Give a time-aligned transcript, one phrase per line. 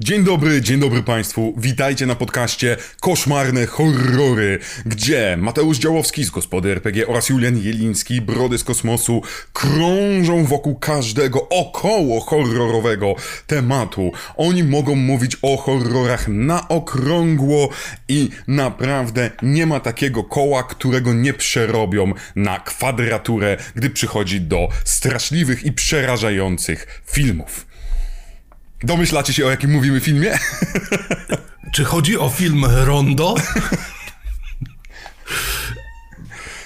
[0.00, 1.54] Dzień dobry, dzień dobry Państwu.
[1.56, 8.58] Witajcie na podcaście Koszmarne Horrory, gdzie Mateusz Działowski z Gospody RPG oraz Julian Jeliński, Brody
[8.58, 9.22] z Kosmosu,
[9.52, 13.14] krążą wokół każdego około horrorowego
[13.46, 14.12] tematu.
[14.36, 17.68] Oni mogą mówić o horrorach na okrągło
[18.08, 25.64] i naprawdę nie ma takiego koła, którego nie przerobią na kwadraturę, gdy przychodzi do straszliwych
[25.64, 27.73] i przerażających filmów.
[28.84, 30.38] Domyślacie się, o jakim mówimy filmie?
[31.74, 33.34] Czy chodzi o film Rondo?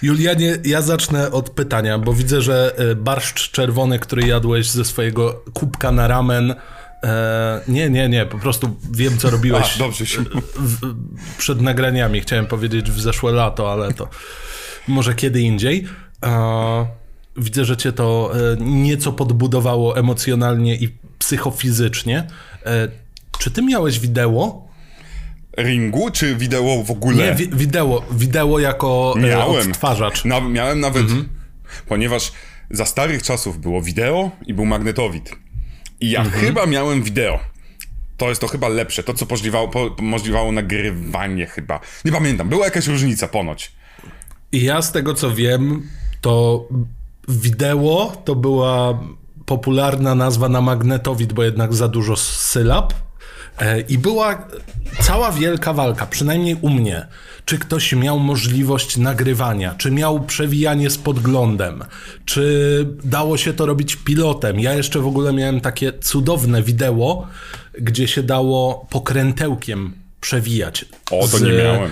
[0.02, 5.42] Julianie, ja zacznę od pytania, bo widzę, że e, barszcz czerwony, który jadłeś ze swojego
[5.54, 6.54] kubka na ramen.
[7.02, 10.22] E, nie, nie, nie, po prostu wiem, co robiłeś A, dobrze się...
[10.56, 10.94] w,
[11.38, 12.20] przed nagraniami.
[12.20, 14.08] Chciałem powiedzieć w zeszłe lato, ale to
[14.88, 15.86] może kiedy indziej.
[16.24, 16.86] E,
[17.36, 22.26] widzę, że cię to e, nieco podbudowało emocjonalnie i psychofizycznie.
[22.66, 22.88] E,
[23.38, 24.68] czy ty miałeś wideo?
[25.58, 27.16] Ringu, czy wideo w ogóle?
[27.16, 29.70] Nie, wi wideo, wideo jako e, miałem.
[29.70, 30.24] odtwarzacz.
[30.24, 31.28] Na, miałem nawet, mhm.
[31.86, 32.32] ponieważ
[32.70, 35.34] za starych czasów było wideo i był magnetowid.
[36.00, 36.44] I ja mhm.
[36.44, 37.38] chyba miałem wideo.
[38.16, 41.80] To jest to chyba lepsze, to co możliwało, po, możliwało nagrywanie chyba.
[42.04, 43.72] Nie pamiętam, była jakaś różnica ponoć.
[44.52, 45.88] I ja z tego co wiem,
[46.20, 46.64] to
[47.28, 49.00] wideo to była
[49.48, 52.94] popularna nazwa na magnetowid, bo jednak za dużo sylab.
[53.58, 54.48] E, I była
[55.00, 57.06] cała wielka walka, przynajmniej u mnie.
[57.44, 61.84] Czy ktoś miał możliwość nagrywania, czy miał przewijanie z podglądem,
[62.24, 64.60] czy dało się to robić pilotem.
[64.60, 67.26] Ja jeszcze w ogóle miałem takie cudowne wideo,
[67.80, 70.84] gdzie się dało pokrętełkiem przewijać.
[71.10, 71.90] O, to z, nie miałem.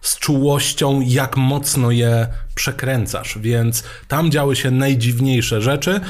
[0.00, 6.00] Z czułością, jak mocno je przekręcasz, więc tam działy się najdziwniejsze rzeczy.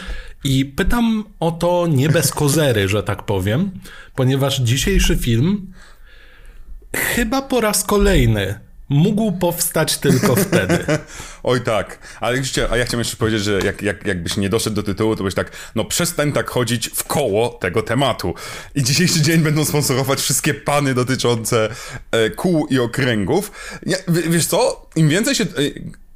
[0.44, 3.70] I pytam o to nie bez kozery, że tak powiem,
[4.14, 5.72] ponieważ dzisiejszy film
[6.94, 10.86] chyba po raz kolejny mógł powstać tylko wtedy.
[11.42, 14.76] Oj tak, ale widzicie, a ja chciałem jeszcze powiedzieć, że jak, jak, jakbyś nie doszedł
[14.76, 18.34] do tytułu, to byś tak, no przestań tak chodzić w koło tego tematu.
[18.74, 21.68] I dzisiejszy dzień będą sponsorować wszystkie pany dotyczące
[22.10, 23.52] e, kół i okręgów.
[23.86, 25.44] Ja, w, wiesz co, im więcej się...
[25.44, 25.46] E,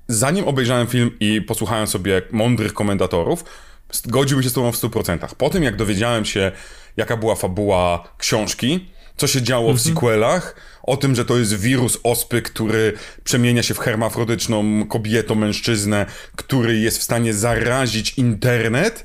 [0.09, 3.45] zanim obejrzałem film i posłuchałem sobie mądrych komentatorów,
[3.93, 5.35] Zgodziłbym się z tobą w 100%.
[5.35, 6.53] Po tym, jak dowiedziałem się,
[6.97, 9.95] jaka była fabuła książki, co się działo w mhm.
[9.95, 12.93] sequelach, o tym, że to jest wirus ospy, który
[13.25, 19.05] przemienia się w hermafrodyczną kobietę, mężczyznę, który jest w stanie zarazić internet,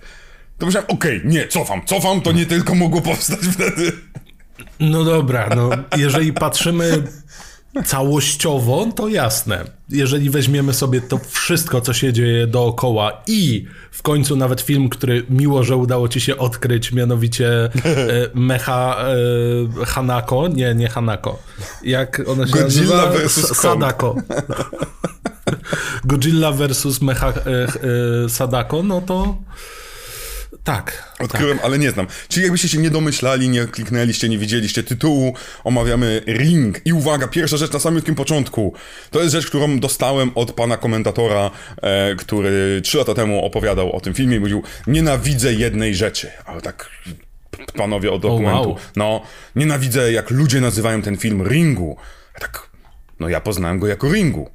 [0.57, 3.91] to myślałem, okej, okay, nie, cofam, cofam, to nie tylko mogło powstać wtedy.
[4.79, 7.03] No dobra, no jeżeli patrzymy
[7.83, 9.63] całościowo, to jasne.
[9.89, 15.25] Jeżeli weźmiemy sobie to wszystko, co się dzieje dookoła i w końcu nawet film, który
[15.29, 17.69] miło, że udało ci się odkryć, mianowicie e,
[18.33, 18.97] Mecha
[19.81, 21.39] e, Hanako, nie, nie Hanako.
[21.83, 23.17] Jak ona się Godzilla nazywa?
[23.17, 24.15] Versus Sadako.
[26.05, 27.33] Godzilla versus Mecha e,
[28.25, 29.37] e, Sadako, no to
[30.65, 31.13] tak.
[31.19, 31.65] Odkryłem, tak.
[31.65, 32.07] ale nie znam.
[32.27, 35.33] Czyli jakbyście się nie domyślali, nie kliknęliście, nie widzieliście tytułu,
[35.63, 36.81] omawiamy Ring.
[36.85, 38.73] I uwaga, pierwsza rzecz na samym początku.
[39.11, 44.01] To jest rzecz, którą dostałem od pana komentatora, e, który trzy lata temu opowiadał o
[44.01, 46.31] tym filmie i mówił, nienawidzę jednej rzeczy.
[46.45, 46.89] Ale tak
[47.77, 48.59] panowie od dokumentu.
[48.59, 48.77] Oh, wow.
[48.95, 49.21] No,
[49.55, 51.97] nienawidzę jak ludzie nazywają ten film Ringu.
[52.33, 52.69] Ja tak,
[53.19, 54.49] no ja poznałem go jako Ringu.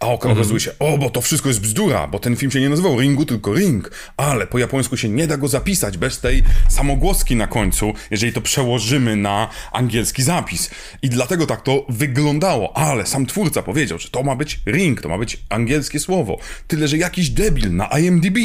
[0.00, 0.60] A okazuje mhm.
[0.60, 3.54] się, o, bo to wszystko jest bzdura, bo ten film się nie nazywał Ringu, tylko
[3.54, 8.32] Ring, ale po japońsku się nie da go zapisać bez tej samogłoski na końcu, jeżeli
[8.32, 10.70] to przełożymy na angielski zapis.
[11.02, 15.08] I dlatego tak to wyglądało, ale sam twórca powiedział, że to ma być Ring, to
[15.08, 16.38] ma być angielskie słowo.
[16.66, 18.38] Tyle, że jakiś debil na IMDb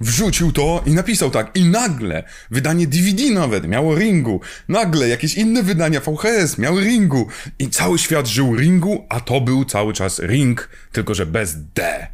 [0.00, 1.56] wrzucił to i napisał tak.
[1.56, 4.40] I nagle wydanie DVD nawet miało Ringu.
[4.68, 7.28] Nagle jakieś inne wydania VHS miały Ringu.
[7.58, 12.06] I cały świat żył Ringu, a to był cały czas Ring, tylko że bez D.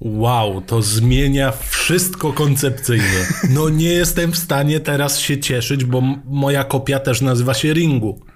[0.00, 3.26] Wow, to zmienia wszystko koncepcyjnie.
[3.50, 8.33] No nie jestem w stanie teraz się cieszyć, bo moja kopia też nazywa się Ringu.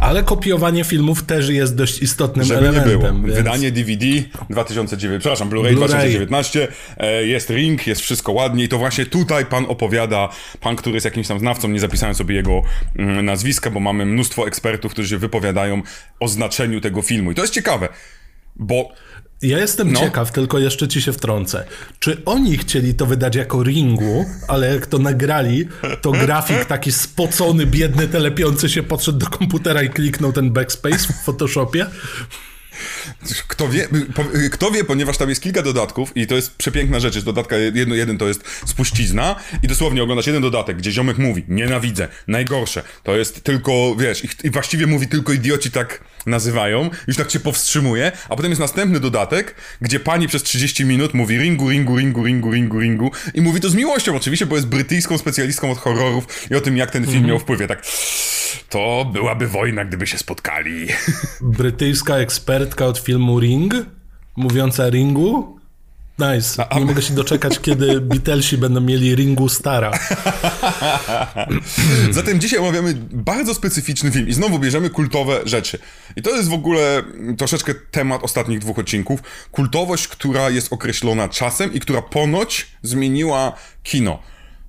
[0.00, 2.92] Ale kopiowanie filmów też jest dość istotnym Żeby elementem.
[2.92, 3.12] Nie było.
[3.12, 3.36] Więc...
[3.36, 4.06] Wydanie DVD
[4.50, 9.46] 2009, przepraszam, Blu-ray Blu 2019, e, jest ring, jest wszystko ładnie i to właśnie tutaj
[9.46, 10.28] pan opowiada,
[10.60, 12.62] pan, który jest jakimś tam znawcą, nie zapisałem sobie jego
[12.96, 15.82] mm, nazwiska, bo mamy mnóstwo ekspertów, którzy się wypowiadają
[16.20, 17.30] o znaczeniu tego filmu.
[17.30, 17.88] I to jest ciekawe,
[18.56, 18.88] bo
[19.48, 20.00] ja jestem no.
[20.00, 21.64] ciekaw, tylko jeszcze ci się wtrącę.
[21.98, 25.68] Czy oni chcieli to wydać jako ringu, ale jak to nagrali,
[26.02, 31.24] to grafik taki spocony, biedny, telepiący się podszedł do komputera i kliknął ten backspace w
[31.24, 31.86] Photoshopie?
[33.48, 33.88] Kto wie,
[34.50, 37.14] kto wie, ponieważ tam jest kilka dodatków i to jest przepiękna rzecz.
[37.14, 41.44] Jest dodatka, jedno, jeden to jest spuścizna i dosłownie oglądasz jeden dodatek, gdzie ziomek mówi,
[41.48, 42.82] nienawidzę, najgorsze.
[43.02, 47.40] To jest tylko, wiesz, i, i właściwie mówi tylko idioci tak nazywają, już tak cię
[47.40, 52.24] powstrzymuje, a potem jest następny dodatek, gdzie pani przez 30 minut mówi ringu, ringu, ringu,
[52.24, 56.50] ringu, ringu, ringu i mówi to z miłością oczywiście, bo jest brytyjską specjalistką od horrorów
[56.50, 57.60] i o tym, jak ten film miał wpływ.
[57.60, 57.82] Ja tak,
[58.68, 60.86] to byłaby wojna, gdyby się spotkali.
[61.40, 63.74] Brytyjska ekspertka od filmu Ring,
[64.36, 65.63] mówiąca Ringu.
[66.18, 66.62] Nice.
[66.62, 69.90] A- a- Nie mogę się doczekać, kiedy Beatlesi będą mieli Ringu Stara.
[72.10, 75.78] Zatem dzisiaj omawiamy bardzo specyficzny film i znowu bierzemy kultowe rzeczy.
[76.16, 77.02] I to jest w ogóle
[77.38, 79.20] troszeczkę temat ostatnich dwóch odcinków.
[79.50, 83.52] Kultowość, która jest określona czasem i która ponoć zmieniła
[83.82, 84.22] kino.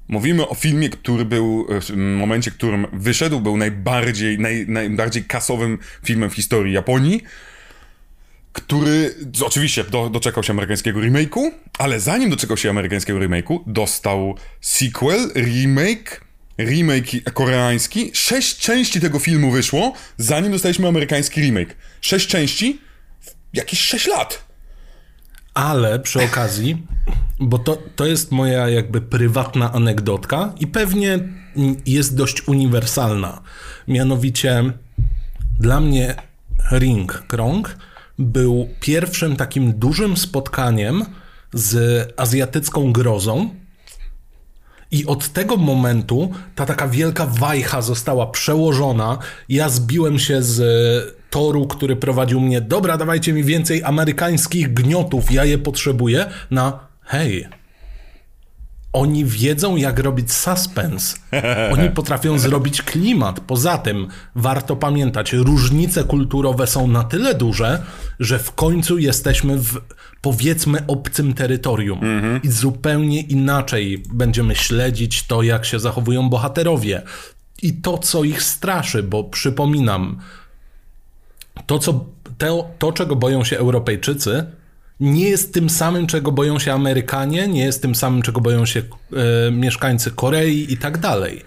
[0.08, 5.78] Mówimy o filmie, który był w momencie, w którym wyszedł, był najbardziej, naj, najbardziej kasowym
[6.04, 7.24] filmem w historii Japonii
[8.56, 9.16] który
[9.46, 16.22] oczywiście do, doczekał się amerykańskiego remake'u, ale zanim doczekał się amerykańskiego remake'u, dostał sequel, remake,
[16.60, 18.12] remake koreański.
[18.14, 21.76] Sześć części tego filmu wyszło, zanim dostaliśmy amerykański remake.
[22.02, 22.82] Sześć części
[23.54, 24.46] w jakieś sześć lat.
[25.54, 26.88] Ale przy okazji,
[27.40, 31.20] bo to, to jest moja jakby prywatna anegdotka i pewnie
[31.86, 33.42] jest dość uniwersalna.
[33.88, 34.64] Mianowicie
[35.60, 36.16] dla mnie
[36.72, 37.78] Ring Krąg
[38.20, 41.06] był pierwszym takim dużym spotkaniem
[41.54, 43.50] z azjatycką grozą.
[44.92, 49.18] I od tego momentu ta taka wielka wajcha została przełożona.
[49.50, 52.62] Ja zbiłem się z toru, który prowadził mnie.
[52.62, 56.26] Dobra, dawajcie mi więcej amerykańskich gniotów, ja je potrzebuję.
[56.52, 57.48] Na hej.
[58.96, 61.18] Oni wiedzą, jak robić suspense.
[61.72, 63.40] Oni potrafią zrobić klimat.
[63.40, 67.84] Poza tym, warto pamiętać, różnice kulturowe są na tyle duże,
[68.20, 69.82] że w końcu jesteśmy w
[70.22, 72.00] powiedzmy obcym terytorium.
[72.44, 77.02] I zupełnie inaczej będziemy śledzić to, jak się zachowują bohaterowie.
[77.62, 80.20] I to, co ich straszy, bo przypominam,
[81.66, 82.06] to, co,
[82.38, 84.46] to, to czego boją się Europejczycy,
[85.00, 88.82] nie jest tym samym, czego boją się Amerykanie, nie jest tym samym, czego boją się
[89.48, 91.42] e, mieszkańcy Korei i tak dalej.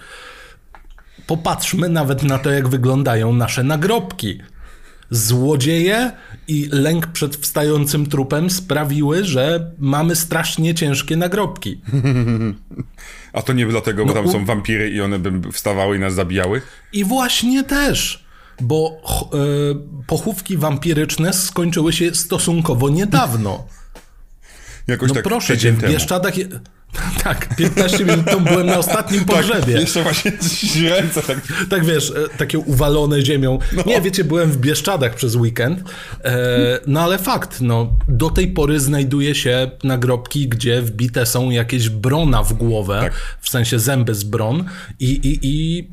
[1.27, 4.39] Popatrzmy nawet na to, jak wyglądają nasze nagrobki.
[5.11, 6.13] Złodzieje
[6.49, 11.81] i lęk przed wstającym trupem sprawiły, że mamy strasznie ciężkie nagrobki.
[13.33, 16.15] A to nie dlatego, bo No, tam są wampiry i one by wstawały i nas
[16.15, 16.63] zabijały?
[16.93, 18.28] I właśnie też,
[18.61, 19.39] bo e,
[20.07, 23.65] pochówki wampiryczne skończyły się stosunkowo niedawno.
[24.87, 25.89] Jakoś No tak proszę cię, w.
[25.89, 26.39] Bieszczadach...
[26.39, 26.49] Je...
[27.25, 29.73] Tak, 15 minut temu byłem na ostatnim pogrzebie.
[29.73, 30.33] Tak, jeszcze właśnie
[30.91, 31.39] ręce tak...
[31.71, 33.59] Tak wiesz, e, takie uwalone ziemią.
[33.87, 35.81] Nie, wiecie, byłem w Bieszczadach przez weekend.
[36.25, 41.89] E, no ale fakt, no, do tej pory znajduje się nagrobki, gdzie wbite są jakieś
[41.89, 43.13] brona w głowę, Tak.
[43.41, 44.65] w sensie zęby z bron
[45.01, 45.89] i, i, i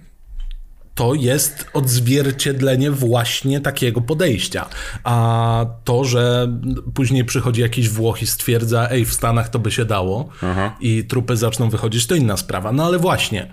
[0.96, 4.70] to jest odzwierciedlenie właśnie takiego podejścia.
[5.04, 6.48] A to, że
[6.94, 10.76] później przychodzi jakiś Włoch i stwierdza, ej, w Stanach to by się dało Aha.
[10.80, 12.72] i trupy zaczną wychodzić, to inna sprawa.
[12.72, 13.52] No ale właśnie,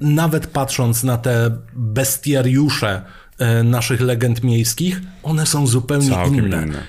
[0.00, 3.02] nawet patrząc na te bestiariusze
[3.38, 6.62] e, naszych legend miejskich, one są zupełnie Całkiem inne.
[6.62, 6.82] inne.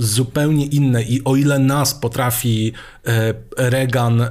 [0.00, 2.72] Zupełnie inne i o ile nas potrafi
[3.06, 4.28] e, Reagan e,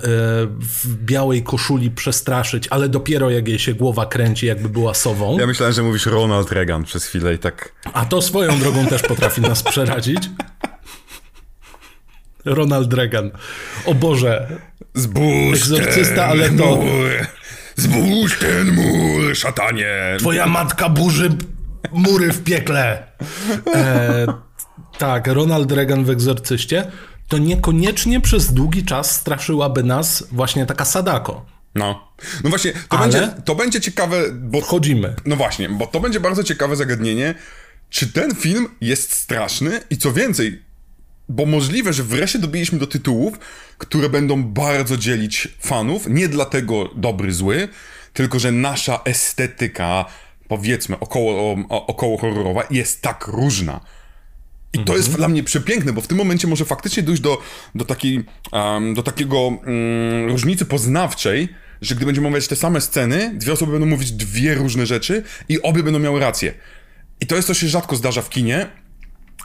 [0.59, 5.47] w białej koszuli przestraszyć, ale dopiero jak jej się głowa kręci, jakby była sową, Ja
[5.47, 7.73] myślałem, że mówisz Ronald Reagan przez chwilę i tak...
[7.93, 10.29] a to swoją drogą też potrafi nas przerazić.
[12.45, 13.31] Ronald Reagan.
[13.85, 14.47] O Boże,
[14.93, 17.09] Zbóż Egzorcysta, ten ale to- mur!
[17.75, 19.87] Zbóż ten mur, szatanie!
[20.19, 21.29] twoja matka burzy
[21.91, 23.03] mury w piekle.
[23.75, 24.27] E,
[24.97, 26.91] tak, Ronald Reagan w Egzorcyście
[27.27, 31.45] to niekoniecznie przez długi czas straszyłaby nas właśnie taka Sadako.
[31.75, 32.07] No.
[32.43, 34.61] No właśnie, to, Ale- będzie, to będzie ciekawe, bo...
[34.61, 35.15] Wchodzimy.
[35.25, 37.35] No właśnie, bo to będzie bardzo ciekawe zagadnienie,
[37.89, 40.61] czy ten film jest straszny i co więcej,
[41.29, 43.39] bo możliwe, że wreszcie dobiliśmy do tytułów,
[43.77, 47.67] które będą bardzo dzielić fanów, nie dlatego dobry, zły,
[48.13, 50.05] tylko że nasza estetyka,
[50.47, 53.79] powiedzmy, około, około horrorowa jest tak różna.
[54.81, 57.41] I to jest dla mnie przepiękne, bo w tym momencie może faktycznie dojść do,
[57.75, 61.49] do, takiej, em, do takiego mm, różnicy poznawczej,
[61.81, 65.61] że gdy będziemy omawiać te same sceny, dwie osoby będą mówić dwie różne rzeczy i
[65.61, 66.53] obie będą miały rację.
[67.21, 68.69] I to jest, co się rzadko zdarza w kinie,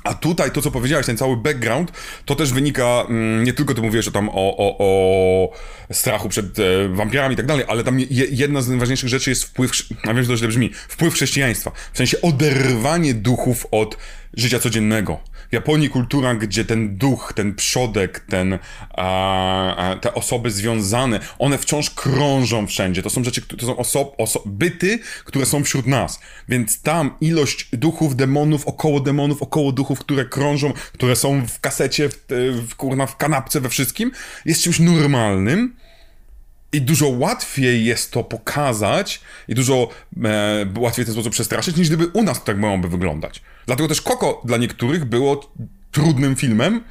[0.04, 1.92] a tutaj to, co powiedziałeś, ten cały background,
[2.24, 5.52] to też wynika, mm, nie tylko ty mówiłeś o tam o, o, o
[5.92, 9.44] strachu przed e, wampirami i tak dalej, ale tam je, jedna z najważniejszych rzeczy jest
[9.44, 11.72] wpływ, a wiem, że to źle brzmi, wpływ chrześcijaństwa.
[11.92, 13.96] W sensie oderwanie duchów od
[14.34, 15.20] życia codziennego.
[15.52, 18.58] Japonii kultura, gdzie ten duch, ten przodek, ten,
[18.90, 23.02] a, a, te osoby związane, one wciąż krążą wszędzie.
[23.02, 26.20] To są rzeczy, to są oso, oso, byty, które są wśród nas.
[26.48, 32.08] Więc tam ilość duchów, demonów, około demonów, około duchów, które krążą, które są w kasecie,
[32.08, 32.24] w,
[32.68, 34.10] w, kurna, w kanapce, we wszystkim,
[34.44, 35.81] jest czymś normalnym.
[36.72, 39.88] I dużo łatwiej jest to pokazać i dużo
[40.24, 43.42] e, łatwiej w ten sposób przestraszyć, niż gdyby u nas tak miałoby wyglądać.
[43.66, 45.52] Dlatego też Coco dla niektórych było
[45.90, 46.84] trudnym filmem,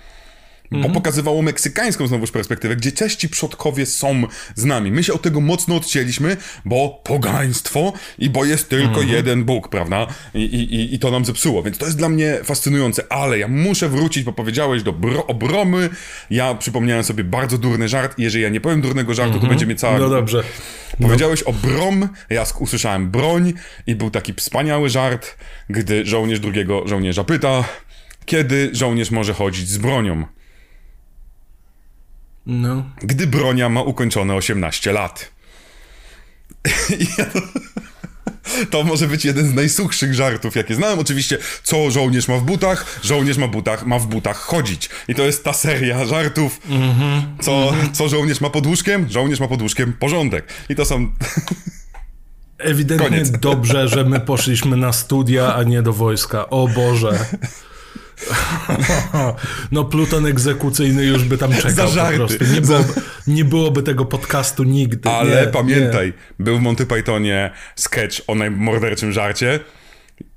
[0.71, 0.91] bo mm.
[0.91, 4.23] pokazywało meksykańską znowuż perspektywę, gdzie też ci przodkowie są
[4.55, 4.91] z nami.
[4.91, 9.09] My się od tego mocno odcięliśmy, bo pogaństwo i bo jest tylko mm.
[9.09, 10.07] jeden Bóg, prawda?
[10.33, 13.89] I, i, I to nam zepsuło, więc to jest dla mnie fascynujące, ale ja muszę
[13.89, 15.89] wrócić, bo powiedziałeś do bro obromy,
[16.29, 19.49] ja przypomniałem sobie bardzo durny żart i jeżeli ja nie powiem durnego żartu, to mhm.
[19.49, 19.99] będzie mnie cała...
[19.99, 20.43] No dobrze.
[21.01, 21.51] Powiedziałeś no.
[21.51, 23.53] o brom, ja usłyszałem broń
[23.87, 25.37] i był taki wspaniały żart,
[25.69, 27.63] gdy żołnierz drugiego żołnierza pyta,
[28.25, 30.25] kiedy żołnierz może chodzić z bronią.
[32.45, 32.83] No.
[33.01, 35.31] Gdy bronia ma ukończone 18 lat.
[38.69, 40.99] To może być jeden z najsuchszych żartów, jakie znałem.
[40.99, 42.99] Oczywiście, co żołnierz ma w butach?
[43.03, 44.89] Żołnierz ma, butach, ma w butach chodzić.
[45.07, 46.59] I to jest ta seria żartów.
[46.69, 47.91] Mm -hmm, co, mm -hmm.
[47.91, 49.09] co żołnierz ma pod łóżkiem?
[49.09, 50.45] Żołnierz ma pod łóżkiem porządek.
[50.69, 51.11] I to są...
[52.57, 53.31] Ewidentnie Koniec.
[53.31, 56.49] dobrze, że my poszliśmy na studia, a nie do wojska.
[56.49, 57.25] O Boże.
[59.71, 62.43] No Pluton egzekucyjny już by tam czekał Za po prostu.
[62.53, 62.93] Nie byłoby,
[63.27, 65.09] nie byłoby tego podcastu nigdy.
[65.09, 66.13] Ale nie, pamiętaj, nie.
[66.45, 69.59] był w Monty Pythonie sketch o najmorderczym żarcie.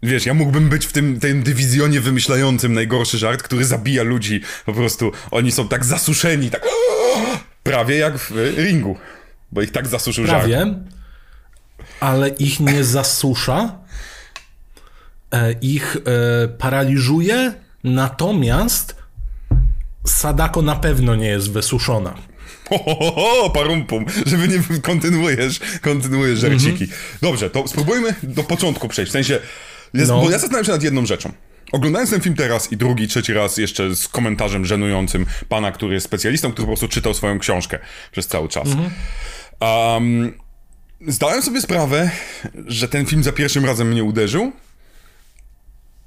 [0.03, 4.41] Wiesz, ja mógłbym być w tym, tym dywizjonie wymyślającym najgorszy żart, który zabija ludzi.
[4.67, 6.62] Po prostu oni są tak zasuszeni, tak
[7.62, 8.97] prawie jak w ringu,
[9.53, 10.69] bo ich tak zasuszył prawie, żart.
[12.00, 13.79] ale ich nie zasusza,
[15.33, 19.05] e, ich e, paraliżuje Natomiast
[20.07, 22.14] Sadako na pewno nie jest wysuszona.
[22.71, 26.85] O, parumpum, żeby nie kontynuujesz, kontynuujesz żarciki.
[26.85, 27.21] Mm -hmm.
[27.23, 29.11] Dobrze, to spróbujmy do początku przejść.
[29.11, 29.38] W sensie,
[29.95, 30.21] jest, no.
[30.21, 31.33] bo ja zastanawiam się nad jedną rzeczą.
[31.73, 36.07] Oglądając ten film teraz i drugi, trzeci raz jeszcze z komentarzem żenującym pana, który jest
[36.07, 37.79] specjalistą, który po prostu czytał swoją książkę
[38.12, 38.69] przez cały czas.
[39.61, 40.35] Um,
[41.09, 42.11] zdałem sobie sprawę,
[42.67, 44.53] że ten film za pierwszym razem mnie uderzył,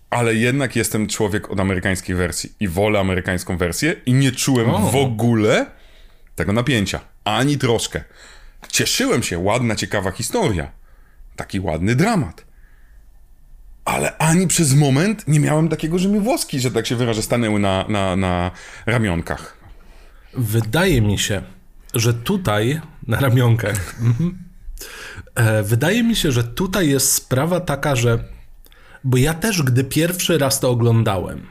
[0.09, 4.95] ale jednak jestem człowiek od amerykańskiej wersji i wolę amerykańską wersję i nie czułem w
[4.95, 5.65] ogóle
[6.35, 6.99] tego napięcia.
[7.23, 8.03] Ani troszkę.
[8.69, 10.71] Cieszyłem się, ładna, ciekawa historia.
[11.35, 12.45] Taki ładny dramat.
[13.85, 17.59] Ale ani przez moment nie miałem takiego, że mi włoski, że tak się wyrażę, stanęły
[17.59, 18.51] na, na, na
[18.85, 19.57] ramionkach.
[20.33, 21.41] Wydaje mi się,
[21.93, 24.37] że tutaj, na ramionkach, mhm.
[25.35, 28.36] e, wydaje mi się, że tutaj jest sprawa taka, że
[29.07, 31.47] bo ja też, gdy pierwszy raz to oglądałem,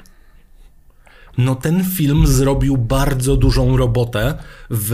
[1.39, 4.35] no ten film zrobił bardzo dużą robotę
[4.71, 4.93] w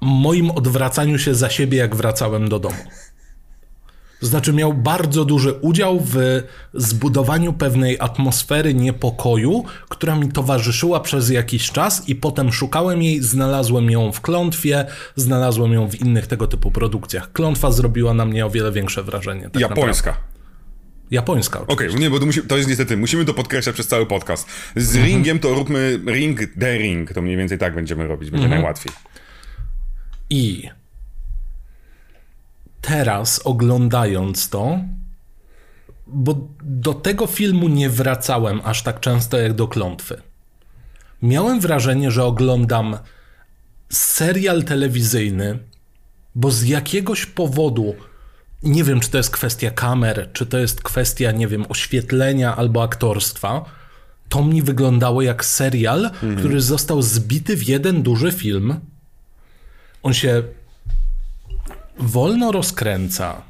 [0.00, 2.76] moim odwracaniu się za siebie, jak wracałem do domu.
[4.20, 6.42] To znaczy, miał bardzo duży udział w
[6.74, 13.90] zbudowaniu pewnej atmosfery niepokoju, która mi towarzyszyła przez jakiś czas, i potem szukałem jej, znalazłem
[13.90, 17.32] ją w klątwie, znalazłem ją w innych tego typu produkcjach.
[17.32, 19.50] Klątwa zrobiła na mnie o wiele większe wrażenie.
[19.50, 20.10] Tak Japońska.
[20.10, 20.37] Naprawdę.
[21.10, 21.60] Japońska.
[21.60, 24.48] Okej, okay, nie, bo to, musi, to, jest niestety, musimy to podkreślać przez cały podcast.
[24.76, 27.12] Z ringiem to róbmy ring, the ring.
[27.12, 28.62] To mniej więcej tak będziemy robić, będzie mhm.
[28.62, 28.92] najłatwiej.
[30.30, 30.70] I
[32.80, 34.78] teraz oglądając to,
[36.06, 40.22] bo do tego filmu nie wracałem aż tak często jak do klątwy.
[41.22, 42.98] Miałem wrażenie, że oglądam
[43.88, 45.58] serial telewizyjny,
[46.34, 47.94] bo z jakiegoś powodu
[48.62, 52.82] nie wiem, czy to jest kwestia kamer, czy to jest kwestia, nie wiem, oświetlenia albo
[52.82, 53.64] aktorstwa.
[54.28, 56.36] To mi wyglądało jak serial, mhm.
[56.36, 58.80] który został zbity w jeden duży film.
[60.02, 60.42] On się
[61.98, 63.42] wolno rozkręca.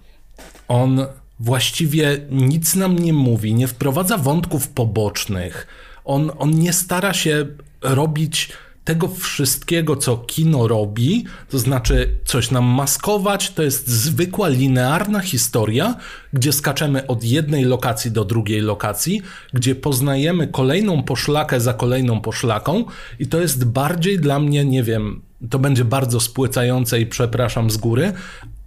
[0.69, 1.07] On
[1.41, 5.67] właściwie nic nam nie mówi, nie wprowadza wątków pobocznych.
[6.05, 7.47] On, on nie stara się
[7.81, 8.53] robić
[8.89, 15.95] tego wszystkiego, co kino robi, to znaczy coś nam maskować, to jest zwykła linearna historia,
[16.33, 22.85] gdzie skaczemy od jednej lokacji do drugiej lokacji, gdzie poznajemy kolejną poszlakę za kolejną poszlaką
[23.19, 27.77] i to jest bardziej dla mnie, nie wiem, to będzie bardzo spłycające i przepraszam z
[27.77, 28.13] góry,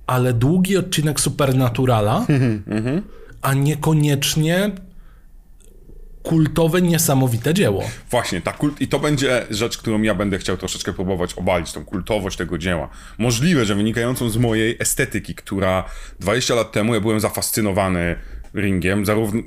[0.07, 2.25] ale długi odcinek Supernaturala,
[2.67, 3.01] mhm.
[3.41, 4.71] a niekoniecznie
[6.23, 7.83] kultowe, niesamowite dzieło.
[8.09, 8.81] Właśnie, ta kult...
[8.81, 12.89] i to będzie rzecz, którą ja będę chciał troszeczkę próbować obalić, tą kultowość tego dzieła.
[13.17, 15.83] Możliwe, że wynikającą z mojej estetyki, która
[16.19, 18.15] 20 lat temu ja byłem zafascynowany
[18.53, 19.41] ringiem, zarówno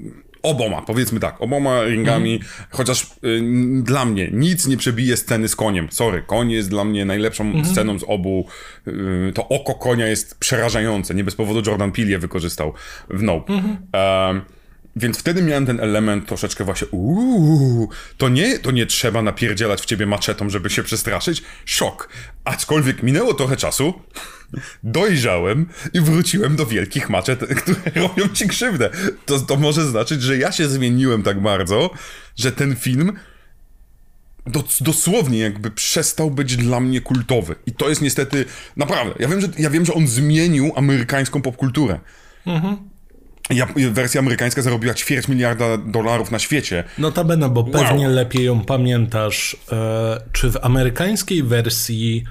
[0.44, 2.40] oboma, powiedzmy tak, oboma ringami,
[2.70, 3.40] chociaż y,
[3.82, 5.88] dla mnie nic nie przebije sceny z koniem.
[5.90, 8.46] Sorry, koń jest dla mnie najlepszą sceną z obu.
[8.86, 11.14] Y, to oko konia jest przerażające.
[11.14, 12.72] Nie bez powodu Jordan Peele je wykorzystał
[13.10, 13.52] w Nope.
[13.52, 14.40] Em,
[14.96, 19.84] więc wtedy miałem ten element troszeczkę właśnie uuu, to nie, to nie trzeba napierdzielać w
[19.84, 21.42] ciebie maczetą, żeby się przestraszyć.
[21.64, 22.08] Szok.
[22.44, 23.94] Aczkolwiek minęło trochę czasu,
[24.82, 28.90] dojrzałem i wróciłem do wielkich maczet, które robią ci krzywdę.
[29.26, 31.90] To, to może znaczyć, że ja się zmieniłem tak bardzo,
[32.36, 33.12] że ten film
[34.46, 37.54] dos- dosłownie jakby przestał być dla mnie kultowy.
[37.66, 38.44] I to jest niestety,
[38.76, 42.00] naprawdę, ja wiem, że, ja wiem, że on zmienił amerykańską popkulturę.
[43.50, 46.84] Ja, wersja amerykańska zarobiła ćwierć miliarda dolarów na świecie.
[46.98, 49.56] Notabene, bo pewnie lepiej ją pamiętasz.
[49.72, 52.24] E, czy w amerykańskiej wersji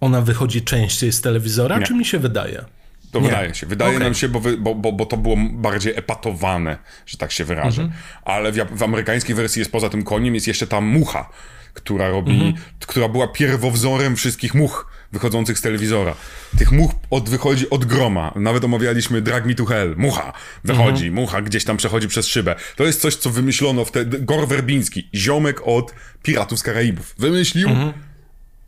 [0.00, 1.86] ona wychodzi częściej z telewizora, Nie.
[1.86, 2.64] czy mi się wydaje?
[3.12, 3.26] To Nie.
[3.26, 3.66] wydaje się.
[3.66, 4.04] Wydaje Okej.
[4.04, 7.82] nam się, bo, wy, bo, bo, bo to było bardziej epatowane, że tak się wyrażę.
[7.82, 8.00] Mhm.
[8.24, 11.28] Ale w, w amerykańskiej wersji jest poza tym koniem, jest jeszcze ta mucha,
[11.74, 12.54] która robi, Mhm.
[12.86, 16.14] która była pierwowzorem wszystkich much wychodzących z telewizora.
[16.58, 18.32] Tych much od, wychodzi od groma.
[18.36, 19.94] Nawet omawialiśmy Drag Me to Hell.
[19.96, 20.32] Mucha
[20.64, 21.14] wychodzi, Mhm.
[21.14, 22.54] mucha gdzieś tam przechodzi przez szybę.
[22.76, 24.18] To jest coś, co wymyślono wtedy.
[24.20, 27.14] Gor Werbiński, ziomek od Piratów z Karaibów.
[27.18, 27.92] Wymyślił Mhm.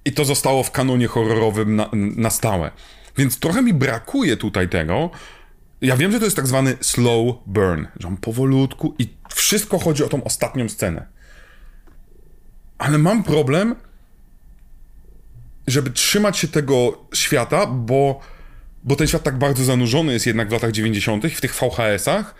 [0.04, 2.70] i to zostało w kanonie horrorowym na, na stałe.
[3.18, 5.10] Więc trochę mi brakuje tutaj tego.
[5.80, 10.04] Ja wiem, że to jest tak zwany slow burn, że on powolutku i wszystko chodzi
[10.04, 11.06] o tą ostatnią scenę.
[12.78, 13.74] Ale mam problem,
[15.66, 18.20] żeby trzymać się tego świata, bo,
[18.84, 22.34] bo ten świat tak bardzo zanurzony jest jednak w latach 90., w tych VHS-ach.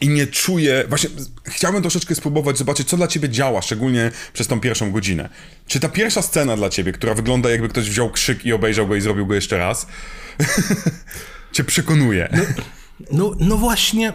[0.00, 0.84] I nie czuję.
[0.88, 1.10] Właśnie
[1.44, 5.28] chciałbym troszeczkę spróbować zobaczyć, co dla ciebie działa, szczególnie przez tą pierwszą godzinę.
[5.66, 8.96] Czy ta pierwsza scena dla ciebie, która wygląda jakby ktoś wziął krzyk i obejrzał go
[8.96, 9.86] i zrobił go jeszcze raz,
[11.52, 12.28] cię przekonuje?
[13.12, 14.12] No, no właśnie,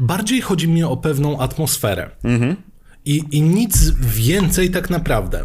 [0.00, 2.10] bardziej chodzi mi o pewną atmosferę.
[3.04, 5.44] I, I nic więcej tak naprawdę.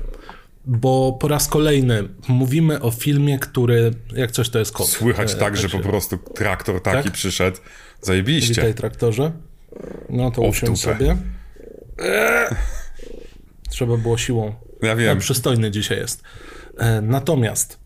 [0.70, 4.88] Bo po raz kolejny mówimy o filmie, który, jak coś to jest kot.
[4.90, 7.14] Słychać E, tak, że po prostu traktor taki Tak?
[7.14, 7.58] przyszedł.
[8.02, 8.54] Zajebiście.
[8.54, 9.32] Witaj traktorze.
[10.10, 11.18] No to usiądź sobie.
[13.70, 14.56] Trzeba było siłą.
[14.82, 15.16] Ja wiem.
[15.18, 16.24] No, przystojny dzisiaj jest.
[16.78, 17.80] E, Natomiast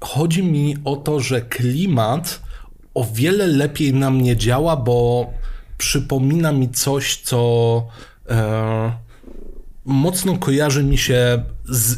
[0.00, 2.40] chodzi mi o to, że klimat
[2.94, 5.26] o wiele lepiej na mnie działa, bo
[5.78, 7.86] przypomina mi coś, co
[8.30, 8.92] e,
[9.88, 11.96] mocno kojarzy mi się z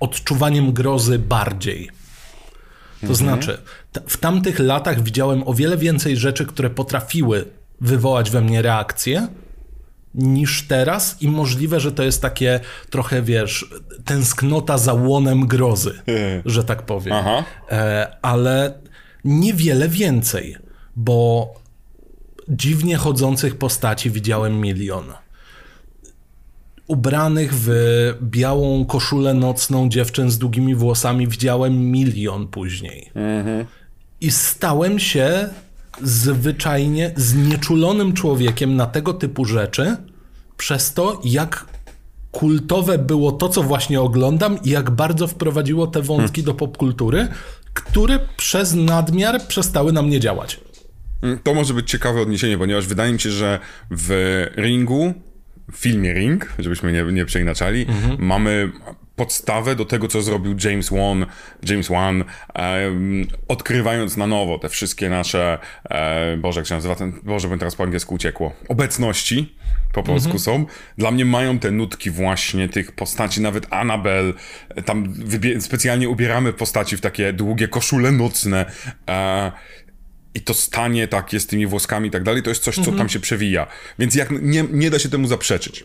[0.00, 1.90] odczuwaniem grozy bardziej.
[3.06, 3.58] To znaczy,
[3.92, 7.44] t- w tamtych latach widziałem o wiele więcej rzeczy, które potrafiły
[7.80, 9.28] wywołać we mnie reakcję,
[10.14, 13.70] niż teraz i możliwe, że to jest takie trochę, wiesz,
[14.04, 16.00] tęsknota za łonem grozy,
[16.44, 17.14] że tak powiem.
[17.14, 17.44] Aha.
[17.70, 18.74] E, ale
[19.24, 20.56] niewiele więcej,
[20.96, 21.54] bo
[22.48, 25.04] dziwnie chodzących postaci widziałem milion.
[26.88, 27.68] Ubranych w
[28.22, 33.10] białą koszulę nocną dziewczyn z długimi włosami widziałem milion później.
[34.20, 35.48] I stałem się
[36.02, 39.96] zwyczajnie znieczulonym człowiekiem na tego typu rzeczy
[40.56, 41.66] przez to, jak
[42.32, 47.28] kultowe było to, co właśnie oglądam i jak bardzo wprowadziło te wątki do popkultury,
[47.74, 50.60] które przez nadmiar przestały na mnie działać.
[51.42, 53.58] To może być ciekawe odniesienie, ponieważ wydaje mi się, że
[53.90, 55.14] w Ringu,
[55.72, 57.86] w filmie Ring, żebyśmy nie, nie przeinaczali,
[58.18, 58.72] mamy
[59.16, 61.26] podstawę do tego, co zrobił James Wan,
[61.68, 65.58] James Wan em, odkrywając na nowo te wszystkie nasze,
[65.90, 69.54] e, Boże, jak się nazywa ten, Boże, bym teraz po angielsku uciekło, obecności
[69.92, 70.66] po polsku są.
[70.98, 74.32] Dla mnie mają te nutki właśnie tych postaci, nawet Annabelle,
[74.68, 78.66] e, tam wybie- specjalnie ubieramy postaci w takie długie koszule nocne,
[79.10, 79.52] e,
[80.38, 82.98] i to stanie takie z tymi włoskami i tak dalej, to jest coś, co Mhm.
[82.98, 83.66] tam się przewija.
[83.98, 85.84] Więc jak nie, nie da się temu zaprzeczyć.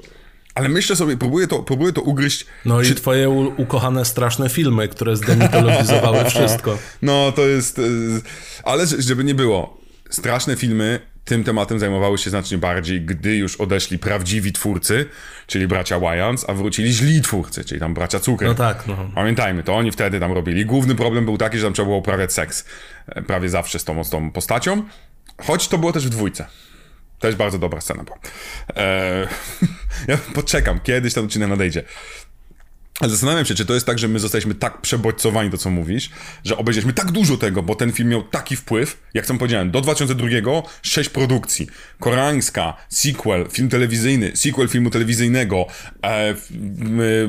[0.56, 2.46] Ale myślę sobie, próbuję to, próbuję to ugryźć.
[2.66, 6.78] No czy- i twoje u- ukochane straszne filmy, które zdemitologizowały wszystko.
[7.02, 7.80] No, to jest...
[7.80, 8.22] y,
[8.64, 13.56] Ale że- żeby nie było, straszne filmy tym tematem zajmowały się znacznie bardziej, gdy już
[13.56, 15.06] odeszli prawdziwi twórcy,
[15.48, 18.48] czyli bracia Wayans, a wrócili źli twórcy, czyli tam bracia Cukier.
[18.48, 19.12] No tak, no.
[19.16, 20.66] Pamiętajmy, to oni wtedy tam robili.
[20.66, 22.66] Główny problem był taki, że tam trzeba było uprawiać seks.
[23.08, 24.84] e, Prawie zawsze z tą, z tą postacią.
[25.42, 26.46] Choć to było też w dwójce.
[27.20, 28.18] Też bardzo dobra scena była.
[28.76, 29.28] Eee,
[30.08, 31.84] ja poczekam, kiedyś ten odcinek nadejdzie.
[33.10, 36.10] Zastanawiam się, czy to jest tak, że my zostaliśmy tak przebodźcowani, to co mówisz,
[36.44, 39.82] że obejrzeliśmy tak dużo tego, bo ten film miał taki wpływ, jak sam powiedziałem, do
[39.82, 40.28] 2002
[40.82, 41.68] sześć produkcji.
[42.00, 45.66] Koreańska, sequel, film telewizyjny, sequel filmu telewizyjnego,
[46.04, 46.36] e, e,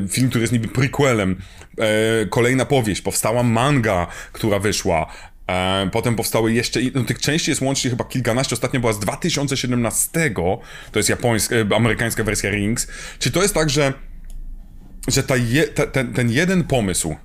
[0.08, 1.36] film, który jest niby prequelem,
[1.78, 5.06] e, kolejna powieść, powstała manga, która wyszła,
[5.46, 10.34] E, potem powstały jeszcze, no tych części jest łącznie chyba kilkanaście, ostatnia była z 2017,
[10.92, 12.86] to jest japońska, e, amerykańska wersja Rings.
[13.18, 13.92] Czy to jest tak, że,
[15.08, 17.16] że ta je, ta, ten, ten jeden pomysł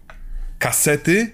[0.60, 1.32] kasety,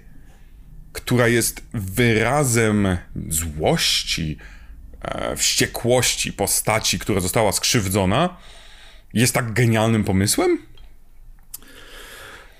[0.93, 2.97] która jest wyrazem
[3.29, 4.37] złości,
[5.01, 8.37] e, wściekłości postaci, która została skrzywdzona,
[9.13, 10.57] jest tak genialnym pomysłem?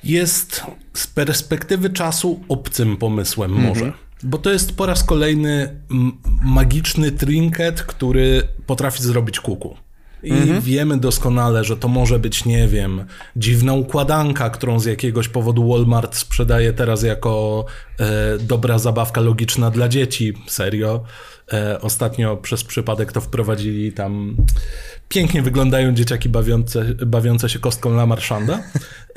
[0.04, 3.94] Jest z perspektywy czasu obcym pomysłem może.
[4.24, 5.82] Bo to jest po raz kolejny
[6.44, 9.78] magiczny trinket, który potrafi zrobić kuku.
[10.26, 10.62] I mhm.
[10.62, 16.16] wiemy doskonale, że to może być, nie wiem, dziwna układanka, którą z jakiegoś powodu Walmart
[16.16, 17.66] sprzedaje teraz jako
[18.00, 20.34] e, dobra zabawka logiczna dla dzieci.
[20.48, 21.04] Serio.
[21.54, 24.36] E, ostatnio przez przypadek to wprowadzili tam.
[25.10, 28.64] Pięknie wyglądają dzieciaki bawiące, bawiące się kostką La Marchanda.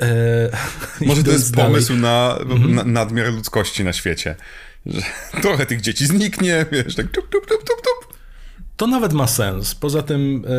[0.01, 1.71] E, może to jest dalej.
[1.71, 2.75] pomysł na, mhm.
[2.75, 4.35] na nadmiar ludzkości na świecie
[4.85, 5.01] że
[5.41, 8.08] trochę tych dzieci zniknie, wiesz, tak tup, tup, tup, tup, tup.
[8.79, 9.75] To nawet ma sens.
[9.75, 10.49] Poza tym, e,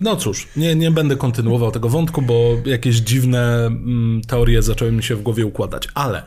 [0.00, 5.02] no cóż, nie, nie będę kontynuował tego wątku, bo jakieś dziwne mm, teorie zaczęły mi
[5.02, 6.22] się w głowie układać, ale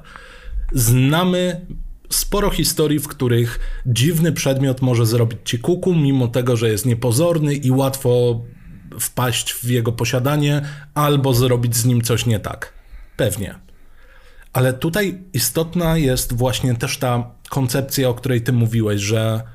[0.74, 1.66] znamy
[2.10, 7.56] sporo historii, w których dziwny przedmiot może zrobić ci kuku, mimo tego, że jest niepozorny
[7.56, 8.42] i łatwo
[9.00, 10.62] wpaść w jego posiadanie
[10.94, 12.74] albo zrobić z nim coś nie tak.
[13.18, 13.56] Pewnie.
[14.54, 19.55] Ale tutaj istotna jest właśnie też ta koncepcja, o której ty mówiłeś, że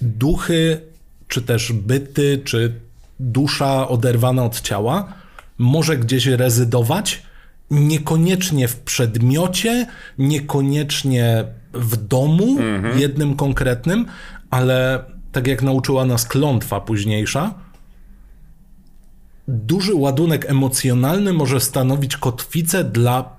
[0.00, 0.80] duchy,
[1.28, 2.74] czy też byty, czy
[3.20, 5.12] dusza oderwana od ciała
[5.58, 7.22] może gdzieś rezydować,
[7.70, 9.86] niekoniecznie w przedmiocie,
[10.18, 12.98] niekoniecznie w domu mhm.
[12.98, 14.06] jednym konkretnym,
[14.50, 17.54] ale tak jak nauczyła nas klątwa późniejsza,
[19.48, 23.36] duży ładunek emocjonalny może stanowić kotwicę dla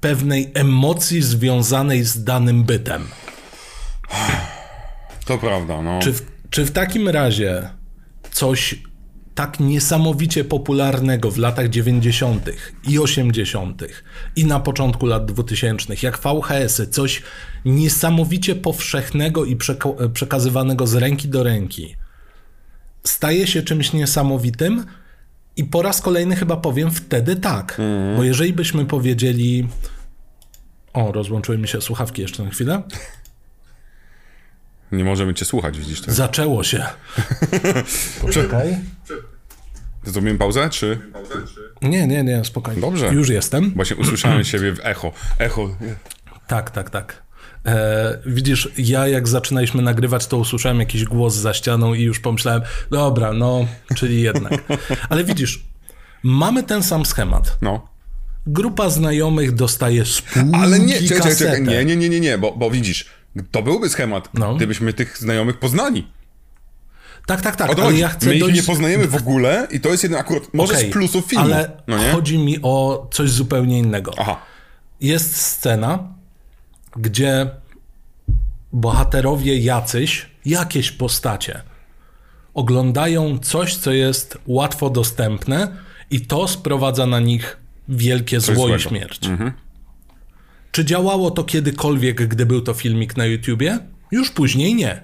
[0.00, 3.02] pewnej emocji związanej z danym bytem.
[5.24, 5.98] To prawda, no.
[6.02, 7.68] Czy w, czy w takim razie
[8.30, 8.74] coś
[9.34, 12.50] tak niesamowicie popularnego w latach 90.
[12.88, 13.82] i 80.
[14.36, 17.22] i na początku lat 2000, jak VHS-y, coś
[17.64, 19.56] niesamowicie powszechnego i
[20.14, 21.96] przekazywanego z ręki do ręki,
[23.04, 24.86] staje się czymś niesamowitym?
[25.56, 27.76] I po raz kolejny chyba powiem wtedy tak.
[27.78, 28.16] Mm.
[28.16, 29.68] Bo jeżeli byśmy powiedzieli.
[30.92, 32.82] O, rozłączyły mi się słuchawki jeszcze na chwilę.
[34.92, 36.12] Nie możemy cię słuchać, widzisz to?
[36.12, 36.84] Zaczęło się.
[38.20, 38.78] Poczekaj.
[40.04, 41.00] Zrobimy pauzę, czy?
[41.82, 42.80] Nie, nie, nie, spokojnie.
[42.80, 43.14] Dobrze.
[43.14, 43.72] Już jestem.
[43.76, 45.12] Właśnie usłyszałem siebie w echo.
[45.38, 45.76] Echo.
[46.46, 47.22] Tak, tak, tak.
[47.66, 52.62] E, widzisz, ja jak zaczynaliśmy nagrywać, to usłyszałem jakiś głos za ścianą i już pomyślałem,
[52.90, 54.52] dobra, no, czyli jednak.
[55.08, 55.64] Ale widzisz,
[56.22, 57.58] mamy ten sam schemat.
[57.62, 57.88] No.
[58.46, 62.70] Grupa znajomych dostaje spółki Ale nie, czekaj, czekaj, nie, nie, nie, nie, nie, bo, bo
[62.70, 63.06] widzisz,
[63.50, 64.54] to byłby schemat, no.
[64.54, 66.06] gdybyśmy tych znajomych poznali.
[67.26, 67.78] Tak, tak, tak.
[67.78, 70.72] Ale ja chcę My ich nie poznajemy w ogóle i to jest jeden akurat, może
[70.72, 71.44] okay, z plusów filmu.
[71.44, 74.12] Ale no chodzi mi o coś zupełnie innego.
[74.18, 74.40] Aha.
[75.00, 75.98] Jest scena,
[76.96, 77.50] gdzie
[78.72, 81.62] bohaterowie jacyś, jakieś postacie,
[82.54, 85.76] oglądają coś, co jest łatwo dostępne
[86.10, 87.56] i to sprowadza na nich
[87.88, 88.76] wielkie coś zło złego.
[88.76, 89.26] i śmierć.
[89.26, 89.52] Mhm.
[90.72, 93.78] Czy działało to kiedykolwiek, gdy był to filmik na YouTubie?
[94.10, 95.00] Już później nie.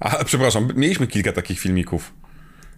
[0.00, 2.12] A, przepraszam, mieliśmy kilka takich filmików.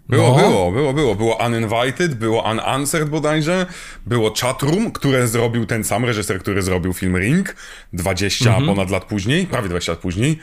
[0.09, 0.49] Było, no.
[0.49, 1.15] było, było, było.
[1.15, 3.67] Było Uninvited, było Unanswered bodajże,
[4.07, 7.57] było Chatroom, które zrobił ten sam reżyser, który zrobił film Ring
[7.93, 8.67] 20 mm -hmm.
[8.67, 10.39] ponad lat później, prawie 20 lat później.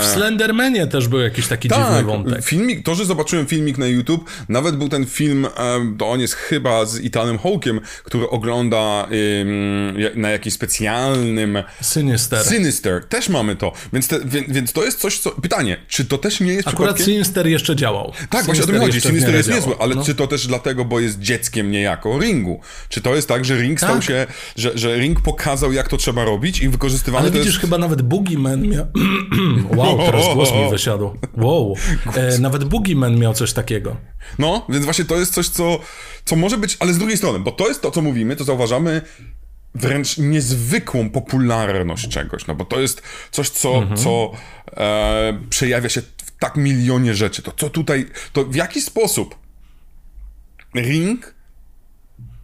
[0.00, 2.44] W Slendermanie też był jakiś taki tak, dziwny wątek.
[2.44, 5.46] Filmik, to, że zobaczyłem filmik na YouTube, nawet był ten film,
[5.98, 9.08] to on jest chyba z Ethanem Hawkiem, który ogląda
[10.14, 11.62] na jakimś specjalnym...
[11.82, 12.46] Sinister.
[12.46, 13.04] Sinister.
[13.04, 13.72] Też mamy to.
[13.92, 15.30] Więc, te, więc, więc, to jest coś, co...
[15.30, 17.14] Pytanie, czy to też nie jest Akurat przypadkiem...
[17.14, 18.12] Sinister jeszcze działał.
[18.30, 19.00] Tak, właśnie o to mi chodzi.
[19.00, 20.04] Sinister jest niezły, ale no.
[20.04, 22.60] czy to też dlatego, bo jest dzieckiem niejako Ringu?
[22.88, 23.90] Czy to jest tak, że Ring tak.
[23.90, 24.26] stał się...
[24.56, 27.60] Że, że Ring pokazał, jak to trzeba robić i wykorzystywany Ale widzisz, jest...
[27.60, 28.86] chyba nawet Boogeyman miał...
[29.76, 31.10] Wow, teraz głos mi wysiadł.
[31.36, 31.74] Wow.
[32.14, 33.96] E, nawet Boogeyman miał coś takiego.
[34.38, 35.78] No, więc właśnie to jest coś, co,
[36.24, 39.02] co może być, ale z drugiej strony, bo to jest to, co mówimy, to zauważamy
[39.74, 43.96] wręcz niezwykłą popularność czegoś, no bo to jest coś, co, mhm.
[43.96, 44.32] co
[44.76, 47.42] e, przejawia się w tak milionie rzeczy.
[47.42, 49.34] To co tutaj, to w jaki sposób
[50.74, 51.34] Ring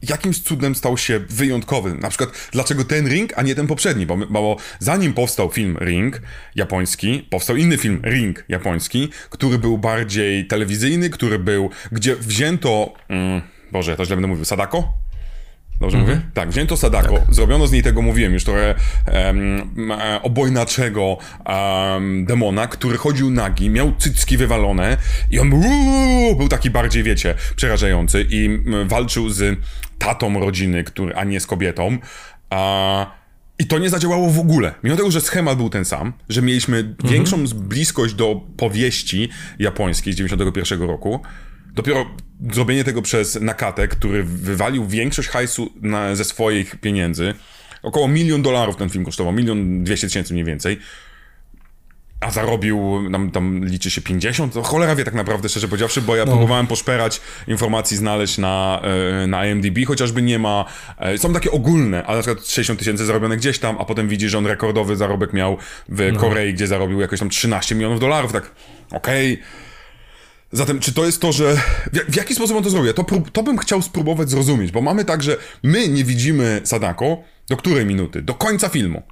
[0.08, 1.94] jakimś cudem stał się wyjątkowy.
[1.94, 4.06] Na przykład, dlaczego ten Ring, a nie ten poprzedni?
[4.06, 6.20] Bo, bo zanim powstał film Ring
[6.54, 12.92] japoński, powstał inny film Ring japoński, który był bardziej telewizyjny, który był, gdzie wzięto.
[13.08, 15.03] Mm, Boże, ja to źle będę mówił, Sadako?
[15.80, 16.20] Dobrze mówię?
[16.34, 18.74] Tak, wzięto Sadako, zrobiono z niej tego, mówiłem już, trochę
[19.06, 24.96] em, e, obojnaczego em, demona, który chodził nagi, miał cycki wywalone
[25.30, 29.58] i on był, uuu, był taki bardziej, wiecie, przerażający i walczył z
[29.98, 31.98] tatą rodziny, który, a nie z kobietą.
[32.50, 33.06] A,
[33.58, 34.74] I to nie zadziałało w ogóle.
[34.84, 40.16] Mimo tego, że schemat był ten sam, że mieliśmy większą bliskość do powieści japońskiej z
[40.16, 41.20] 91 roku,
[41.74, 42.06] Dopiero
[42.52, 47.34] zrobienie tego przez Nakatę, który wywalił większość hajsu na, ze swoich pieniędzy,
[47.82, 50.78] około milion dolarów ten film kosztował, milion dwieście tysięcy mniej więcej,
[52.20, 56.16] a zarobił, tam, tam liczy się 50, to cholera wie tak naprawdę, szczerze powiedziawszy, bo
[56.16, 56.32] ja no.
[56.32, 58.80] próbowałem poszperać informacji, znaleźć na,
[59.22, 60.64] e, na IMDb, chociażby nie ma,
[60.98, 64.28] e, są takie ogólne, ale na przykład 60 tysięcy zarobione gdzieś tam, a potem widzi,
[64.28, 65.58] że on rekordowy zarobek miał
[65.88, 66.20] w no.
[66.20, 68.50] Korei, gdzie zarobił jakoś tam 13 milionów dolarów, tak
[68.90, 69.63] okej, okay
[70.54, 71.56] Zatem, czy to jest to, że.
[71.92, 72.92] W, w jaki sposób on to zrobił?
[72.92, 77.56] To, to bym chciał spróbować zrozumieć, bo mamy tak, że my nie widzimy Sadako do
[77.56, 78.22] której minuty?
[78.22, 79.02] Do końca filmu.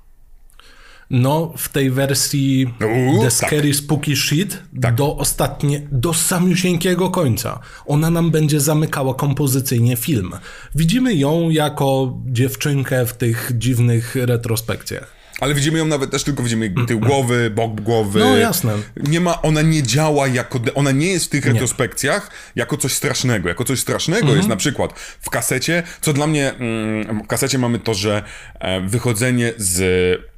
[1.10, 3.32] No, w tej wersji Uuu, The tak.
[3.32, 3.76] Scary tak.
[3.76, 4.94] Spooky Shit tak.
[4.94, 7.60] do ostatnie, do samiusieńkiego końca.
[7.86, 10.32] Ona nam będzie zamykała kompozycyjnie film.
[10.74, 15.21] Widzimy ją jako dziewczynkę w tych dziwnych retrospekcjach.
[15.42, 18.20] Ale widzimy ją nawet też tylko widzimy tył głowy, bok głowy.
[18.20, 18.72] No jasne.
[18.96, 21.52] Nie ma, ona nie działa jako, ona nie jest w tych nie.
[21.52, 23.48] retrospekcjach jako coś strasznego.
[23.48, 24.36] Jako coś strasznego mhm.
[24.36, 28.22] jest na przykład w kasecie, co dla mnie, mm, w kasecie mamy to, że
[28.60, 30.32] e, wychodzenie z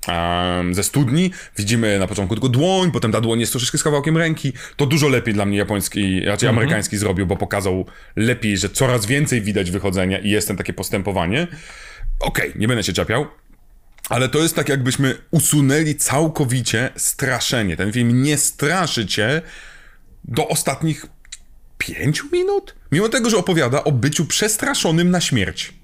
[0.71, 1.31] ze studni.
[1.57, 4.53] Widzimy na początku tylko dłoń, potem ta dłoń jest troszeczkę z kawałkiem ręki.
[4.77, 6.59] To dużo lepiej dla mnie japoński, raczej mhm.
[6.59, 7.87] amerykański zrobił, bo pokazał
[8.17, 11.47] lepiej, że coraz więcej widać wychodzenia i jest ten takie postępowanie.
[12.21, 13.27] Okej, okay, nie będę się czepiał.
[14.09, 17.77] Ale to jest tak, jakbyśmy usunęli całkowicie straszenie.
[17.77, 19.43] Ten film nie straszy cię
[20.25, 21.07] do ostatnich
[21.79, 25.75] pięciu minut, mimo tego, że opowiada o byciu przestraszonym na śmierć.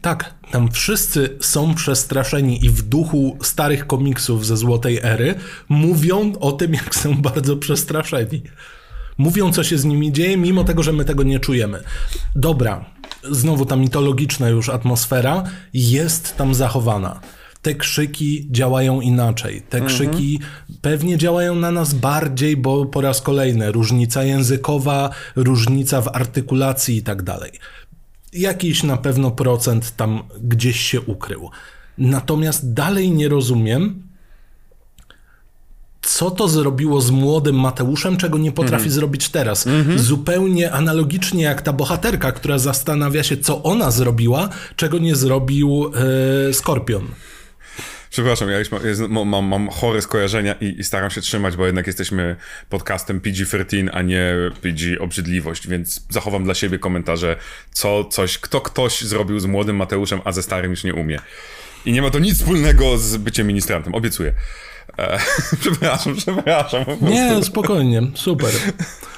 [0.00, 5.34] Tak, tam wszyscy są przestraszeni i w duchu starych komiksów ze Złotej Ery
[5.68, 8.42] mówią o tym, jak są bardzo przestraszeni.
[9.18, 11.82] Mówią, co się z nimi dzieje, mimo tego, że my tego nie czujemy.
[12.34, 12.84] Dobra,
[13.30, 17.20] znowu ta mitologiczna już atmosfera jest tam zachowana.
[17.62, 19.62] Te krzyki działają inaczej.
[19.62, 19.86] Te mhm.
[19.86, 20.40] krzyki
[20.80, 27.02] pewnie działają na nas bardziej, bo po raz kolejny różnica językowa, różnica w artykulacji i
[27.02, 27.52] tak dalej.
[28.32, 31.50] Jakiś na pewno procent tam gdzieś się ukrył.
[31.98, 34.05] Natomiast dalej nie rozumiem,
[36.06, 38.94] co to zrobiło z młodym Mateuszem, czego nie potrafi mm.
[38.94, 39.66] zrobić teraz.
[39.66, 39.98] Mm -hmm.
[39.98, 45.92] Zupełnie analogicznie jak ta bohaterka, która zastanawia się, co ona zrobiła, czego nie zrobił
[46.48, 47.06] e, Skorpion.
[48.10, 48.68] Przepraszam, ja już
[49.08, 52.36] mam, mam, mam chore skojarzenia i, i, staram się trzymać, bo jednak jesteśmy
[52.68, 57.36] podcastem PG-13, a nie PG obrzydliwość, więc zachowam dla siebie komentarze,
[57.72, 61.18] co coś, kto ktoś zrobił z młodym Mateuszem, a ze starym już nie umie.
[61.84, 64.32] I nie ma to nic wspólnego z byciem ministrantem, obiecuję.
[64.98, 65.18] E,
[65.60, 66.84] przepraszam, przepraszam.
[67.00, 68.50] Nie, spokojnie, super.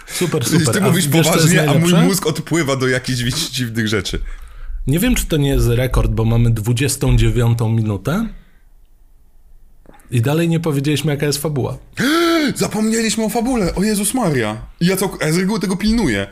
[0.06, 0.74] Super, super.
[0.74, 3.18] Ty mówisz a, poważnie, a mój mózg odpływa do jakichś
[3.50, 4.18] dziwnych rzeczy.
[4.86, 8.26] Nie wiem, czy to nie jest rekord, bo mamy 29 minutę
[10.10, 11.78] i dalej nie powiedzieliśmy, jaka jest fabuła.
[12.54, 14.56] Zapomnieliśmy o fabule, o Jezus Maria.
[14.80, 16.26] I ja, co, ja z reguły tego pilnuję.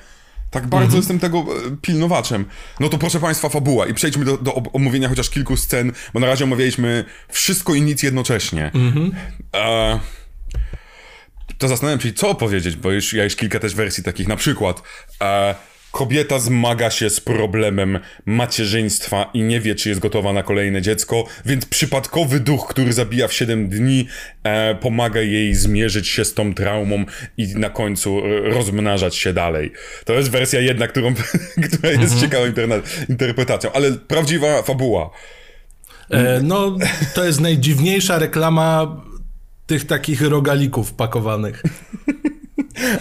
[0.51, 0.99] Tak bardzo mhm.
[0.99, 2.45] jestem tego e, pilnowaczem.
[2.81, 3.87] No to proszę Państwa, fabuła.
[3.87, 8.03] I przejdźmy do, do omówienia chociaż kilku scen, bo na razie omawialiśmy wszystko i nic
[8.03, 8.71] jednocześnie.
[8.75, 9.15] Mhm.
[9.55, 10.01] E,
[11.59, 14.83] to zastanawiam się, co opowiedzieć, bo już ja już kilka też wersji takich, na przykład
[15.23, 15.55] e,
[15.97, 21.25] Kobieta zmaga się z problemem macierzyństwa i nie wie, czy jest gotowa na kolejne dziecko,
[21.47, 24.09] więc przypadkowy duch, który zabija w 7 dni,
[24.43, 27.05] e, pomaga jej zmierzyć się z tą traumą
[27.37, 29.73] i na końcu rozmnażać się dalej.
[30.05, 31.15] To jest wersja jedna, którą,
[31.69, 32.21] która jest mhm.
[32.21, 32.47] ciekawą
[33.09, 35.11] interpretacją, ale prawdziwa fabuła.
[36.11, 36.77] E, no,
[37.15, 39.03] to jest najdziwniejsza reklama
[39.67, 41.63] tych takich rogalików pakowanych.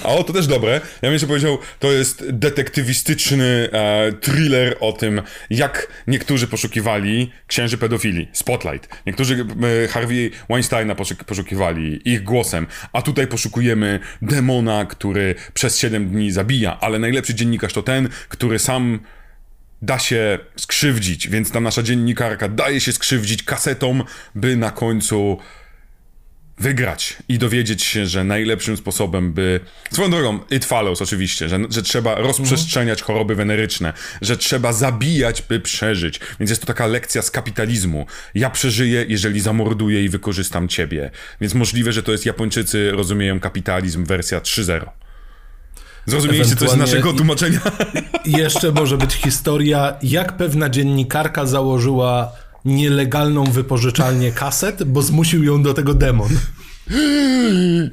[0.03, 0.71] A o, to też dobre.
[0.73, 7.77] Ja bym jeszcze powiedział, to jest detektywistyczny e, thriller o tym, jak niektórzy poszukiwali księży
[7.77, 8.27] pedofili.
[8.33, 8.89] Spotlight.
[9.05, 9.45] Niektórzy
[9.83, 16.79] e, Harvey Weinsteina poszukiwali ich głosem, a tutaj poszukujemy demona, który przez 7 dni zabija,
[16.79, 18.99] ale najlepszy dziennikarz to ten, który sam
[19.81, 24.03] da się skrzywdzić, więc ta nasza dziennikarka daje się skrzywdzić kasetą,
[24.35, 25.37] by na końcu
[26.57, 29.59] wygrać i dowiedzieć się, że najlepszym sposobem, by.
[29.91, 35.59] Swoją drogą, it follows oczywiście, że, że trzeba rozprzestrzeniać choroby weneryczne, że trzeba zabijać, by
[35.59, 36.19] przeżyć.
[36.39, 38.05] Więc jest to taka lekcja z kapitalizmu.
[38.35, 41.11] Ja przeżyję, jeżeli zamorduję i wykorzystam ciebie.
[41.41, 44.89] Więc możliwe, że to jest Japończycy rozumieją kapitalizm wersja 3.0.
[46.05, 47.59] Zrozumieliście coś z naszego tłumaczenia?
[48.25, 52.31] Jeszcze może być historia, jak pewna dziennikarka założyła
[52.65, 56.29] nielegalną wypożyczalnię kaset, bo zmusił ją do tego demon.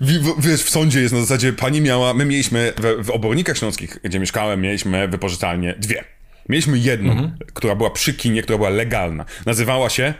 [0.00, 3.98] W, wiesz, w sądzie jest na zasadzie, pani miała, my mieliśmy w, w Obornikach Śląskich,
[4.04, 6.04] gdzie mieszkałem, mieliśmy wypożyczalnie dwie.
[6.48, 9.24] Mieliśmy jedną, która była przy kinie, która była legalna.
[9.46, 10.14] Nazywała się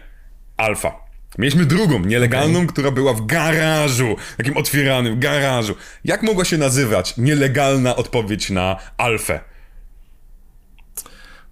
[0.56, 0.96] Alfa.
[1.38, 5.74] Mieliśmy drugą, nielegalną, która była w garażu, takim otwieranym garażu.
[6.04, 9.40] Jak mogła się nazywać nielegalna odpowiedź na Alfę?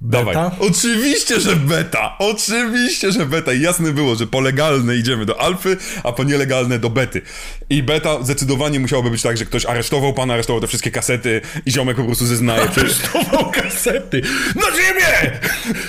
[0.03, 0.35] Dawaj.
[0.35, 0.51] Beta?
[0.59, 2.17] Oczywiście, że beta!
[2.19, 3.53] Oczywiście, że beta.
[3.53, 7.23] I jasne było, że po legalne idziemy do alfy, a po nielegalne do bety.
[7.71, 11.71] I beta zdecydowanie musiałoby być tak, że ktoś aresztował pana, aresztował te wszystkie kasety i
[11.73, 12.63] ziomek po prostu zeznaje.
[12.77, 14.23] Aresztował kasety.
[14.55, 15.39] Na ziemię!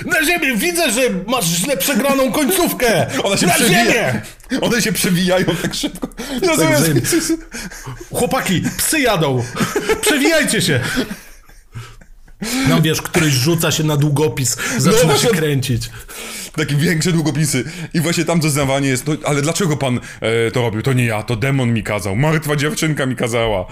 [0.06, 0.56] Na ziemię!
[0.58, 3.08] Widzę, że masz źle przegraną końcówkę!
[3.24, 3.84] ona się Na przewija.
[3.86, 4.21] ziemię!
[4.62, 6.08] One się przewijają tak szybko.
[6.41, 6.91] Ja Tak zamiast...
[8.13, 9.43] Chłopaki, psy jadą!
[10.02, 10.80] Przewijajcie się!
[12.69, 15.89] No wiesz, któryś rzuca się na długopis, zaczyna się właśnie- kręcić.
[16.56, 17.63] Takie większe długopisy.
[17.93, 20.82] I właśnie tam doznawanie jest, no ale dlaczego pan e, to robił?
[20.82, 22.15] To nie ja, to demon mi kazał.
[22.15, 23.65] Martwa dziewczynka mi kazała.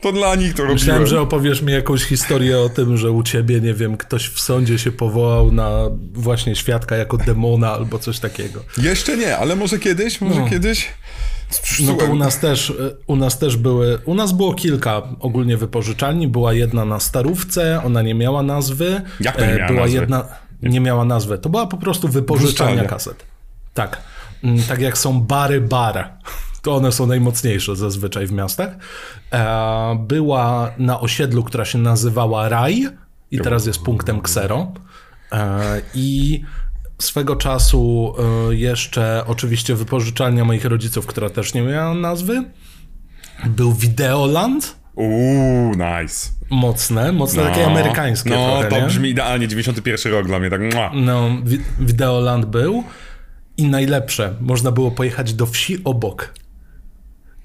[0.00, 0.74] To dla nich to robiłem.
[0.78, 4.40] Myślałem, że opowiesz mi jakąś historię o tym, że u ciebie, nie wiem, ktoś w
[4.40, 5.70] sądzie się powołał na
[6.12, 8.64] właśnie świadka jako demona albo coś takiego.
[8.78, 10.88] Jeszcze nie, ale może kiedyś, może kiedyś.
[11.86, 12.72] No to u nas też,
[13.06, 18.02] u nas też były, u nas było kilka ogólnie wypożyczalni, była jedna na Starówce, ona
[18.02, 19.02] nie miała nazwy.
[19.20, 19.96] Jak to nie E, miała Była nazwy?
[19.96, 20.24] jedna,
[20.62, 22.88] nie miała nazwy, to była po prostu wypożyczalnia Wypożyczalnia.
[22.88, 23.24] kaset.
[23.74, 24.02] Tak,
[24.44, 26.08] Mm, tak jak są bary bar,
[26.62, 28.70] to one są najmocniejsze zazwyczaj w miastach.
[29.32, 32.88] E, Była na osiedlu, która się nazywała Raj
[33.30, 34.72] i teraz jest punktem Ksero.
[35.32, 36.42] E, I
[37.00, 38.14] swego czasu
[38.50, 42.44] e, jeszcze oczywiście wypożyczalnia moich rodziców, która też nie miała nazwy.
[43.46, 44.76] Był Videoland.
[44.94, 46.30] Uuu, nice.
[46.50, 48.86] Mocne, mocne, takie amerykańskie No, trochę, to nie?
[48.86, 50.90] brzmi idealnie, 91 rok dla mnie, tak mua.
[50.94, 52.84] No, wi- Videoland był.
[53.56, 56.34] I najlepsze, można było pojechać do wsi obok.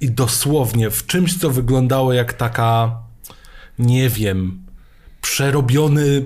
[0.02, 2.98] I dosłownie w czymś, co wyglądało jak taka,
[3.80, 4.66] nie wiem,
[5.22, 6.26] przerobiony,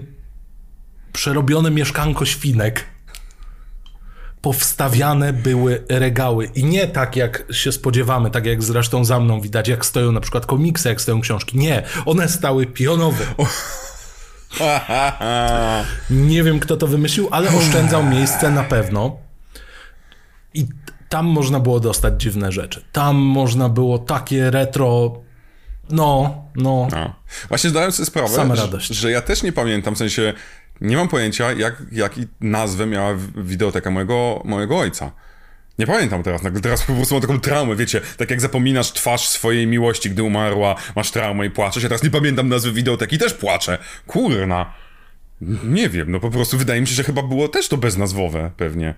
[1.14, 2.86] przerobione mieszkanko świnek.
[4.42, 6.46] Powstawiane były regały.
[6.56, 10.20] I nie tak, jak się spodziewamy, tak jak zresztą za mną widać, jak stoją na
[10.22, 11.58] przykład komiksy, jak stoją książki.
[11.58, 13.24] Nie, one stały pionowo.
[16.10, 19.18] Nie wiem, kto to wymyślił, ale oszczędzał miejsce na pewno.
[20.54, 20.66] I
[21.10, 22.84] tam można było dostać dziwne rzeczy.
[22.92, 25.20] Tam można było takie retro.
[25.90, 26.88] No, no.
[26.92, 27.14] No.
[27.50, 28.88] Właśnie zdałem sobie sprawę, Same że, radość.
[28.88, 30.34] że ja też nie pamiętam, w sensie
[30.82, 35.12] nie mam pojęcia, jak, jaki nazwę miała wideoteka mojego, mojego ojca.
[35.80, 39.28] Nie pamiętam teraz, nagle teraz po prostu mam taką traumę, wiecie, tak jak zapominasz twarz
[39.28, 43.20] swojej miłości, gdy umarła, masz traumę i płaczesz, ja teraz nie pamiętam nazwy wideoteki i
[43.20, 43.78] też płaczę.
[44.08, 44.74] Kurna.
[45.64, 48.94] Nie wiem, no po prostu wydaje mi się, że chyba było też to beznazwowe pewnie.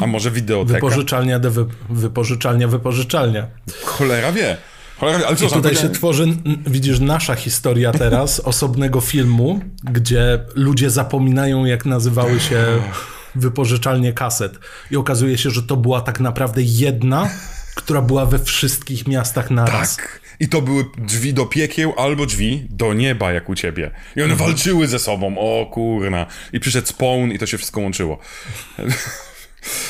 [0.00, 0.74] A może wideoteka?
[0.74, 3.46] Wypożyczalnia, de wy, wypożyczalnia, wypożyczalnia.
[3.84, 4.56] Cholera wie.
[5.00, 6.26] Cholera ale co I tutaj się tworzy,
[6.66, 12.64] widzisz, nasza historia teraz, osobnego filmu, gdzie ludzie zapominają, jak nazywały się
[13.34, 14.58] wypożyczalnie kaset.
[14.90, 17.30] I okazuje się, że to była tak naprawdę jedna,
[17.74, 19.96] która była we wszystkich miastach naraz.
[19.96, 20.20] Tak.
[20.40, 23.90] I to były drzwi do piekieł albo drzwi do nieba, jak u ciebie.
[24.16, 26.26] I one walczyły ze sobą, o kurna.
[26.52, 28.18] I przyszedł spawn i to się wszystko łączyło.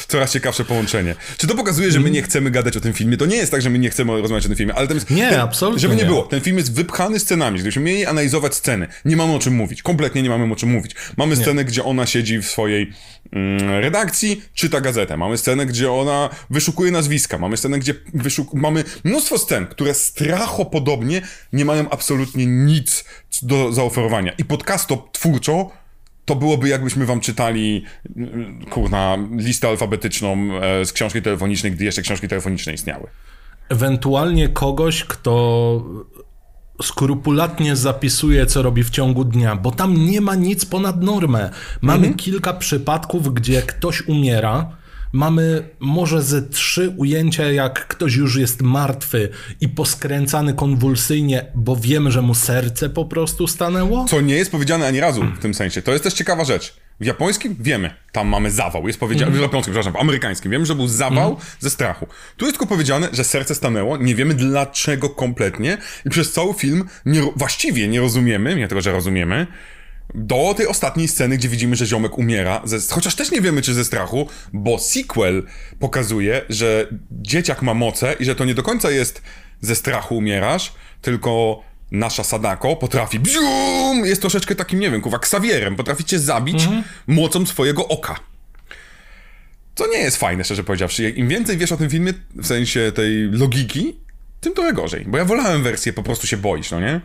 [0.08, 1.14] Coraz ciekawsze połączenie.
[1.36, 3.16] Czy to pokazuje, że my nie chcemy gadać o tym filmie?
[3.16, 5.30] To nie jest tak, że my nie chcemy rozmawiać o tym filmie, ale ten, Nie,
[5.30, 6.08] ten, absolutnie Żeby nie, nie.
[6.08, 7.58] było, ten film jest wypchany scenami.
[7.58, 9.82] Gdybyśmy mieli analizować sceny, nie mamy o czym mówić.
[9.82, 10.94] Kompletnie nie mamy o czym mówić.
[11.16, 12.92] Mamy scenę, gdzie ona siedzi w swojej
[13.32, 15.16] mm, redakcji, czyta gazetę.
[15.16, 17.38] Mamy scenę, gdzie ona wyszukuje nazwiska.
[17.38, 18.54] Mamy scenę, gdzie wyszuk...
[18.54, 23.04] mamy mnóstwo scen, które strachopodobnie nie mają absolutnie nic
[23.42, 24.32] do zaoferowania.
[24.38, 25.70] I podcasto twórczo
[26.28, 27.84] to byłoby jakbyśmy wam czytali,
[28.70, 33.06] kurna, listę alfabetyczną e, z książki telefonicznej, gdy jeszcze książki telefoniczne istniały.
[33.68, 35.84] Ewentualnie kogoś, kto
[36.82, 41.50] skrupulatnie zapisuje, co robi w ciągu dnia, bo tam nie ma nic ponad normę.
[41.80, 42.14] Mamy Mhm.
[42.14, 44.70] kilka przypadków, gdzie ktoś umiera.
[45.12, 49.28] Mamy może ze trzy ujęcia, jak ktoś już jest martwy
[49.60, 54.06] i poskręcany konwulsyjnie, bo wiemy, że mu serce po prostu stanęło.
[54.08, 55.82] Co nie jest powiedziane ani razu w tym sensie.
[55.82, 56.76] To jest też ciekawa rzecz.
[57.00, 58.86] W japońskim wiemy, tam mamy zawał.
[58.86, 62.06] Jest powiedziane, w japońskim, przepraszam, w amerykańskim wiemy, że był zawał ze strachu.
[62.36, 66.84] Tu jest tylko powiedziane, że serce stanęło, nie wiemy dlaczego kompletnie i przez cały film
[67.06, 69.46] nie, właściwie nie rozumiemy, nie tego, że rozumiemy,
[70.14, 73.74] do tej ostatniej sceny, gdzie widzimy, że ziomek umiera, ze, chociaż też nie wiemy, czy
[73.74, 75.42] ze strachu, bo sequel
[75.78, 79.22] pokazuje, że dzieciak ma moce i że to nie do końca jest
[79.60, 85.76] ze strachu umierasz, tylko nasza Sadako potrafi bzium, jest troszeczkę takim, nie wiem, kuwa, ksawierem,
[85.76, 86.82] potrafi cię zabić Mhm.
[87.06, 88.16] mocą swojego oka.
[89.74, 91.10] Co nie jest fajne, szczerze powiedziawszy.
[91.10, 93.96] Im więcej wiesz o tym filmie, w sensie tej logiki,
[94.40, 95.04] tym trochę gorzej.
[95.08, 97.00] Bo ja wolałem wersję po prostu się boisz, no nie?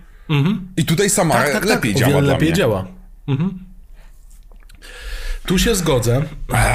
[0.77, 1.99] I tutaj Samara Tak, tak, lepiej tak.
[1.99, 2.57] działa wiele lepiej mnie.
[2.57, 2.85] działa.
[3.27, 3.59] Mhm.
[5.45, 6.21] Tu się zgodzę.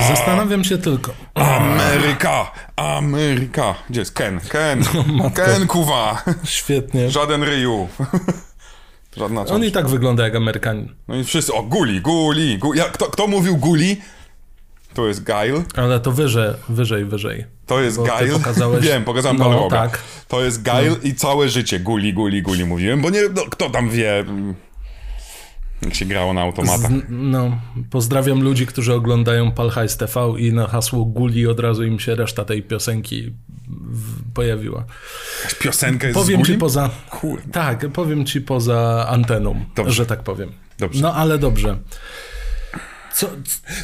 [0.08, 1.14] Zastanawiam się tylko.
[1.34, 2.52] Ameryka!
[2.76, 3.74] Ameryka!
[3.90, 4.40] Gdzie jest Ken?
[4.40, 4.84] Ken!
[5.18, 6.24] No, Ken, kuwa!
[6.44, 7.10] Świetnie.
[7.18, 7.88] Żaden Ryu.
[9.16, 9.68] Żadna On część.
[9.68, 10.94] i tak wygląda jak Amerykanin.
[11.08, 12.78] No i wszyscy, o, Guli, Guli, Guli.
[12.78, 14.00] Ja, kto, kto mówił Guli?
[14.98, 15.54] To jest Gail.
[15.76, 17.44] Ale to wyżej, wyżej, wyżej.
[17.66, 18.32] To jest Gail.
[18.32, 19.98] pokazałeś- Wiem, pokazałem No, tak.
[20.28, 23.90] To jest Gail i całe życie Guli, Guli, Guli mówiłem, bo nie, no, kto tam
[23.90, 24.24] wie,
[25.82, 26.90] jak się grało na automatach.
[26.90, 32.00] Z, no, pozdrawiam ludzi, którzy oglądają Palhajs TV i na hasło Guli od razu im
[32.00, 33.32] się reszta tej piosenki
[33.68, 34.84] w, pojawiła.
[35.60, 36.90] Piosenka jest Powiem z ci poza.
[37.10, 37.52] Kurde.
[37.52, 39.92] Tak, powiem ci poza anteną, Dobrze.
[39.92, 40.52] że tak powiem.
[40.78, 41.02] Dobrze.
[41.02, 41.78] No ale dobrze.
[43.18, 43.26] Co,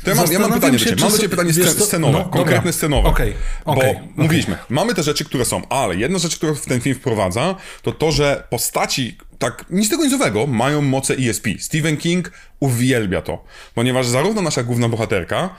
[0.04, 0.96] To ja mam, ja mam pytanie do się, ciebie.
[0.96, 2.72] czy Mam do ciebie pytanie wiesz scenowe, no, konkretne dobra.
[2.72, 3.08] scenowe.
[3.08, 4.08] Okej, Bo okej, okej.
[4.16, 8.12] mówiliśmy, mamy te rzeczy, które są, ale jedna rzecz, którą ten film wprowadza, to to,
[8.12, 11.46] że postaci, tak nic tego nicowego, mają moce ESP.
[11.60, 15.54] Stephen King uwielbia to, ponieważ zarówno nasza główna bohaterka,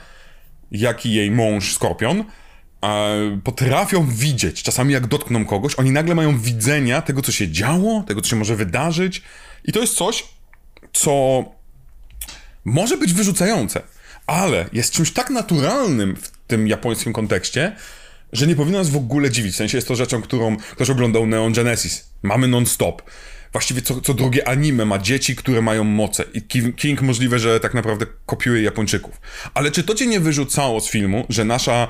[0.72, 2.24] jak i jej mąż Skorpion
[2.82, 8.02] e, potrafią widzieć, czasami jak dotkną kogoś, oni nagle mają widzenia tego, co się działo,
[8.08, 9.22] tego, co się może wydarzyć
[9.64, 10.24] i to jest coś,
[10.92, 11.44] co
[12.66, 13.82] może być wyrzucające,
[14.26, 17.76] ale jest czymś tak naturalnym w tym japońskim kontekście,
[18.32, 19.54] że nie powinno nas w ogóle dziwić.
[19.54, 22.10] W sensie jest to rzeczą, którą ktoś oglądał Neon Genesis.
[22.22, 23.02] Mamy non-stop.
[23.52, 26.24] Właściwie co, co drugie anime ma dzieci, które mają moce.
[26.34, 29.20] I Ki- King możliwe, że tak naprawdę kopiuje Japończyków.
[29.54, 31.88] Ale czy to cię nie wyrzucało z filmu, że nasza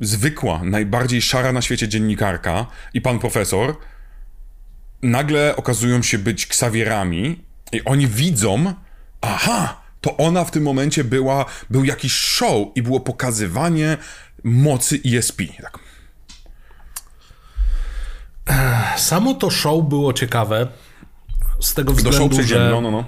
[0.00, 3.76] zwykła, najbardziej szara na świecie dziennikarka i pan profesor
[5.02, 8.74] nagle okazują się być ksawierami i oni widzą,
[9.20, 13.96] aha, to ona w tym momencie była, był jakiś show i było pokazywanie
[14.44, 15.42] mocy ESP.
[15.62, 15.78] Tak.
[18.96, 20.68] Samo to show było ciekawe.
[21.60, 23.04] Z tego Do show względu, że no, no, no.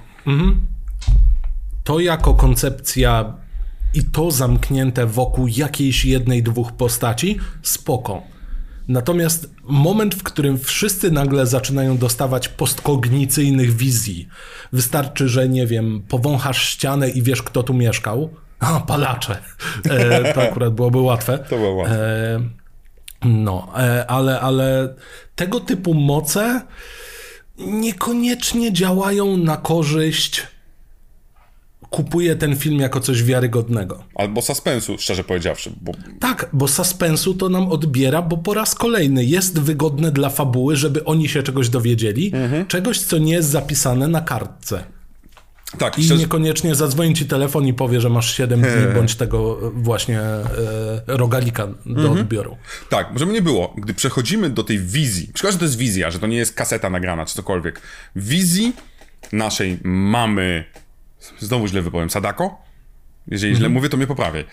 [1.85, 3.35] to jako koncepcja
[3.95, 8.23] i to zamknięte wokół jakiejś jednej, dwóch postaci, spoko.
[8.91, 14.29] Natomiast moment, w którym wszyscy nagle zaczynają dostawać postkognicyjnych wizji.
[14.73, 18.31] Wystarczy, że nie wiem, powąchasz ścianę i wiesz, kto tu mieszkał.
[18.61, 19.39] A, palacze.
[19.91, 21.39] E, to akurat byłoby łatwe.
[21.39, 21.97] To było łatwe.
[21.97, 22.41] E,
[23.29, 24.95] no, e, ale, ale
[25.37, 26.63] tego typu moce
[27.59, 30.47] niekoniecznie działają na korzyść.
[31.91, 34.05] Kupuję ten film jako coś wiarygodnego.
[34.15, 39.25] Albo suspensu, szczerze powiedziawszy, bo Tak, bo suspensu to nam odbiera, bo po raz kolejny
[39.25, 42.33] jest wygodne dla fabuły, żeby oni się czegoś dowiedzieli,
[42.69, 44.85] czegoś, co nie jest zapisane na kartce.
[45.79, 49.59] tak, I szczerze, niekoniecznie zadzwoni ci telefon i powie, że masz 7 dni, bądź tego
[49.75, 50.45] właśnie e,
[51.07, 52.57] rogalika do odbioru.
[52.89, 56.19] tak, żeby nie było, gdy przechodzimy do tej wizji, szkoda, że to jest wizja, że
[56.19, 57.81] to nie jest kaseta nagrana, czy cokolwiek,
[58.17, 58.73] wizji
[59.33, 60.65] naszej mamy,
[61.39, 62.59] znowu źle wypowiem, Sadako?
[63.29, 64.45] Jeżeli źle mówię, to mnie poprawię.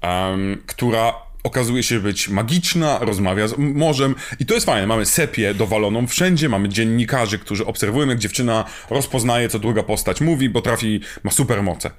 [0.00, 4.86] Em, która okazuje się być magiczna, rozmawia z morzem i to jest fajne.
[4.86, 10.48] Mamy sepię dowaloną wszędzie, mamy dziennikarzy, którzy obserwują, jak dziewczyna rozpoznaje, co druga postać mówi,
[10.48, 11.90] bo trafi, ma super moce.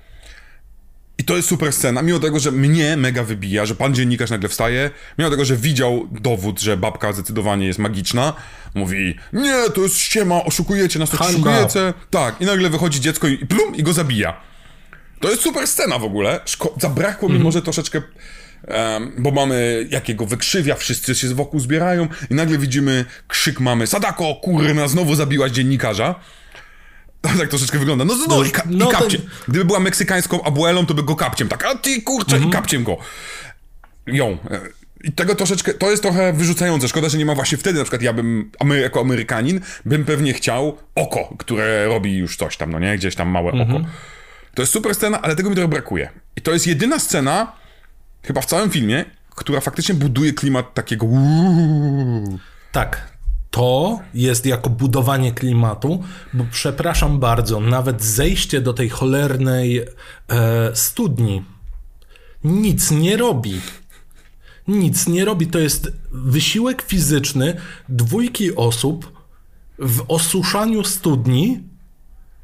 [1.18, 4.50] I to jest super scena, mimo tego, że mnie mega wybija, że pan dziennikarz nagle
[4.50, 8.34] wstaje, mimo tego, że widział dowód, że babka zdecydowanie jest magiczna,
[8.76, 11.94] mówi, nie, to jest ściema, oszukujecie nas, to oszukujecie.
[12.10, 14.42] Tak, i nagle wychodzi dziecko i, plum, i go zabija.
[15.20, 16.40] To jest super scena w ogóle.
[16.46, 18.02] Szko- zabrakło mi może troszeczkę,
[18.68, 24.36] em, bo mamy jakiego wykrzywia, wszyscy się wokół zbierają i nagle widzimy krzyk mamy, Sadako,
[24.36, 26.16] kurna, znowu zabiłaś dziennikarza.
[27.40, 28.06] Tak troszeczkę wygląda.
[28.06, 29.18] No, no, i, ka- no i to- kapcie.
[29.48, 31.48] Gdyby była meksykańską abuelą, to by go kapciem.
[31.48, 32.98] Tak, a ty kurczę, i kapciem go.
[34.08, 34.38] Ją.
[35.04, 36.88] I tego troszeczkę, to jest trochę wyrzucające.
[36.88, 40.34] Szkoda, że nie ma właśnie wtedy, na przykład ja bym, Amery- jako Amerykanin, bym pewnie
[40.34, 42.98] chciał oko, które robi już coś tam, no nie?
[42.98, 43.82] Gdzieś tam małe oko.
[44.56, 46.10] To jest super scena, ale tego mi trochę brakuje.
[46.36, 47.52] I to jest jedyna scena,
[48.24, 49.06] chyba w całym filmie,
[49.36, 51.06] która faktycznie buduje klimat takiego.
[52.72, 53.13] Tak.
[53.54, 59.86] To jest jako budowanie klimatu, bo przepraszam bardzo, nawet zejście do tej cholernej e,
[60.74, 61.44] studni
[62.44, 63.62] nic nie robi.
[64.68, 65.48] Nic nie robi.
[65.48, 67.56] To jest wysiłek fizyczny
[67.90, 69.12] dwójki osób
[69.80, 71.64] w osuszaniu studni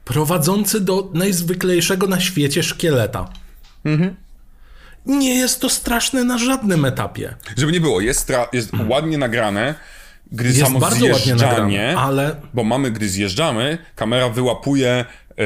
[0.05, 3.30] prowadzący do najzwyklejszego na świecie szkieleta.
[5.05, 7.36] Nie jest to straszne na żadnym etapie.
[7.57, 9.76] Żeby nie było, jest, stra- jest ładnie nagrane.
[10.32, 15.06] Gdy Jest samo bardzo ładnie zjeżdżanie, nagrane, ale- bo mamy, gdy zjeżdżamy, kamera wyłapuje
[15.38, 15.46] e,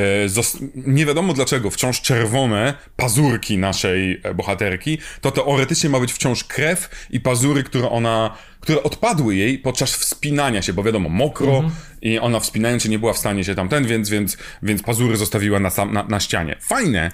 [0.76, 6.90] nie wiadomo dlaczego, wciąż czerwone pazurki naszej e, bohaterki, to teoretycznie ma być wciąż krew
[7.10, 11.74] i pazury, które ona, które odpadły jej podczas wspinania się, bo wiadomo, mokro Mhm.
[12.02, 15.60] i ona wspinając się nie była w stanie się tamten, więc, więc, więc pazury zostawiła
[15.60, 16.56] na, sam, na, na ścianie.
[16.60, 17.12] Fajne,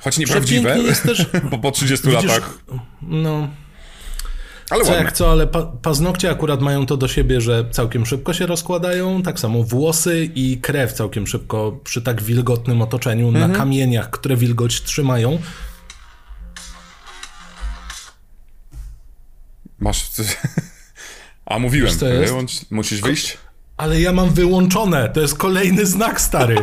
[0.00, 2.58] choć nieprawdziwe, też- bo po 30 Widzisz, latach,
[3.02, 3.48] No,
[4.70, 5.04] ale co ładne.
[5.04, 9.22] jak co, ale pa paznokcie akurat mają to do siebie, że całkiem szybko się rozkładają,
[9.22, 13.50] tak samo włosy i krew całkiem szybko przy tak wilgotnym otoczeniu, Mhm.
[13.52, 15.38] na kamieniach, które wilgoć trzymają.
[19.78, 20.06] Masz...
[21.46, 22.32] A mówiłem, Wiesz, co jest?
[22.32, 23.38] wyłącz, musisz wyjść?
[23.76, 26.56] Ale ja mam wyłączone, to jest kolejny znak, stary.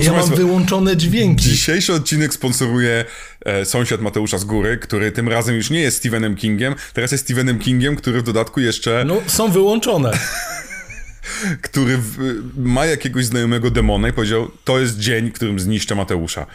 [0.00, 1.44] Ja mam wyłączone dźwięki.
[1.44, 3.04] Dzisiejszy odcinek sponsoruje
[3.44, 7.24] e, sąsiad Mateusza z góry, który tym razem już nie jest Stephenem Kingiem, teraz jest
[7.24, 10.12] Stephenem Kingiem, który w dodatku jeszcze, No, są wyłączone.
[11.62, 16.46] który w, ma jakiegoś znajomego demona i powiedział, to jest dzień, którym zniszczę Mateusza.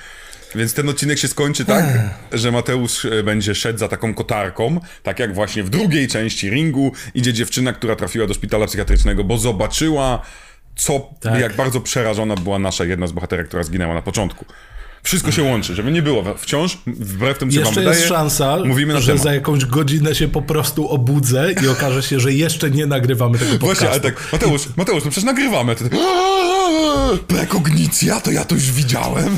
[0.55, 1.85] Więc ten odcinek się skończy tak,
[2.31, 6.91] że Mateusz e, będzie szedł za taką kotarką, tak jak właśnie w drugiej części ringu
[7.13, 10.21] idzie dziewczyna, która trafiła do szpitala psychiatrycznego, bo zobaczyła,
[10.76, 11.39] co, Tak.
[11.39, 14.45] jak bardzo przerażona była nasza jedna z bohaterek, która zginęła na początku.
[15.03, 16.23] Wszystko się łączy, żeby nie było.
[16.38, 19.23] Wciąż, wbrew tym, co wam Jeszcze wydaje, jest szansa, mówimy na że temat.
[19.23, 23.51] za jakąś godzinę się po prostu obudzę i okaże się, że jeszcze nie nagrywamy tego
[23.51, 23.65] podcastu.
[23.65, 25.76] Właśnie, ale tak, Mateusz, Mateusz, no przecież nagrywamy.
[27.28, 29.38] Prekognicja, to ja to już widziałem.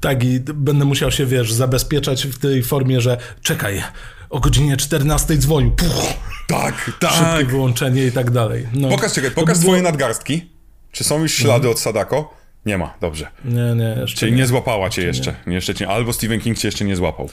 [0.00, 3.82] Tak, i będę musiał się, wiesz, zabezpieczać w tej formie, że czekaj,
[4.30, 6.14] o godzinie 14 dzwoni, puch,
[6.48, 7.46] Tak, szybkie tak.
[7.46, 8.66] wyłączenie i tak dalej.
[8.74, 10.52] No, Pokaż, czekaj, pokaż było- nadgarstki.
[10.92, 12.34] Czy są już ślady od Sadako?
[12.66, 13.26] Nie ma, dobrze.
[13.44, 14.38] Nie, nie, jeszcze Czyli nie.
[14.38, 15.34] nie złapała cię jeszcze.
[15.46, 15.54] Nie.
[15.54, 17.28] Jeszcze cię, albo Stephen King cię jeszcze nie złapał.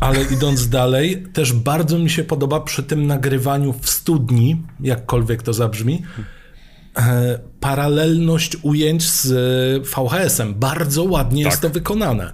[0.00, 5.52] Ale idąc dalej, też bardzo mi się podoba przy tym nagrywaniu w studni, jakkolwiek to
[5.52, 6.02] zabrzmi,
[6.96, 10.54] e, paralelność ujęć z e, VHS-em.
[10.54, 12.32] Bardzo ładnie jest to wykonane.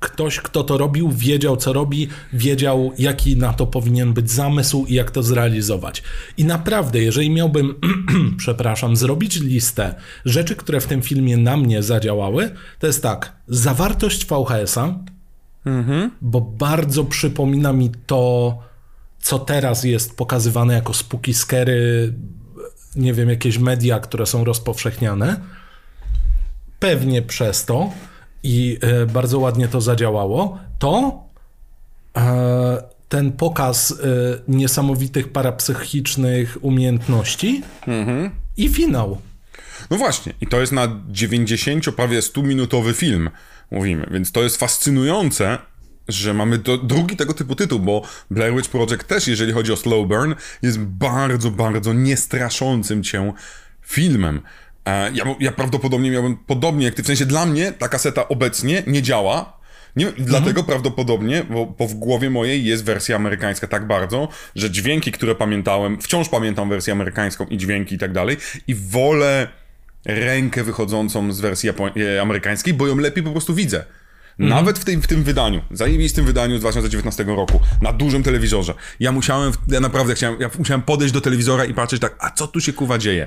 [0.00, 4.94] Ktoś, kto to robił, wiedział, co robi, wiedział, jaki na to powinien być zamysł i
[4.94, 6.02] jak to zrealizować.
[6.36, 7.74] I naprawdę, jeżeli miałbym,
[8.36, 9.94] przepraszam, zrobić listę
[10.24, 14.98] rzeczy, które w tym filmie na mnie zadziałały, to jest tak, zawartość VHS-a,
[16.20, 18.58] bo bardzo przypomina mi to,
[19.20, 22.12] co teraz jest pokazywane jako spooky scary,
[22.96, 25.40] nie wiem, jakieś media, które są rozpowszechniane.
[26.78, 27.90] Pewnie przez to
[28.42, 31.22] i e, bardzo ładnie to zadziałało, to
[32.16, 33.94] e, ten pokaz e,
[34.48, 37.62] niesamowitych parapsychicznych umiejętności
[38.56, 39.18] i finał.
[39.90, 43.30] No właśnie, i to jest na 90, prawie 100-minutowy film,
[43.70, 45.58] mówimy, więc to jest fascynujące,
[46.08, 49.76] że mamy do, drugi tego typu tytuł, bo Blair Witch Project też, jeżeli chodzi o
[49.76, 53.32] slow burn, jest bardzo, bardzo niestraszącym cię
[53.82, 54.40] filmem.
[54.86, 58.82] E, ja, ja prawdopodobnie miałbym podobnie jak ty, w sensie dla mnie ta kaseta obecnie
[58.86, 59.60] nie działa,
[59.96, 65.12] nie, Dlatego prawdopodobnie, bo, bo w głowie mojej jest wersja amerykańska tak bardzo, że dźwięki,
[65.12, 69.48] które pamiętałem, wciąż pamiętam wersję amerykańską i dźwięki i tak dalej, i wolę
[70.04, 73.84] rękę wychodzącą z wersji e, amerykańskiej, bo ją lepiej po prostu widzę.
[74.48, 78.74] Nawet w, tej, w tym wydaniu, zajebistym wydaniu z 2019 roku, na dużym telewizorze.
[79.00, 82.46] Ja musiałem, ja naprawdę chciałem, ja musiałem podejść do telewizora i patrzeć tak, a co
[82.46, 83.26] tu się kuwa dzieje?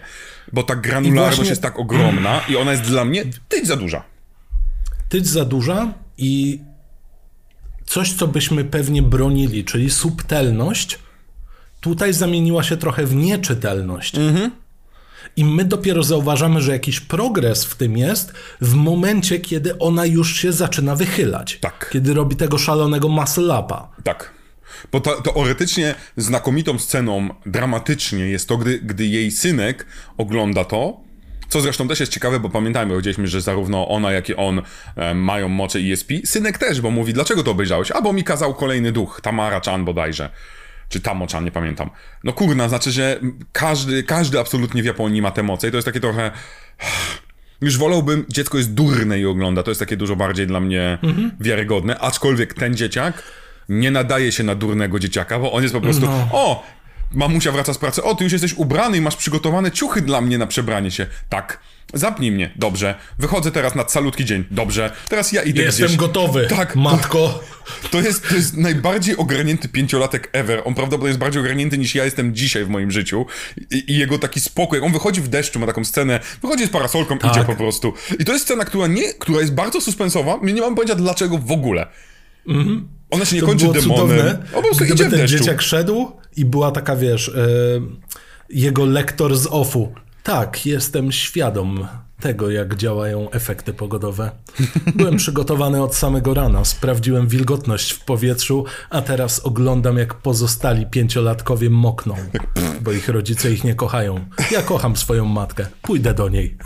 [0.53, 4.03] Bo ta granularność właśnie- jest tak ogromna i ona jest dla mnie tyć za duża.
[5.09, 6.59] tyć za duża i
[7.85, 10.99] coś, co byśmy pewnie bronili, czyli subtelność,
[11.81, 14.15] tutaj zamieniła się trochę w nieczytelność.
[15.37, 20.35] I my dopiero zauważamy, że jakiś progres w tym jest w momencie, kiedy ona już
[20.35, 21.57] się zaczyna wychylać.
[21.61, 21.89] Tak.
[21.93, 23.89] Kiedy robi tego szalonego muscle upa.
[24.03, 24.33] Tak.
[24.91, 29.85] Bo to, teoretycznie znakomitą sceną dramatycznie jest to, gdy, gdy jej synek
[30.17, 31.03] ogląda to,
[31.49, 34.61] co zresztą też jest ciekawe, bo pamiętajmy, powiedzieliśmy, że zarówno ona, jak i on
[34.95, 36.11] e, mają moce ESP.
[36.25, 37.91] Synek też, bo mówi, dlaczego to obejrzałeś?
[37.91, 40.29] A, bo mi kazał kolejny duch, Tamara Chan bodajże.
[40.89, 41.89] Czy Tamo-chan, nie pamiętam.
[42.23, 43.19] No kurna, znaczy, że
[43.51, 46.31] każdy, każdy absolutnie w Japonii ma te moce i to jest takie trochę...
[47.61, 50.97] Już wolałbym, dziecko jest durne i ogląda, to jest takie dużo bardziej dla mnie
[51.39, 53.23] wiarygodne, aczkolwiek ten dzieciak
[53.69, 56.27] nie nadaje się na durnego dzieciaka, bo on jest po prostu, No.
[56.31, 56.65] o,
[57.11, 60.37] mamusia wraca z pracy, o, ty już jesteś ubrany i masz przygotowane ciuchy dla mnie
[60.37, 61.07] na przebranie się.
[61.29, 61.59] Tak,
[61.93, 65.97] zapnij mnie, dobrze, wychodzę teraz na calutki dzień, dobrze, teraz ja idę Jestem gdzieś.
[65.97, 67.43] gotowy, Tak, matko.
[67.91, 70.61] To jest, to jest najbardziej ogarnięty pięciolatek ever.
[70.65, 73.25] On prawdopodobnie jest bardziej ogarnięty niż ja jestem dzisiaj w moim życiu.
[73.71, 74.79] I, i jego taki spokój.
[74.79, 77.93] On wychodzi w deszczu, ma taką scenę, wychodzi z parasolką, idzie po prostu.
[78.19, 80.39] I to jest scena, która nie, która jest bardzo suspensowa.
[80.43, 81.87] Nie mam pojęcia dlaczego w ogóle.
[83.09, 84.07] Ona się nie To kończy było demonem.
[84.07, 85.37] cudowne, O, po prostu gdyby idzie w ten deszczu.
[85.37, 87.31] dzieciak szedł i była taka, wiesz, e,
[88.49, 89.93] jego lektor z offu.
[90.23, 91.87] Tak, jestem świadom
[92.19, 94.31] tego, jak działają efekty pogodowe.
[94.95, 101.69] Byłem przygotowany od samego rana, sprawdziłem wilgotność w powietrzu, a teraz oglądam, jak pozostali pięciolatkowie
[101.69, 102.15] mokną,
[102.81, 104.25] bo ich rodzice ich nie kochają.
[104.51, 106.57] Ja kocham swoją matkę, pójdę do niej.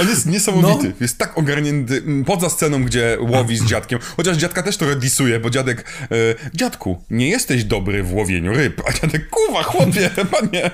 [0.00, 0.88] On jest niesamowity.
[0.88, 0.94] No.
[1.00, 2.02] Jest tak ogarnięty.
[2.06, 3.98] m, Poza sceną, gdzie łowi z dziadkiem.
[4.16, 5.84] Chociaż dziadka też to disuje, bo dziadek.
[6.02, 6.06] E,
[6.54, 8.82] dziadku, nie jesteś dobry w łowieniu ryb.
[8.88, 10.10] A dziadek, kuwa, chłopie,
[10.40, 10.70] panie.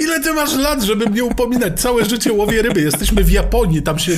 [0.00, 1.80] Ile ty masz lat, żeby mnie upominać?
[1.80, 2.80] Całe życie łowię ryby.
[2.80, 4.12] Jesteśmy w Japonii, tam się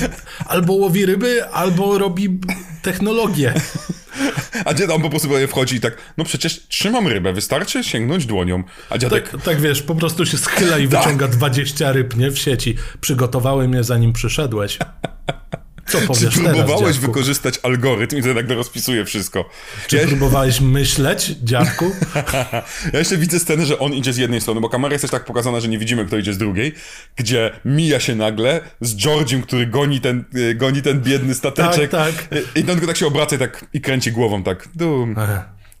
[0.45, 2.39] albo łowi ryby, albo robi
[2.81, 3.53] technologię.
[4.65, 8.63] A dziad on po prostu wchodzi i tak, no przecież trzymam rybę, wystarczy sięgnąć dłonią.
[8.89, 12.31] A dziadek, Tak, tak wiesz, po prostu się schyla i wyciąga 20 ryb, nie?
[12.31, 12.75] W sieci.
[13.01, 14.77] Przygotowałem je zanim przyszedłeś.
[15.89, 19.49] Co czy powiesz próbowałeś teraz, wykorzystać algorytm i to nagle rozpisuje wszystko.
[19.87, 21.91] Czy Ja, próbowałeś myśleć, dziadku?
[22.93, 25.25] ja jeszcze widzę scenę, że on idzie z jednej strony, bo kamera jest też tak
[25.25, 26.75] pokazana, że nie widzimy, kto idzie z drugiej,
[27.15, 31.91] gdzie mija się nagle z Georgiem, który goni ten, y, goni ten biedny stateczek.
[31.91, 32.13] Tak,
[32.55, 35.15] I, I on tylko tak się obraca i, tak, i kręci głową tak, dum,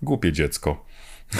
[0.01, 0.85] głupie dziecko.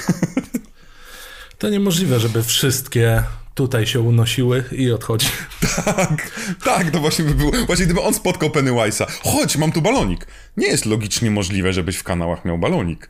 [1.59, 3.23] To niemożliwe, żeby wszystkie
[3.55, 5.27] tutaj się unosiły i odchodzi.
[5.85, 6.31] Tak,
[6.63, 7.51] tak, to właśnie by było.
[7.65, 9.05] Właśnie gdyby on spotkał Pennywise'a.
[9.23, 10.27] Chodź, mam tu balonik.
[10.57, 13.09] Nie jest logicznie możliwe, żebyś w kanałach miał balonik.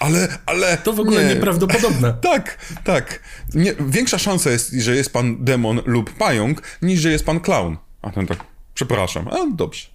[0.00, 0.76] Ale, ale...
[0.76, 1.34] To w ogóle nie.
[1.34, 2.14] nieprawdopodobne.
[2.30, 3.20] Tak, tak.
[3.54, 7.76] Nie, większa szansa jest, że jest pan demon lub pająk, niż że jest pan clown.
[8.02, 8.38] A ten tak,
[8.74, 9.28] przepraszam.
[9.28, 9.86] A, dobrze.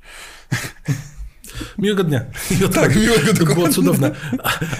[1.78, 2.22] Miłego dnia.
[2.74, 4.12] Tak, miłego To było cudowne.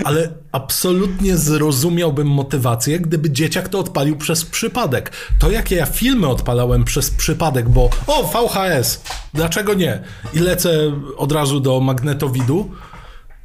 [0.06, 5.12] Ale absolutnie zrozumiałbym motywację, gdyby dzieciak to odpalił przez przypadek.
[5.40, 9.02] To jakie ja filmy odpalałem przez przypadek, bo o, VHS,
[9.34, 10.04] dlaczego nie?
[10.34, 12.72] I lecę od razu do magnetowidu,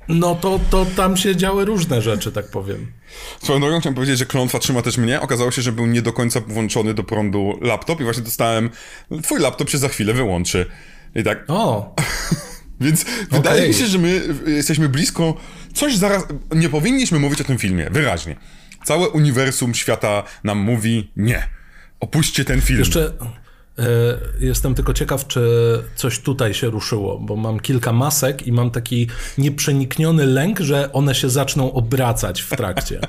[0.08, 2.92] no to, to tam się działy różne rzeczy, tak powiem.
[3.42, 5.20] Swoją drogą chciałem powiedzieć, że klątwa trzyma też mnie.
[5.20, 8.70] Okazało się, że był nie do końca włączony do prądu laptop i właśnie dostałem...
[9.22, 10.66] Twój laptop się za chwilę wyłączy.
[11.14, 11.94] I tak, O,
[12.80, 15.34] Więc wydaje mi się, że my jesteśmy blisko.
[15.74, 16.24] Coś zaraz.
[16.54, 18.36] Nie powinniśmy mówić o tym filmie, wyraźnie.
[18.84, 21.48] Całe uniwersum świata nam mówi nie.
[22.00, 22.78] Opuśćcie ten film.
[22.78, 23.12] jeszcze
[23.78, 23.84] e,
[24.40, 25.42] jestem tylko ciekaw, czy
[25.96, 29.08] coś tutaj się ruszyło, bo mam kilka masek i mam taki
[29.38, 33.00] nieprzenikniony lęk, że one się zaczną obracać w trakcie.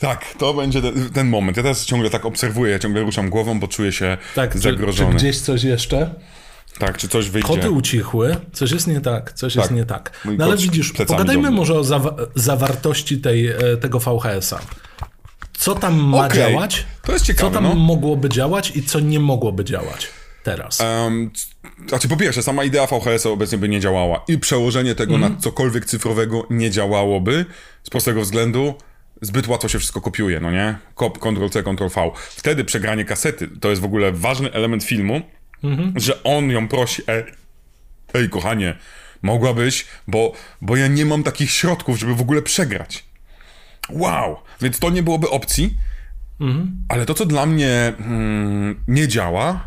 [0.00, 1.56] Tak, to będzie ten, ten moment.
[1.56, 4.62] Ja teraz ciągle tak obserwuję, ja ciągle ruszam głową, bo czuję się Tak, czy, czy
[4.62, 5.14] zagrożony.
[5.16, 6.14] gdzieś coś jeszcze?
[6.78, 7.48] Tak, czy coś wyjdzie.
[7.48, 9.76] Koty ucichły, coś jest nie tak, coś jest Tak.
[9.76, 10.20] nie tak.
[10.24, 14.58] Mój No ale widzisz, pogadajmy może o zawa- zawartości tej, e, tego VHS-a.
[15.52, 16.86] Co tam ma Okej, działać?
[17.02, 17.74] to jest Co ciekawe, tam no.
[17.74, 20.08] mogłoby działać i co nie mogłoby działać
[20.42, 20.80] teraz?
[20.80, 21.30] Um,
[21.88, 25.32] znaczy, po pierwsze, sama idea VHS obecnie by nie działała i przełożenie tego Mhm.
[25.34, 27.44] na cokolwiek cyfrowego nie działałoby
[27.82, 28.74] z prostego względu.
[29.22, 30.78] Zbyt łatwo się wszystko kopiuje, no nie?
[30.96, 32.10] Ctrl-C, Ctrl-V.
[32.36, 35.20] Wtedy przegranie kasety to jest w ogóle ważny element filmu,
[35.64, 35.92] Mhm.
[35.96, 37.24] że on ją prosi, ej,
[38.14, 38.76] ej kochanie,
[39.22, 43.04] mogłabyś, bo, bo ja nie mam takich środków, żeby w ogóle przegrać.
[43.90, 44.36] Wow!
[44.60, 45.74] Więc to nie byłoby opcji,
[46.88, 49.66] ale to, co dla mnie mm, nie działa,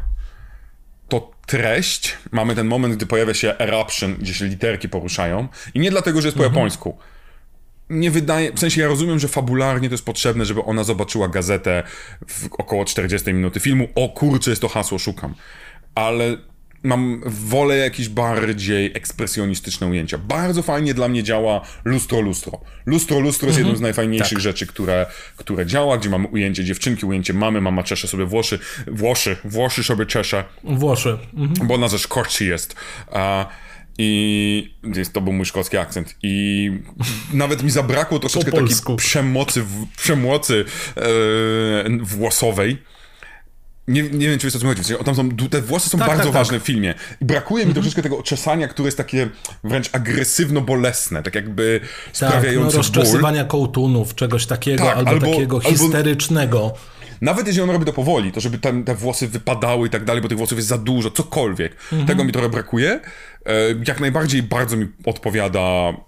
[1.09, 2.17] to treść.
[2.31, 5.47] Mamy ten moment, gdy pojawia się eruption, gdzie się literki poruszają.
[5.73, 6.97] I nie dlatego, że jest po japońsku.
[7.89, 11.83] Nie wydaje, w sensie ja rozumiem, że fabularnie to jest potrzebne, żeby ona zobaczyła gazetę
[12.27, 13.87] w około 40 minuty filmu.
[13.95, 15.35] O kurczę, jest to hasło, szukam.
[15.97, 16.37] Ale
[16.83, 20.17] mam wolę jakieś bardziej ekspresjonistyczne ujęcia.
[20.17, 22.61] Bardzo fajnie dla mnie działa lustro, lustro.
[22.85, 25.05] Lustro, lustro jest jedną z najfajniejszych rzeczy, które,
[25.37, 30.05] które działa, gdzie mamy ujęcie dziewczynki, ujęcie mamy, mama czesze sobie włosy, włosy, włosy sobie
[30.05, 31.17] czesze Włoszy.
[31.37, 31.67] Mhm.
[31.67, 32.75] bo ona ze Szkocji jest.
[33.11, 33.47] A,
[33.97, 36.15] I jest, to był mój szkocki akcent.
[36.23, 36.71] I
[37.33, 41.03] nawet mi zabrakło troszeczkę takiej przemocy, w, przemocy e,
[42.01, 42.77] włosowej.
[43.87, 44.83] Nie, nie wiem, czy wiesz o co chodzi.
[44.83, 46.41] Sensie, Tam są, te włosy są Tak, bardzo tak, tak.
[46.41, 46.93] ważne w filmie.
[47.21, 49.29] I brakuje mi troszeczkę tego czesania, które jest takie
[49.63, 51.89] wręcz agresywno-bolesne, tak jakby Tak,
[52.21, 52.77] no, sprawiające ból.
[52.77, 56.73] rozczesywania kołtunów, czegoś takiego, Tak, albo, albo- takiego albo- histerycznego.
[57.21, 60.21] Nawet jeżeli on robi to powoli, to żeby tam te włosy wypadały i tak dalej,
[60.21, 61.75] bo tych włosów jest za dużo, cokolwiek.
[62.07, 62.89] Tego mi trochę brakuje.
[63.45, 63.51] E,
[63.87, 65.61] Jak najbardziej bardzo mi odpowiada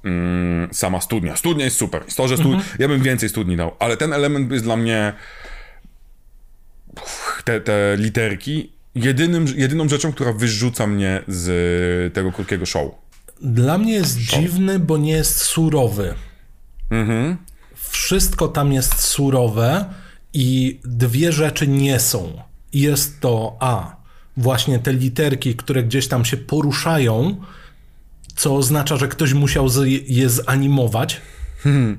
[0.05, 1.35] mm, sama studnia.
[1.35, 2.03] Studnia jest super.
[2.15, 2.57] To, że stud...
[2.79, 5.13] Ja bym więcej studni dał, ale ten element jest dla mnie
[7.43, 12.91] te, te literki jedynym, jedyną rzeczą, która wyrzuca mnie z tego krótkiego show.
[13.41, 16.13] Dla mnie jest dziwny, bo nie jest surowy.
[16.89, 17.37] Mhm.
[17.75, 19.85] Wszystko tam jest surowe
[20.33, 22.41] i dwie rzeczy nie są.
[22.73, 23.99] Jest to A.
[24.37, 27.37] Właśnie te literki, które gdzieś tam się poruszają,
[28.35, 29.67] co oznacza, że ktoś musiał
[30.07, 31.21] je zanimować.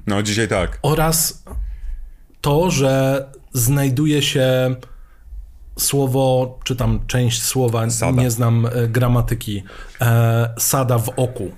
[0.07, 0.79] No, dzisiaj tak.
[0.83, 1.45] Oraz
[2.41, 4.77] to, że znajduje się
[5.79, 8.23] słowo, czy tam część słowa, Sada.
[8.23, 9.63] nie znam e, gramatyki,
[10.01, 11.51] e, sada w oku.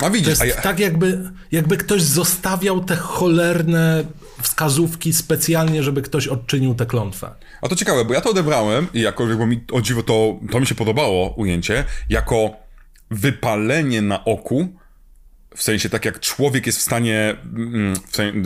[0.00, 4.04] A To widzisz, jest a ja, tak, jakby, jakby ktoś zostawiał te cholerne
[4.42, 7.30] wskazówki specjalnie, żeby ktoś odczynił tę klątwę.
[7.62, 10.60] a to ciekawe, bo ja to odebrałem i jako, bo mi, o dziwo, to, to
[10.60, 12.50] mi się podobało ujęcie, jako
[13.10, 14.68] wypalenie na oku,
[15.56, 18.40] w sensie tak jak człowiek jest w stanie, mm, w sensie,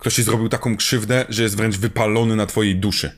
[0.00, 3.12] ktoś ci zrobił taką krzywdę, że jest wręcz wypalony na twojej duszy.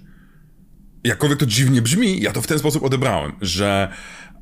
[1.05, 3.89] Jakkolwiek to dziwnie brzmi, ja to w ten sposób odebrałem, że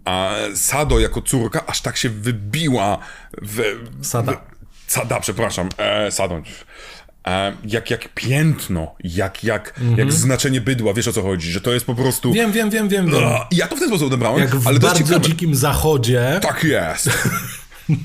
[0.05, 2.99] a, Sado jako córka aż tak się wybiła
[3.43, 3.63] w...
[4.03, 4.33] Sada.
[4.33, 4.37] W,
[4.93, 6.43] Sada, przepraszam, e, Sado.
[7.27, 11.73] E, jak, jak piętno, jak, jak, jak znaczenie bydła, wiesz o co chodzi, że to
[11.73, 12.29] jest po prostu...
[12.29, 12.53] Mhm.
[12.53, 13.21] Wiem, wiem, wiem, wiem.
[13.21, 13.31] wiem.
[13.51, 15.21] Ja to w ten sposób odebrałem, Jak w ale bardzo ciekawe.
[15.21, 17.11] dzikim zachodzie, Tak jest.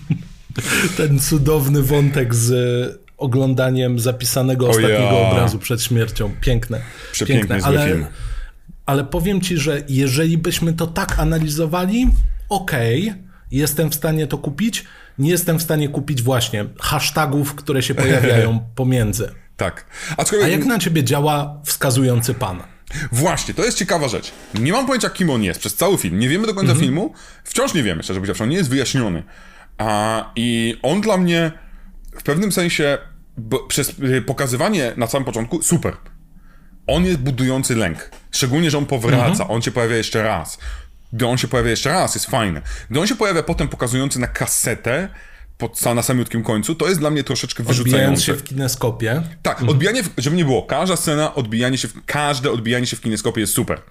[0.98, 6.32] ten cudowny wątek z oglądaniem zapisanego ostatniego obrazu przed śmiercią.
[6.42, 6.82] Piękne.
[7.12, 7.68] Przepiękny, Piękne.
[7.68, 8.06] Ale, film.
[8.86, 12.08] ale powiem ci, że jeżeli byśmy to tak analizowali,
[12.50, 13.14] okej,
[13.52, 14.84] jestem w stanie to kupić.
[15.20, 19.32] Nie jestem w stanie kupić właśnie hashtagów, które się pojawiają pomiędzy.
[19.58, 19.86] Tak.
[20.18, 22.64] Aczkolwiek, A jak na ciebie działa wskazujący pan?
[23.12, 24.32] Właśnie, to jest ciekawa rzecz.
[24.60, 26.20] Nie mam pojęcia, kim on jest przez cały film.
[26.20, 26.80] Nie wiemy do końca Mhm.
[26.88, 27.14] filmu.
[27.44, 28.44] Wciąż nie wiemy, szczerze powiedziawszy.
[28.44, 29.24] On nie jest wyjaśniony.
[29.78, 31.52] A, I on dla mnie
[32.20, 32.98] w pewnym sensie
[33.38, 35.98] bo, przez y, pokazywanie na samym początku super.
[36.88, 38.10] On jest budujący lęk.
[38.32, 39.26] Szczególnie, że on powraca.
[39.26, 39.52] Mhm.
[39.52, 40.58] On się pojawia jeszcze raz.
[41.14, 42.62] Gdy on się pojawia jeszcze raz, jest fajny.
[42.90, 45.10] Gdy on się pojawia potem pokazujący na kasetę,
[45.58, 48.22] pod, na samiutkim końcu, to jest dla mnie troszeczkę Odbijając wyrzucające.
[48.22, 49.22] się w kineskopie.
[49.42, 53.02] Tak, odbijanie, w, żeby nie było, każda scena, odbijanie się, w, każde odbijanie się w
[53.02, 53.82] kineskopie jest super.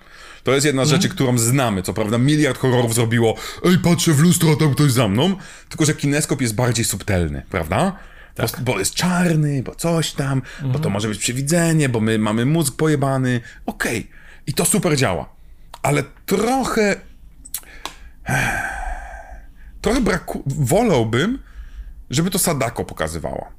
[0.42, 1.82] To jest jedna z rzeczy, którą znamy.
[1.82, 5.36] Co prawda miliard horrorów zrobiło ej, patrzę w lustro, tam ktoś za mną.
[5.68, 7.96] Tylko, że kineskop jest bardziej subtelny, prawda?
[8.36, 12.46] Bo, bo jest czarny, bo coś tam, bo to może być przewidzenie, bo my mamy
[12.46, 13.40] mózg pojebany.
[13.66, 14.10] Okej.
[14.46, 15.34] I to super działa.
[15.82, 16.96] Ale trochę...
[19.80, 20.42] Trochę braku...
[20.46, 21.38] Wolałbym,
[22.10, 23.52] żeby to Sadako pokazywała.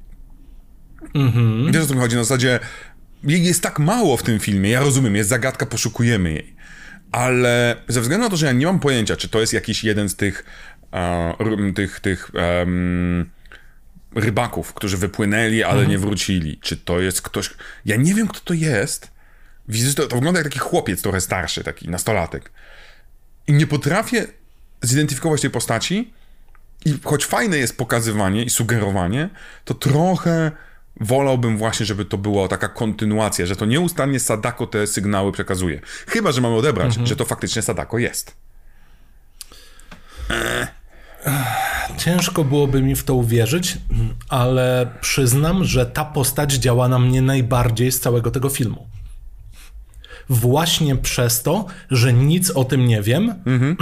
[1.72, 2.16] Wiesz o co mi chodzi?
[2.16, 2.60] Na zasadzie
[3.24, 6.56] jej jest tak mało w tym filmie, ja rozumiem, jest zagadka, poszukujemy jej.
[7.12, 10.08] Ale ze względu na to, że ja nie mam pojęcia, czy to jest jakiś jeden
[10.08, 10.44] z tych
[11.38, 13.30] ry- tych, tych em,
[14.16, 16.58] rybaków, którzy wypłynęli, ale nie wrócili.
[16.62, 17.50] Czy to jest ktoś...
[17.84, 19.10] Ja nie wiem, kto to jest.
[19.68, 22.50] Widzisz, to, to wygląda jak taki chłopiec trochę starszy, taki nastolatek.
[23.46, 24.26] I nie potrafię
[24.82, 26.12] zidentyfikować tej postaci,
[26.84, 29.28] i choć fajne jest pokazywanie i sugerowanie,
[29.64, 30.52] to trochę
[31.00, 35.80] wolałbym właśnie, żeby to była taka kontynuacja, że to nieustannie Sadako te sygnały przekazuje.
[36.06, 38.36] Chyba, że mamy odebrać, że to faktycznie Sadako jest.
[41.96, 43.78] Ciężko byłoby mi w to uwierzyć,
[44.28, 48.86] ale przyznam, że ta postać działa na mnie najbardziej z całego tego filmu.
[50.28, 53.34] Właśnie przez to, że nic o tym nie wiem,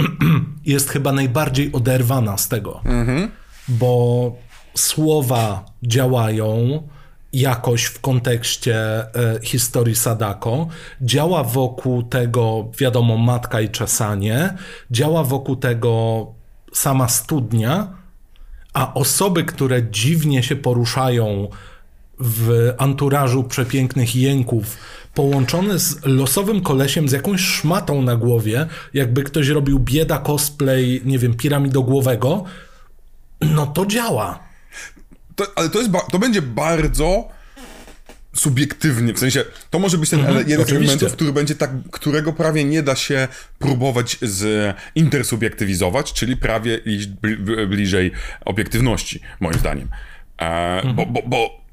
[0.65, 2.81] jest chyba najbardziej oderwana z tego.
[3.67, 4.35] Bo
[4.75, 6.81] słowa działają
[7.33, 10.67] jakoś w kontekście e, historii Sadako.
[11.01, 14.53] Działa wokół tego, wiadomo, matka i czesanie.
[14.91, 16.25] Działa wokół tego
[16.75, 17.87] sama studnia,
[18.73, 21.47] a osoby, które dziwnie się poruszają
[22.19, 24.77] w anturażu przepięknych jęków,
[25.13, 31.19] połączone z losowym kolesiem z jakąś szmatą na głowie, jakby ktoś robił bieda cosplay, nie
[31.19, 32.43] wiem, piramidogłowego,
[33.41, 34.39] no to działa.
[35.35, 37.27] To, ale to, jest to będzie bardzo
[38.35, 42.33] subiektywnie, w sensie, to może być ten ele- jeden z elementów, który będzie tak, którego
[42.33, 43.27] prawie nie da się
[43.59, 48.11] próbować z intersubiektywizować, czyli prawie iść bli- bli- bliżej
[48.45, 49.89] obiektywności, moim zdaniem.
[50.41, 51.65] E, bo, bo, bo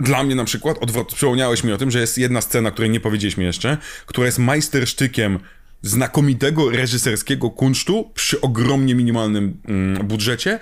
[0.00, 3.00] dla mnie na przykład, odwrot, przypomniałeś mi o tym, że jest jedna scena, której nie
[3.00, 5.38] powiedzieliśmy jeszcze, która jest majstersztykiem
[5.82, 10.58] znakomitego reżyserskiego kunsztu przy ogromnie minimalnym mm, budżecie,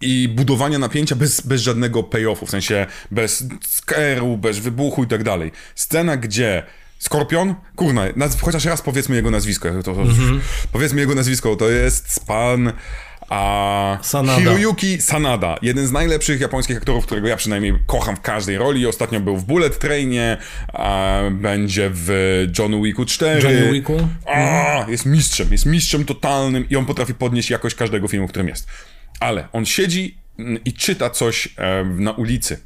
[0.00, 5.24] i budowania napięcia bez, bez żadnego payoffu, w sensie bez scare'u, bez wybuchu i tak
[5.24, 5.52] dalej.
[5.74, 6.62] Scena, gdzie
[6.98, 9.68] Skorpion, kurna, naz- chociaż raz powiedzmy jego nazwisko.
[9.82, 10.04] To, to,
[10.72, 12.72] Powiedzmy jego nazwisko, to jest pan
[13.28, 14.38] a, Sanada.
[14.38, 15.56] Hiroyuki Sanada.
[15.62, 18.86] Jeden z najlepszych japońskich aktorów, którego ja przynajmniej kocham w każdej roli.
[18.86, 20.36] Ostatnio był w Bullet Trainie,
[20.72, 22.10] a, będzie w
[22.58, 23.42] John Wicku 4.
[23.42, 24.08] Johnny Wicku?
[24.26, 28.48] A, jest mistrzem, jest mistrzem totalnym i on potrafi podnieść jakość każdego filmu, w którym
[28.48, 28.68] jest.
[29.20, 31.48] Ale on siedzi mm, i czyta coś
[31.84, 32.60] na ulicy.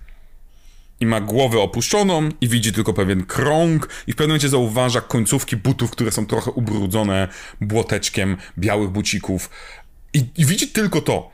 [1.01, 5.57] I ma głowę opuszczoną i widzi tylko pewien krąg i w pewnym momencie zauważa końcówki
[5.57, 7.29] butów, które są trochę ubrudzone
[7.61, 9.51] błoteczkiem białych bucików.
[10.15, 11.31] I, I widzi tylko to.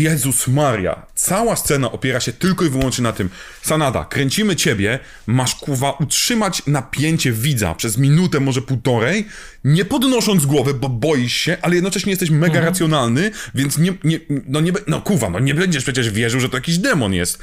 [0.00, 3.30] Jezus Maria, cała scena opiera się tylko i wyłącznie na tym.
[3.62, 9.26] Sanada, kręcimy ciebie, masz kuwa utrzymać napięcie widza przez minutę, może półtorej,
[9.64, 12.64] nie podnosząc głowy, bo boisz się, ale jednocześnie jesteś mega mhm.
[12.64, 16.56] racjonalny, więc nie, nie, no nie, no kuwa, no nie będziesz przecież wierzył, że to
[16.56, 17.38] jakiś demon jest.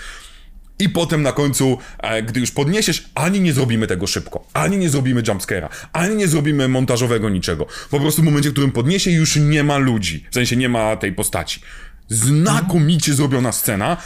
[0.80, 4.89] I potem na końcu, e, gdy już podniesiesz, ani nie zrobimy tego szybko, ani nie
[4.89, 7.68] zrobimy jumpscare'a, ani nie zrobimy montażowego niczego.
[7.91, 10.26] Po prostu w momencie, w którym podniesie, już nie ma ludzi.
[10.32, 11.62] W sensie nie ma tej postaci.
[12.10, 13.97] Znakomicie zrobiona scena.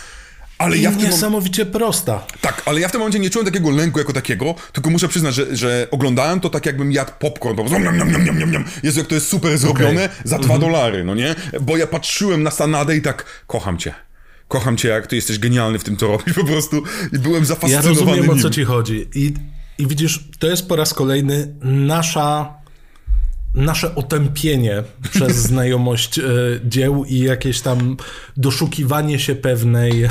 [0.57, 2.25] Ale I ja w tym niesamowicie prosta.
[2.41, 5.35] Tak, ale ja w tym momencie nie czułem takiego lęku jako takiego, tylko muszę przyznać,
[5.35, 8.65] że, że oglądałem to tak jakbym jadł popcorn, po prostu niam, niam, niam, niam, niam.
[8.83, 10.09] Jezu, jak to jest super zrobione okay.
[10.23, 10.71] za dwa mm -hmm.
[10.71, 11.35] dolary, no nie?
[11.61, 13.93] Bo ja patrzyłem na Sanadę i tak, kocham cię
[14.47, 16.83] kocham cię, jak ty jesteś genialny w tym, co robisz, po prostu
[17.13, 18.39] i byłem zafascynowany Ja rozumiem, nim.
[18.39, 19.07] o co ci chodzi.
[19.15, 19.33] I,
[19.77, 22.53] I widzisz, to jest po raz kolejny nasza
[23.53, 26.23] nasze otępienie przez znajomość e,
[26.63, 27.97] dzieł i jakieś tam
[28.37, 30.09] doszukiwanie się pewnej.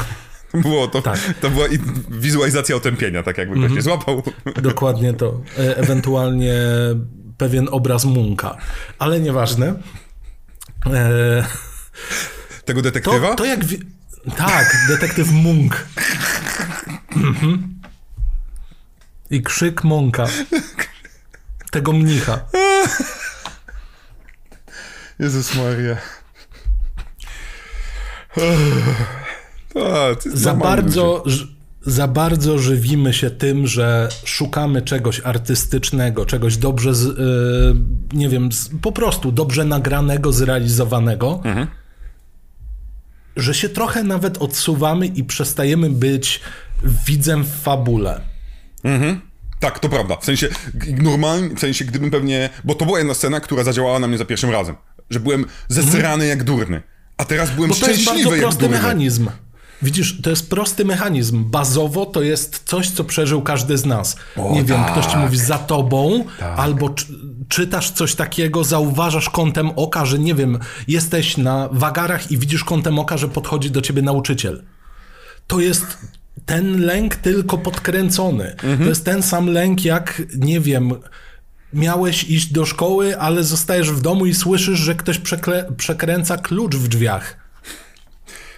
[0.54, 1.18] Było to, tak.
[1.40, 1.66] to była
[2.10, 3.76] wizualizacja otępienia, tak jakby ktoś mm -hmm.
[3.76, 4.22] nie złapał.
[4.62, 5.40] Dokładnie to.
[5.58, 6.54] E, ewentualnie
[7.38, 8.56] pewien obraz Munka.
[8.98, 9.74] Ale nieważne.
[10.86, 11.44] E...
[12.64, 13.28] Tego detektywa?
[13.28, 13.64] To, to jak.
[13.64, 13.84] Wi-
[14.36, 15.86] tak, detektyw Munk.
[17.16, 17.80] Mhm.
[19.30, 20.26] I krzyk Monka.
[21.70, 22.40] Tego mnicha.
[25.22, 25.96] Jezus Maria.
[30.34, 31.24] za bardzo,
[31.86, 38.52] za bardzo żywimy się tym, że szukamy czegoś artystycznego, czegoś dobrze, z, yy, nie wiem,
[38.52, 41.40] z, po prostu dobrze nagranego, zrealizowanego.
[41.44, 41.66] Mhm
[43.36, 46.40] że się trochę nawet odsuwamy i przestajemy być
[47.06, 48.20] widzem w fabule.
[48.84, 49.20] Mhm.
[49.62, 50.16] Tak, to prawda.
[50.16, 50.48] W sensie
[50.96, 54.24] normalnie, w sensie gdybym pewnie, bo to była jedna scena, która zadziałała na mnie za
[54.24, 54.76] pierwszym razem,
[55.12, 56.82] że byłem zesrany jak durny,
[57.16, 58.30] a teraz byłem bo szczęśliwy jak durny.
[58.30, 59.28] to jest bardzo prosty mechanizm.
[59.82, 61.44] Widzisz, to jest prosty mechanizm.
[61.44, 64.16] Bazowo to jest coś, co przeżył każdy z nas.
[64.36, 64.66] O, nie tak.
[64.66, 66.58] wiem, ktoś ci mówi za tobą, tak.
[66.58, 66.94] albo
[67.48, 70.58] czytasz coś takiego, zauważasz kątem oka, że nie wiem,
[70.88, 74.62] jesteś na wagarach i widzisz kątem oka, że podchodzi do ciebie nauczyciel.
[75.46, 75.98] To jest
[76.46, 78.50] ten lęk tylko podkręcony.
[78.50, 78.78] Mhm.
[78.78, 80.94] To jest ten sam lęk, jak nie wiem
[81.72, 85.20] miałeś iść do szkoły, ale zostajesz w domu i słyszysz, że ktoś
[85.76, 87.42] przekręca klucz w drzwiach.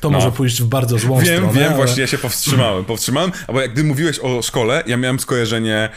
[0.00, 0.18] To no.
[0.18, 1.46] może pójść w bardzo złą wiem, stronę.
[1.46, 1.76] Wiem, wiem, ale...
[1.76, 2.84] właśnie ja się powstrzymałem.
[2.84, 5.88] Powstrzymałem, bo jak gdy mówiłeś o szkole, ja miałem skojarzenie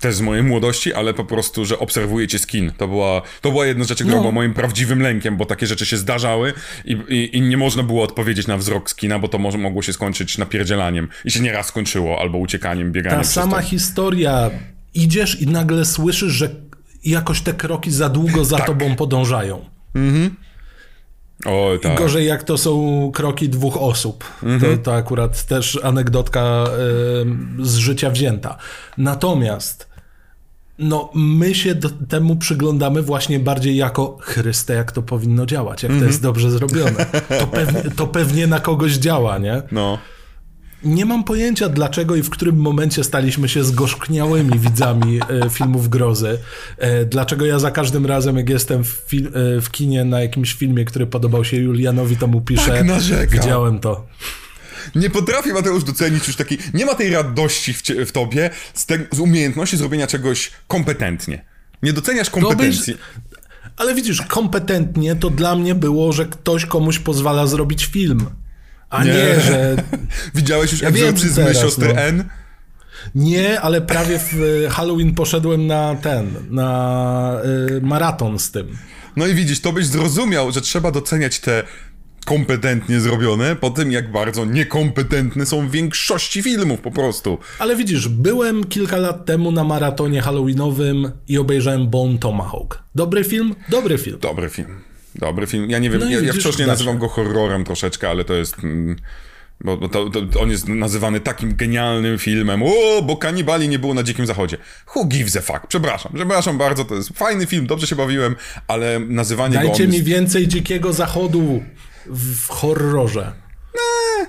[0.00, 2.72] też z mojej młodości, ale po prostu, że obserwuję cię z kin.
[2.76, 4.22] To była, to była jedna z rzeczy, która no.
[4.22, 6.52] była moim prawdziwym lękiem, bo takie rzeczy się zdarzały
[6.84, 9.82] i, i, i, nie można było odpowiedzieć na wzrok z kina, bo to może mogło
[9.82, 11.08] się skończyć napierdzielaniem.
[11.24, 13.20] I się nieraz skończyło, albo uciekaniem, bieganiem.
[13.20, 13.62] Ta sama to.
[13.62, 14.50] historia.
[14.96, 16.48] Idziesz i nagle słyszysz, że
[17.04, 18.66] jakoś te kroki za długo za tak.
[18.66, 19.64] tobą podążają.
[19.94, 20.36] Mhm.
[21.46, 21.98] O, tak.
[21.98, 24.24] Gorzej jak to są kroki dwóch osób.
[24.42, 24.78] Mhm.
[24.78, 26.64] To, to akurat też anegdotka
[27.60, 28.56] y, z życia wzięta.
[28.98, 29.88] Natomiast
[30.78, 35.90] no, my się do, temu przyglądamy właśnie bardziej jako Chryste, jak to powinno działać, jak
[35.90, 36.10] to mhm.
[36.10, 37.06] jest dobrze zrobione.
[37.40, 39.62] To pewnie, to pewnie na kogoś działa, nie?
[39.72, 39.98] No.
[40.84, 46.38] Nie mam pojęcia dlaczego i w którym momencie staliśmy się zgorzkniałymi widzami e, filmów grozy.
[46.78, 50.52] E, dlaczego ja za każdym razem, jak jestem w, fil- e, w kinie na jakimś
[50.54, 53.32] filmie, który podobał się Julianowi, to mu piszę, tak narzeka.
[53.32, 54.06] widziałem to.
[54.94, 58.98] Nie potrafię Mateusz docenić już takiej, nie ma tej radości w, w tobie z, te,
[59.12, 61.44] z, umiejętności zrobienia czegoś kompetentnie.
[61.82, 62.96] Nie doceniasz kompetencji.
[63.76, 68.26] ale widzisz, kompetentnie to dla mnie było, że ktoś komuś pozwala zrobić film.
[68.90, 69.76] A nie, nie że...
[70.34, 72.00] Widziałeś już ja egzorcyzmy teraz, siostry no.
[72.00, 72.24] N?
[73.14, 74.34] Nie, ale prawie w
[74.66, 78.78] e, Halloween poszedłem na ten, na y, maraton z tym.
[79.16, 81.62] No i widzisz, to byś zrozumiał, że trzeba doceniać te
[82.24, 87.38] kompetentnie zrobione, po tym jak bardzo niekompetentne są w większości filmów po prostu.
[87.58, 92.82] Ale widzisz, byłem kilka lat temu na maratonie halloweenowym i obejrzałem Bone Tomahawk.
[92.94, 93.54] Dobry film?
[93.68, 94.18] Dobry film.
[94.20, 94.80] Dobry film.
[95.18, 95.70] Dobry film.
[95.70, 98.64] Ja nie wiem, no ja, ja wciąż nie nazywam go horrorem troszeczkę, ale to jest...
[98.64, 98.96] Mm,
[99.60, 102.62] bo, bo to, to, on jest nazywany takim genialnym filmem.
[102.62, 104.56] O, bo kanibali nie było na Dzikim Zachodzie.
[104.94, 105.66] Who gives a fuck?
[105.68, 108.36] Przepraszam, przepraszam bardzo, to jest fajny film, dobrze się bawiłem,
[108.68, 109.72] ale nazywanie Dajcie go...
[109.72, 110.06] Dajcie mi jest...
[110.06, 111.62] więcej Dzikiego Zachodu
[112.06, 113.32] w horrorze.
[113.74, 114.26] Nie,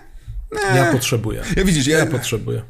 [0.60, 0.78] nie.
[0.78, 1.42] Ja potrzebuję.
[1.56, 2.62] Ja widzisz, ja, ja potrzebuję.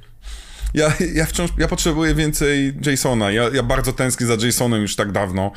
[0.73, 3.31] Ja, ja wciąż, ja potrzebuję więcej Jasona.
[3.31, 5.51] Ja, ja bardzo tęsknię za Jasonem już tak dawno,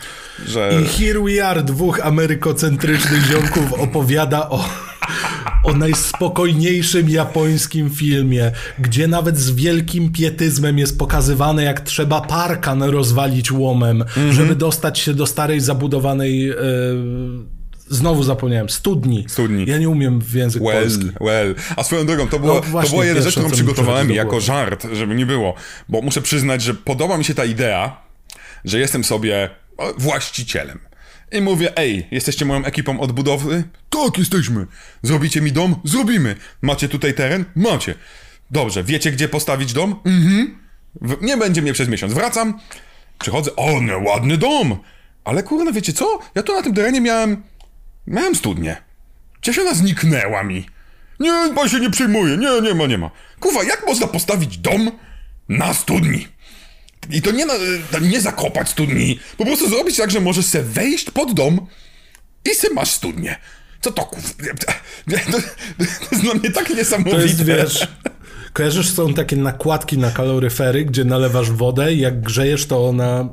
[0.47, 0.71] że...
[0.83, 4.69] I here we are, dwóch amerykocentrycznych ziomków opowiada o,
[5.65, 13.53] o najspokojniejszym japońskim filmie, gdzie nawet z wielkim pietyzmem jest pokazywane, jak trzeba parkan rozwalić
[13.53, 14.33] łomem, mm -hmm.
[14.33, 16.51] żeby dostać się do starej, zabudowanej...
[16.51, 16.55] E,
[17.91, 18.71] Znowu zapomniałem.
[18.71, 19.25] Studni.
[19.29, 19.65] Studni.
[19.69, 21.13] Ja nie umiem w języku Well, polskim.
[21.21, 21.55] well.
[21.77, 25.15] A swoją drogą, to, było, No to była jedna rzecz, którą przygotowałem jako żart, żeby
[25.15, 25.55] nie było.
[25.89, 28.03] Bo muszę przyznać, że podoba mi się ta idea,
[28.65, 29.51] że jestem sobie
[29.99, 30.79] właścicielem.
[31.33, 33.65] I mówię, ej, jesteście moją ekipą odbudowy?
[33.91, 34.67] Tak, jesteśmy.
[35.03, 35.77] Zrobicie mi dom?
[35.85, 36.37] Zrobimy.
[36.63, 37.45] Macie tutaj teren?
[37.57, 37.95] Macie.
[38.51, 39.97] Dobrze, wiecie gdzie postawić dom?
[40.05, 40.59] Mhm.
[41.21, 42.13] Nie będzie mnie przez miesiąc.
[42.13, 42.61] Wracam,
[43.19, 44.77] przychodzę, o, no, ładny dom.
[45.25, 46.19] Ale kurna, wiecie co?
[46.35, 47.43] Ja tu na tym terenie miałem,
[48.07, 48.77] miałem studnię.
[49.43, 50.67] Gdzieś ona zniknęła mi.
[51.21, 53.11] Nie, pan się nie przejmuje, nie, nie ma, nie ma.
[53.41, 54.91] Kuwa, jak można postawić dom
[55.49, 56.29] na studni?
[57.11, 57.55] I to nie, na,
[58.01, 61.67] nie zakopać studni, po prostu zrobić tak, że możesz se wejść pod dom
[62.45, 63.37] i se masz studnię.
[63.81, 64.35] Co to kuw...
[65.33, 65.39] To,
[65.79, 67.17] to jest dla mnie tak niesamowite.
[67.17, 67.89] To jest, wiesz...
[68.53, 73.29] Kojarzysz, są takie nakładki na kaloryfery, gdzie nalewasz wodę i jak grzejesz, to ona...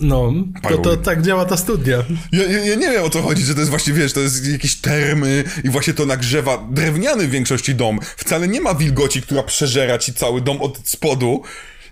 [0.00, 0.32] No,
[0.68, 1.96] to, to tak działa ta studnia.
[2.32, 4.46] Ja, ja, ja nie wiem o co chodzi, że to jest właśnie, wiesz, to jest
[4.46, 7.98] jakieś termy i właśnie to nagrzewa drewniany w większości dom.
[8.16, 11.42] Wcale nie ma wilgoci, która przeżera ci cały dom od spodu.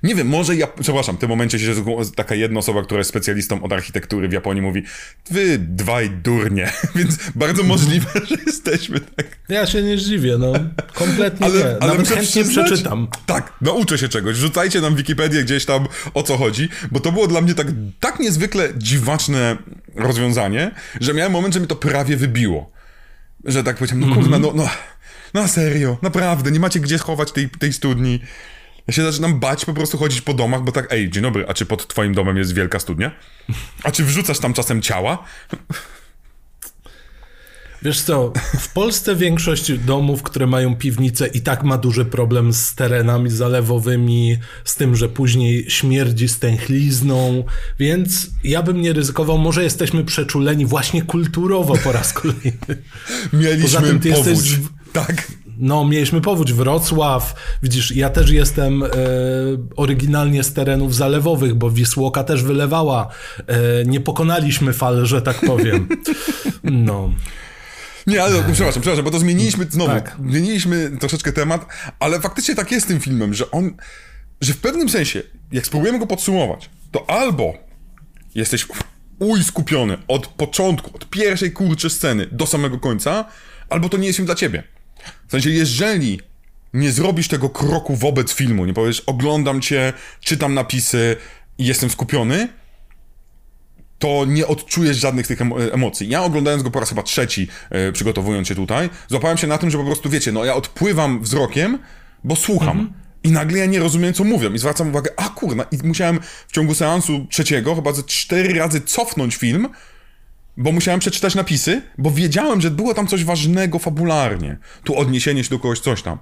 [0.02, 1.74] Nie wiem, może ja, przepraszam, w tym momencie się
[2.16, 4.82] taka jedna osoba, która jest specjalistą od architektury w Japonii mówi,
[5.30, 9.26] wy dwaj durnie, więc bardzo możliwe, że jesteśmy tak.
[9.48, 10.52] Ja się nie zdziwię, no.
[10.94, 11.76] Kompletnie nie.
[11.80, 13.08] Nawet muszę chętnie przyznać- przeczytam.
[13.26, 14.36] Tak, nauczę się czegoś.
[14.36, 17.66] Rzucajcie nam Wikipedię gdzieś tam o co chodzi, bo to było dla mnie tak,
[18.00, 19.56] tak niezwykle dziwaczne
[19.94, 20.70] rozwiązanie,
[21.00, 22.70] że miałem moment, że mi to prawie wybiło.
[23.44, 24.68] Że tak powiedziałem, no kurna, no, no,
[25.34, 28.20] no serio, naprawdę, nie macie gdzie schować tej, tej studni.
[28.88, 31.54] Ja się zaczynam bać po prostu chodzić po domach, bo tak, ej, dzień dobry, a
[31.54, 33.10] czy pod twoim domem jest wielka studnia?
[33.82, 35.24] A czy wrzucasz tam czasem ciała?
[37.82, 42.74] Wiesz co, w Polsce większość domów, które mają piwnice i tak ma duży problem z
[42.74, 47.44] terenami zalewowymi, z tym, że później śmierdzi stęchlizną,
[47.78, 52.42] więc ja bym nie ryzykował, może jesteśmy przeczuleni właśnie kulturowo po raz kolejny.
[53.32, 54.26] Mieliśmy Poza tym ty powódź.
[54.28, 55.28] jesteś z- Tak.
[55.58, 57.34] No, mieliśmy powódź Wrocław.
[57.62, 58.88] Widzisz, ja też jestem e,
[59.76, 63.08] oryginalnie z terenów zalewowych, bo Wisłoka też wylewała.
[63.46, 65.88] E, nie pokonaliśmy fal, że tak powiem.
[66.64, 67.10] No.
[68.06, 70.16] Nie, ale przepraszam, przepraszam, bo to zmieniliśmy znowu, Tak.
[70.30, 71.66] zmieniliśmy troszeczkę temat,
[71.98, 73.70] ale faktycznie tak jest z tym filmem, że on,
[74.40, 77.54] że w pewnym sensie, jak spróbujemy go podsumować, to albo
[78.34, 78.66] jesteś
[79.18, 83.24] uj skupiony od początku, od pierwszej kurczę sceny do samego końca,
[83.68, 84.62] albo to nie jest film dla ciebie.
[85.28, 86.20] W sensie, jeżeli
[86.74, 91.16] nie zrobisz tego kroku wobec filmu, nie powiesz, oglądam cię, czytam napisy
[91.58, 92.48] i jestem skupiony,
[93.98, 96.08] to nie odczujesz żadnych tych emo- emocji.
[96.08, 99.70] Ja oglądając go po raz chyba trzeci, e, przygotowując się tutaj, złapałem się na tym,
[99.70, 101.78] że po prostu, wiecie, no ja odpływam wzrokiem,
[102.24, 102.92] bo słucham.
[103.24, 104.52] I nagle ja nie rozumiem, co mówią.
[104.52, 108.80] I zwracam uwagę, a kurna, i musiałem w ciągu seansu trzeciego chyba ze cztery razy
[108.80, 109.68] cofnąć film,
[110.58, 114.58] bo musiałem przeczytać napisy, bo wiedziałem, że było tam coś ważnego fabularnie.
[114.84, 116.18] Tu odniesienie się do kogoś, coś tam.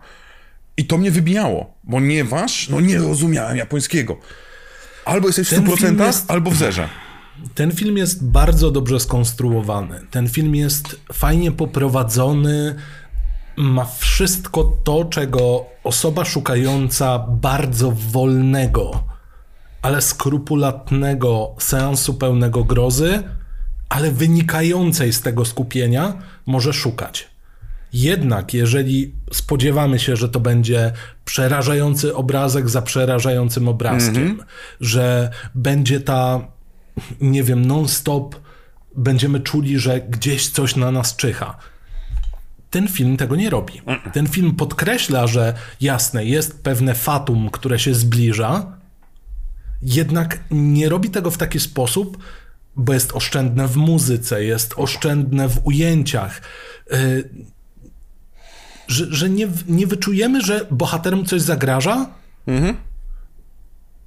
[0.77, 4.17] I to mnie wybijało, ponieważ, no nie rozumiałem japońskiego.
[5.05, 6.89] Albo jesteś w Ten 100%, film jest- albo w zerze.
[7.55, 10.01] Ten film jest bardzo dobrze skonstruowany.
[10.11, 12.75] Ten film jest fajnie poprowadzony.
[13.57, 19.05] Ma wszystko to, czego osoba szukająca bardzo wolnego,
[19.83, 23.23] ale skrupulatnego seansu pełnego grozy,
[23.89, 26.13] ale wynikającej z tego skupienia,
[26.47, 27.31] może szukać.
[27.93, 30.93] Jednak, jeżeli spodziewamy się, że to będzie
[31.25, 34.43] przerażający obrazek za przerażającym obrazkiem,
[34.81, 36.49] że będzie ta,
[37.21, 38.37] nie wiem, non-stop,
[38.97, 41.57] będziemy czuli, że gdzieś coś na nas czyha.
[42.71, 43.83] Ten film tego nie robi.
[44.13, 48.77] Ten film podkreśla, że jasne, jest pewne fatum, które się zbliża,
[49.83, 52.19] jednak nie robi tego w taki sposób,
[52.77, 56.41] bo jest oszczędne w muzyce, jest oszczędne w ujęciach.
[56.93, 57.29] Y,
[58.89, 62.11] że, że nie, nie wyczujemy, że bohaterom coś zagraża,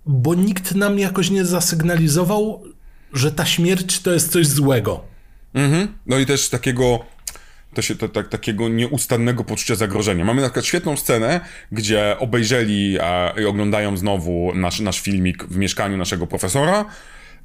[0.06, 2.64] bo nikt nam jakoś nie zasygnalizował,
[3.14, 5.04] że ta śmierć to jest coś złego.
[5.54, 5.88] Mhm.
[6.06, 7.06] No i też takiego,
[7.74, 10.26] to się, to, tak, takiego nieustannego poczucia zagrożenia.
[10.26, 11.40] Mamy na przykład świetną scenę,
[11.72, 16.86] gdzie obejrzeli e, i oglądają znowu nasz, nasz filmik w mieszkaniu naszego profesora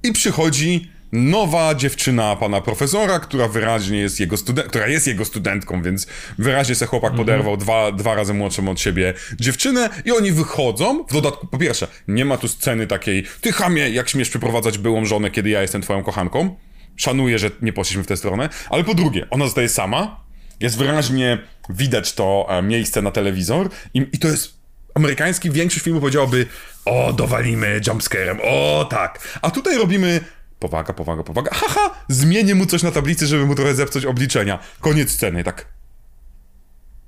[0.03, 5.83] i przychodzi nowa dziewczyna pana profesora, która wyraźnie jest jego student, która jest jego studentką,
[5.83, 6.07] więc
[6.39, 11.05] wyraźnie se chłopak poderwał dwa, dwa razy młodszą od siebie dziewczynę i oni wychodzą.
[11.05, 15.05] W dodatku, po pierwsze, nie ma tu sceny takiej, ty chamie, jak śmiesz przyprowadzać byłą
[15.05, 16.57] żonę, kiedy ja jestem twoją kochanką.
[16.97, 20.25] Szanuję, że nie poszliśmy w tę stronę, ale po drugie, ona zostaje sama,
[20.61, 21.39] jest wyraźnie
[21.71, 24.55] widać to e, miejsce na telewizor i, i to jest
[24.95, 26.47] amerykański, większość filmów powiedziałoby
[26.85, 29.39] o, dowalimy jumpscarem, o tak.
[29.43, 30.21] A tutaj robimy
[30.65, 31.51] Powaga, powaga, powaga.
[31.55, 31.95] Haha!
[32.09, 34.59] Zmienię mu coś na tablicy, żeby mu trochę zepsuć obliczenia.
[34.81, 35.67] Koniec sceny, tak.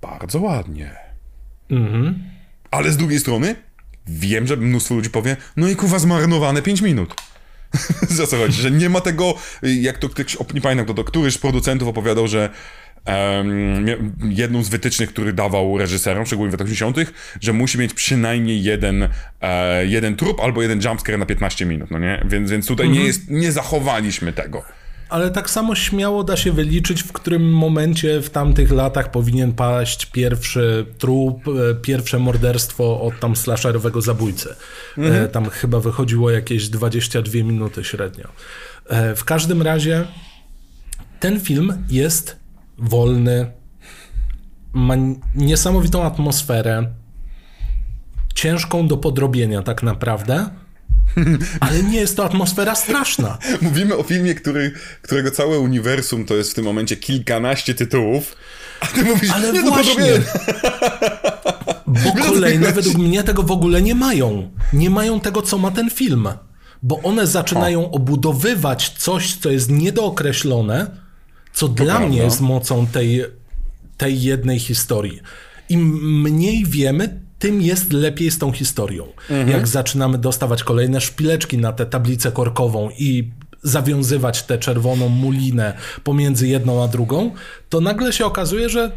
[0.01, 0.97] Bardzo ładnie.
[1.71, 2.25] Mhm.
[2.71, 3.57] Ale z drugiej strony,
[4.07, 7.15] wiem, że mnóstwo ludzi powie, no i kuwa zmarnowane 5 minut.
[8.19, 8.63] Za co chodzi?
[8.63, 12.29] Że nie ma tego, jak to ktoś, nie pamiętam kto to, któryś z producentów opowiadał,
[12.29, 12.51] że
[13.07, 13.87] um,
[14.31, 16.97] jedną z wytycznych, który dawał reżyserom, szczególnie w latach 80.,
[17.41, 19.09] że musi mieć przynajmniej jeden,
[19.41, 22.23] e, jeden trup albo jeden jumpscare na 15 minut, no nie?
[22.29, 24.63] Więc, więc tutaj nie, jest, nie zachowaliśmy tego.
[25.09, 30.07] Ale tak samo śmiało da się wyliczyć, w którym momencie w tamtych latach powinien paść
[30.07, 34.55] pierwszy trup, e, pierwsze morderstwo od tam slasherowego zabójcy.
[34.99, 38.29] E, tam chyba wychodziło jakieś 22 minuty średnio.
[38.89, 40.05] E, w każdym razie
[41.21, 42.37] ten film jest
[42.79, 43.47] wolny,
[44.73, 44.95] ma
[45.35, 46.87] niesamowitą atmosferę,
[48.35, 50.51] ciężką do podrobienia tak naprawdę,
[51.61, 53.39] ale nie jest to atmosfera straszna.
[53.61, 54.73] Mówimy o filmie, który,
[55.03, 58.37] którego całe uniwersum to jest w tym momencie kilkanaście tytułów,
[58.81, 60.13] a ty mówisz, Ale nie, właśnie,
[61.87, 64.51] bo kolejne według mnie tego w ogóle nie mają.
[64.73, 66.29] Nie mają tego, co ma ten film.
[66.83, 71.06] Bo one zaczynają obudowywać coś, co jest niedookreślone,
[71.57, 72.09] co dla prawda.
[72.09, 73.25] mnie jest mocą tej,
[73.97, 75.21] tej jednej historii.
[75.69, 75.81] Im
[76.23, 79.07] mniej wiemy, tym jest lepiej z tą historią.
[79.47, 83.31] Jak zaczynamy dostawać kolejne szpileczki na tę tablicę korkową i
[83.63, 87.31] zawiązywać tę czerwoną mulinę pomiędzy jedną a drugą,
[87.69, 88.93] to nagle się okazuje, że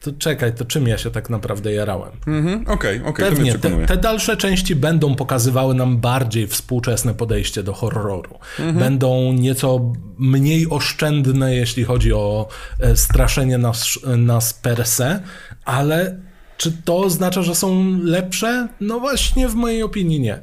[0.00, 2.12] to czekaj, to czym ja się tak naprawdę jarałem?
[2.26, 7.62] Mhm, Okej, okej, mnie Pewnie te, te dalsze części będą pokazywały nam bardziej współczesne podejście
[7.62, 8.38] do horroru.
[8.72, 12.48] Będą nieco mniej oszczędne, jeśli chodzi o
[12.80, 15.20] e, straszenie nas, nas per se,
[15.64, 16.18] ale
[16.56, 18.68] czy to oznacza, że są lepsze?
[18.80, 20.40] No właśnie, w mojej opinii nie.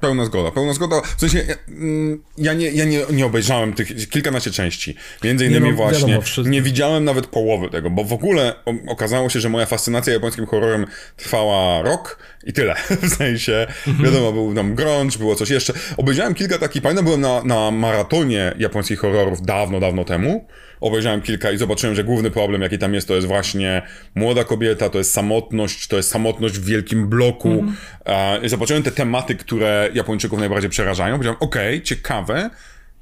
[0.00, 1.00] Pełna zgoda, pełna zgoda.
[1.16, 4.94] W sensie, ja, mm, ja, nie, ja nie, nie obejrzałem tych kilkanaście części.
[5.24, 6.08] Między innymi no, właśnie.
[6.08, 8.54] wiadomo, nie widziałem nawet połowy tego, bo w ogóle
[8.88, 10.86] okazało się, że moja fascynacja japońskim horrorem
[11.16, 12.74] trwała rok i tyle.
[13.02, 13.66] W sensie,
[14.04, 15.72] wiadomo, był tam grunge, było coś jeszcze.
[15.96, 20.46] Obejrzałem kilka takich, pamiętam, byłem na, na maratonie japońskich horrorów dawno, dawno temu.
[20.80, 23.82] Obejrzałem kilka i zobaczyłem, że główny problem, jaki tam jest, to jest właśnie
[24.14, 27.64] młoda kobieta, to jest samotność, to jest samotność w wielkim bloku.
[28.06, 31.14] E, i zobaczyłem te tematy, które Japończyków najbardziej przerażają.
[31.14, 32.50] Powiedziałem, okej, ciekawe,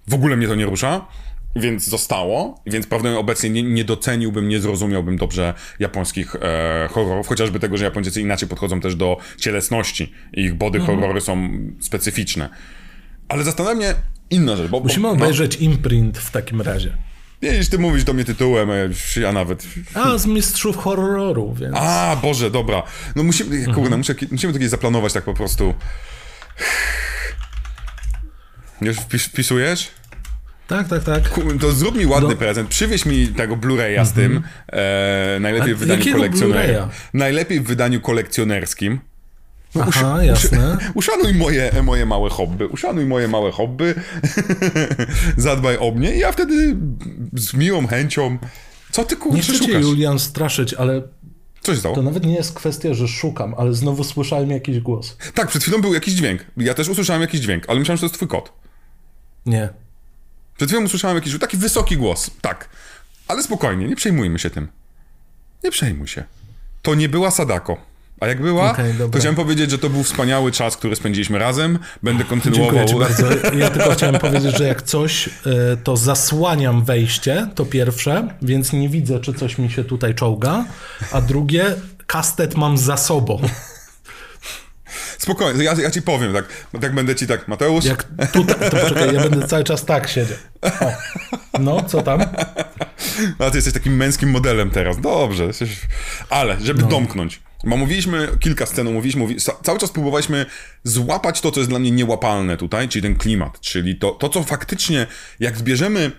[0.08, 1.06] w ogóle mnie to nie rusza.
[1.56, 7.60] Więc zostało, więc prawdopodobnie obecnie nie, nie doceniłbym, nie zrozumiałbym dobrze japońskich e, horrorów, chociażby
[7.60, 11.48] tego, że Japończycy inaczej podchodzą też do cielesności i ich body horrory są
[11.80, 12.48] specyficzne.
[13.28, 13.94] Ale zastanawia mnie
[14.30, 14.80] inna rzecz, bo...
[14.80, 16.96] Musimy bo, obejrzeć imprint w takim razie.
[17.42, 18.74] No, widzisz, ty mówisz do mnie tytułem, a
[19.20, 19.66] ja nawet...
[19.94, 21.76] A, z mistrzów horroru, więc...
[21.78, 22.82] A, Boże, dobra.
[23.16, 23.74] No musimy, Mhm.
[23.76, 25.74] kurde, muszę, musimy to kiedyś zaplanować tak po prostu.
[28.80, 29.88] Już wpis, wpisujesz?
[30.66, 31.22] Tak, tak, tak.
[31.60, 32.36] To zrób mi ładny No.
[32.36, 32.68] prezent.
[32.68, 34.42] Przywieź mi tego Blu-raya z tym.
[34.72, 36.88] E, najlepiej w wydaniu kolekcjonerskim.
[37.14, 39.00] Najlepiej w wydaniu kolekcjonerskim.
[39.74, 40.78] No, Aha, jasne.
[40.94, 42.66] Uszanuj moje, moje małe hobby.
[42.66, 43.94] Uszanuj moje małe hobby.
[45.36, 46.76] Zadbaj o mnie i ja wtedy
[47.32, 48.38] z miłą chęcią.
[48.90, 49.72] Co ty Nie kurczę chcę cię?
[49.80, 51.02] Julian, straszyć, ale
[51.60, 51.94] Co się stało?
[51.94, 55.16] to nawet nie jest kwestia, że szukam, ale znowu słyszałem jakiś głos.
[55.34, 56.44] Tak, przed chwilą był jakiś dźwięk.
[56.56, 58.52] Ja też usłyszałem jakiś dźwięk, ale myślałem, że to jest twój kot.
[59.46, 59.68] Nie.
[60.56, 62.30] Przed chwilą usłyszałem jakiś taki wysoki głos.
[62.40, 62.68] Tak.
[63.28, 64.68] Ale spokojnie, nie przejmujmy się tym.
[65.64, 66.24] Nie przejmuj się.
[66.82, 67.76] To nie była Sadako.
[68.20, 69.08] A jak była, dobra.
[69.12, 71.78] to chciałem powiedzieć, że to był wspaniały czas, który spędziliśmy razem.
[72.02, 72.86] Będę kontynuował.
[72.86, 73.50] Dziękuję ci bardzo.
[73.56, 75.30] Ja tylko chciałem powiedzieć, że jak coś, y,
[75.84, 80.64] to zasłaniam wejście, to pierwsze, więc nie widzę, czy coś mi się tutaj czołga,
[81.12, 81.64] a drugie,
[82.06, 83.40] kastet mam za sobą.
[85.18, 86.44] Spokojnie, ja, ja ci powiem, tak,
[86.80, 90.36] tak będę ci tak, Mateusz, Jak tutaj, to poczekaj, ja będę cały czas tak siedzieć.
[90.62, 90.92] O.
[91.60, 92.20] No, co tam?
[93.38, 95.00] a ty jesteś takim męskim modelem teraz.
[95.00, 95.50] Dobrze,
[96.30, 96.88] ale żeby No.
[96.88, 99.36] domknąć, bo mówiliśmy, kilka scen mówiliśmy, mówi...
[99.62, 100.46] cały czas próbowaliśmy
[100.84, 104.42] złapać to, co jest dla mnie niełapalne tutaj, czyli ten klimat, czyli to, to co
[104.42, 105.06] faktycznie,
[105.40, 106.12] jak zbierzemy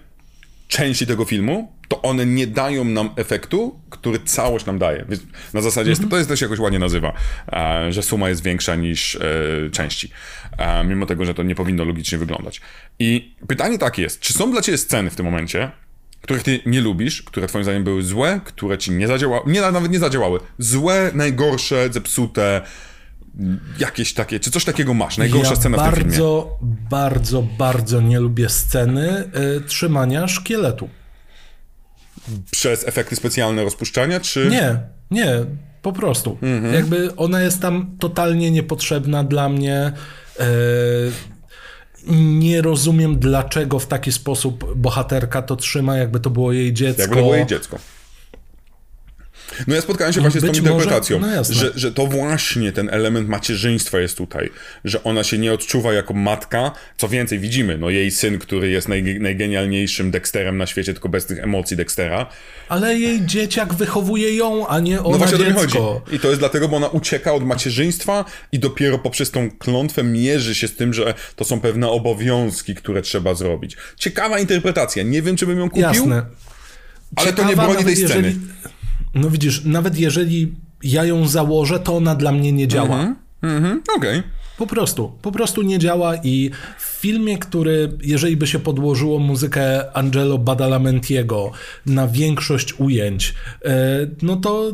[0.67, 5.05] części tego filmu, to one nie dają nam efektu, który całość nam daje.
[5.09, 7.13] Więc na zasadzie jest, to jest też jakoś ładnie nazywa,
[7.51, 9.19] e, że suma jest większa niż e,
[9.71, 10.11] części.
[10.57, 12.61] E, mimo tego, że to nie powinno logicznie wyglądać.
[12.99, 15.71] I pytanie takie jest, czy są dla ciebie sceny w tym momencie,
[16.21, 19.91] których ty nie lubisz, które twoim zdaniem były złe, które ci nie zadziałały, nie, nawet
[19.91, 22.61] nie zadziałały, złe, najgorsze, zepsute,
[23.79, 26.09] jakieś takie, czy coś takiego masz, najgorsza ja scena w tym filmie.
[26.09, 26.57] bardzo,
[26.89, 29.23] bardzo, bardzo nie lubię sceny
[29.57, 30.89] y, trzymania szkieletu.
[32.51, 34.47] Przez efekty specjalne rozpuszczania, czy...
[34.51, 34.79] Nie,
[35.11, 35.45] nie,
[35.81, 36.37] po prostu.
[36.41, 36.73] Mhm.
[36.73, 39.91] Jakby ona jest tam totalnie niepotrzebna dla mnie.
[40.39, 40.45] E,
[42.15, 47.01] nie rozumiem, dlaczego w taki sposób bohaterka to trzyma, jakby to było jej dziecko.
[47.01, 47.77] Jakby to było jej dziecko.
[49.67, 52.71] No ja spotkałem się właśnie z tą Być może- interpretacją, no że, że to właśnie
[52.71, 54.49] ten element macierzyństwa jest tutaj,
[54.85, 58.87] że ona się nie odczuwa jako matka, co więcej widzimy, no jej syn, który jest
[58.87, 62.25] naj, najgenialniejszym Dexterem na świecie, tylko bez tych emocji Dextera,
[62.69, 65.77] Ale jej dzieciak wychowuje ją, a nie ona no właśnie o to mi chodzi.
[66.11, 70.55] I to jest dlatego, bo ona ucieka od macierzyństwa i dopiero poprzez tą klątwę mierzy
[70.55, 73.77] się z tym, że to są pewne obowiązki, które trzeba zrobić.
[73.97, 76.25] Ciekawa interpretacja, nie wiem, czy bym ją kupił, Jasne.
[77.15, 78.35] ale to nie Ciekawa, broni tej nawet sceny.
[79.17, 83.15] No widzisz, nawet jeżeli ja ją założę, to ona dla mnie nie działa.
[83.41, 84.23] Mhm, okej.
[84.57, 89.95] Po prostu, po prostu nie działa i w filmie, który, jeżeli by się podłożyło muzykę
[89.97, 91.51] Angelo Badalamentiego
[91.85, 93.33] na większość ujęć,
[93.65, 93.71] e,
[94.21, 94.71] no to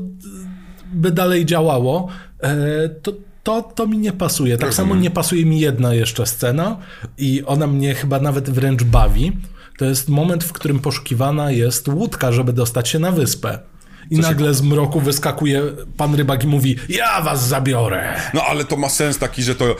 [0.93, 2.07] by dalej działało,
[2.39, 3.13] e, to,
[3.43, 4.57] to, to mi nie pasuje.
[4.57, 6.77] Tak samo nie pasuje mi jedna jeszcze scena
[7.17, 9.31] i ona mnie chyba nawet wręcz bawi.
[9.77, 13.59] To jest moment, w którym poszukiwana jest łódka, żeby dostać się na wyspę.
[14.09, 15.61] I nagle z mroku wyskakuje
[15.97, 18.15] pan rybak i mówi: Ja was zabiorę.
[18.33, 19.75] No ale to ma sens taki, że to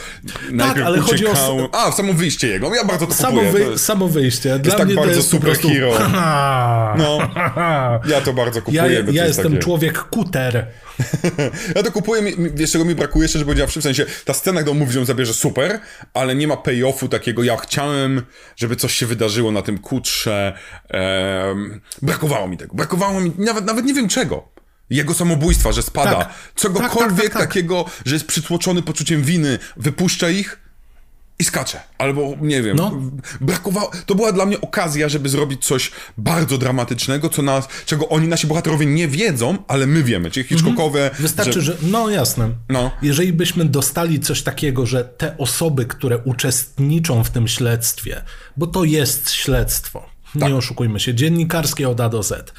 [0.52, 1.70] najpierw ale chodzi o.
[1.72, 3.52] A, samo wyjście jego, ja bardzo to Samo, kupuję.
[3.52, 3.86] wy, to jest...
[3.86, 4.60] samo wyjście.
[4.60, 5.68] Dla tak mnie bardzo jest po prostu...
[5.68, 5.94] superhero.
[6.98, 7.18] No,
[8.08, 8.82] ja ja to bardzo kupuję.
[8.82, 9.64] ja jest jestem takie...
[9.64, 10.66] człowiek kuter.
[11.76, 12.22] Ja to kupuję,
[12.54, 15.06] wiesz czego mi brakuje, szczerze powiedziawszy, w sensie ta scena, gdy on mówi, że on
[15.06, 15.80] zabierze super,
[16.14, 18.22] ale nie ma payoffu takiego, ja chciałem,
[18.56, 20.58] żeby coś się wydarzyło na tym kutrze,
[20.90, 24.48] em, brakowało mi tego, brakowało mi, nawet, nawet nie wiem czego.
[24.90, 26.16] Jego samobójstwa, że spada.
[26.16, 26.34] Tak.
[26.56, 27.48] Czegokolwiek Tak, tak, tak, tak.
[27.48, 30.60] takiego, że jest przytłoczony poczuciem winy, wypuszcza ich
[31.40, 31.80] i skacze.
[31.98, 33.02] Albo, nie wiem, No.
[33.42, 33.92] brakowało...
[34.06, 38.48] To była dla mnie okazja, żeby zrobić coś bardzo dramatycznego, co nas, czego oni, nasi
[38.48, 41.04] bohaterowie nie wiedzą, ale my wiemy, czyli Hitchcockowe...
[41.04, 41.22] Mhm.
[41.22, 41.78] Wystarczy, że...
[41.82, 42.50] No jasne.
[42.70, 42.92] No.
[43.02, 48.22] Jeżeli byśmy dostali coś takiego, że te osoby, które uczestniczą w tym śledztwie,
[48.58, 50.06] bo to jest śledztwo,
[50.40, 50.50] Tak.
[50.50, 52.54] nie oszukujmy się, dziennikarskie od A do Z.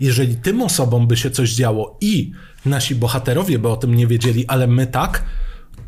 [0.00, 2.32] Jeżeli tym osobom by się coś działo i
[2.66, 5.22] nasi bohaterowie by o tym nie wiedzieli, ale my tak,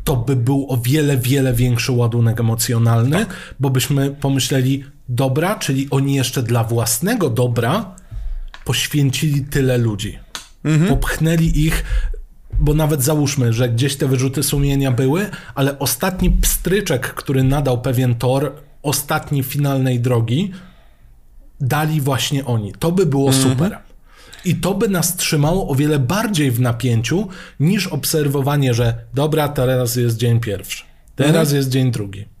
[0.03, 3.35] to by był o wiele, wiele większy ładunek emocjonalny, Tak.
[3.59, 7.95] bo byśmy pomyśleli, dobra, czyli oni jeszcze dla własnego dobra
[8.65, 10.19] poświęcili tyle ludzi.
[10.89, 11.83] Popchnęli ich,
[12.59, 18.15] bo nawet załóżmy, że gdzieś te wyrzuty sumienia były, ale ostatni pstryczek, który nadał pewien
[18.15, 18.53] tor,
[18.83, 20.51] ostatni finalnej drogi,
[21.61, 22.73] dali właśnie oni.
[22.79, 23.77] To by było super.
[24.47, 27.27] I to by nas trzymało o wiele bardziej w napięciu
[27.59, 30.83] niż obserwowanie, że dobra, teraz jest dzień pierwszy,
[31.15, 32.36] teraz jest dzień drugi.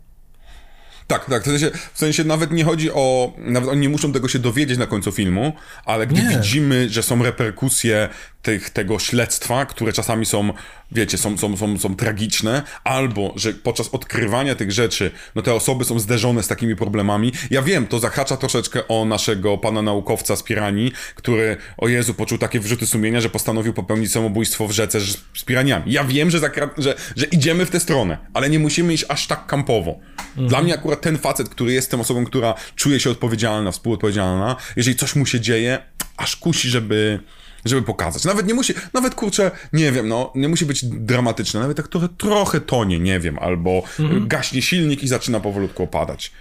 [1.07, 1.43] Tak, tak.
[1.43, 3.33] W sensie, w sensie nawet nie chodzi o.
[3.37, 5.53] Nawet oni nie muszą tego się dowiedzieć na końcu filmu,
[5.85, 6.29] ale gdy Nie.
[6.29, 8.09] widzimy, że są reperkusje
[8.41, 10.53] tych, tego śledztwa, które czasami są,
[10.91, 15.85] wiecie, są, są, są, są tragiczne, albo że podczas odkrywania tych rzeczy, no te osoby
[15.85, 17.31] są zderzone z takimi problemami.
[17.49, 22.37] Ja wiem, to zahacza troszeczkę o naszego pana naukowca z Piranii, który, o Jezu, poczuł
[22.37, 25.91] takie wyrzuty sumienia, że postanowił popełnić samobójstwo w rzece z z piraniami.
[25.91, 26.39] Ja wiem, że,
[26.77, 29.99] że, że idziemy w tę stronę, ale nie musimy iść aż tak kampowo.
[30.37, 34.95] Dla mnie akurat ten facet, który jest tą osobą, która czuje się odpowiedzialna, współodpowiedzialna, jeżeli
[34.95, 35.79] coś mu się dzieje,
[36.17, 37.19] aż kusi, żeby,
[37.65, 38.25] żeby pokazać.
[38.25, 42.07] Nawet nie musi, nawet kurczę, nie wiem, no, nie musi być dramatyczne, nawet tak trochę,
[42.17, 43.83] trochę tonie, nie wiem, albo
[44.21, 46.31] gaśnie silnik i zaczyna powolutku opadać.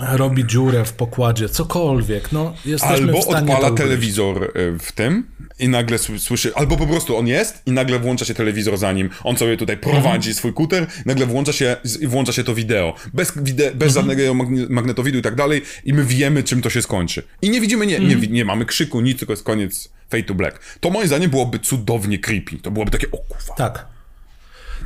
[0.00, 2.32] Robi dziurę w pokładzie, cokolwiek.
[2.32, 5.26] No, jesteśmy Albo w stanie odpala telewizor y, w tym
[5.58, 8.92] i nagle sły- słyszy, albo po prostu on jest i nagle włącza się telewizor za
[8.92, 13.32] nim, on sobie tutaj prowadzi swój kuter, nagle włącza się, włącza się to wideo, bez,
[13.42, 17.22] wide, bez żadnego magne- magnetowidu i tak dalej i my wiemy, czym to się skończy.
[17.42, 20.34] I nie widzimy, nie, nie, wi- nie mamy krzyku, nic, tylko jest koniec Fade to
[20.34, 20.76] Black.
[20.80, 23.54] To moim zdaniem byłoby cudownie creepy, to byłoby takie, o kurwa.
[23.56, 23.86] Tak.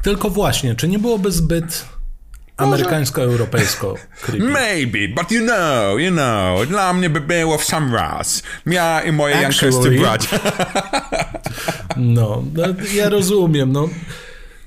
[0.02, 1.84] Tylko właśnie, czy nie byłoby zbyt
[2.56, 4.48] amerykańsko-europejsko creepy?
[4.48, 8.42] Maybe, but you know, you know, dla mnie by było w sam raz.
[8.66, 10.38] Ja i moje jankowscy bracia.
[11.96, 12.62] No, no,
[12.94, 13.88] ja rozumiem, no.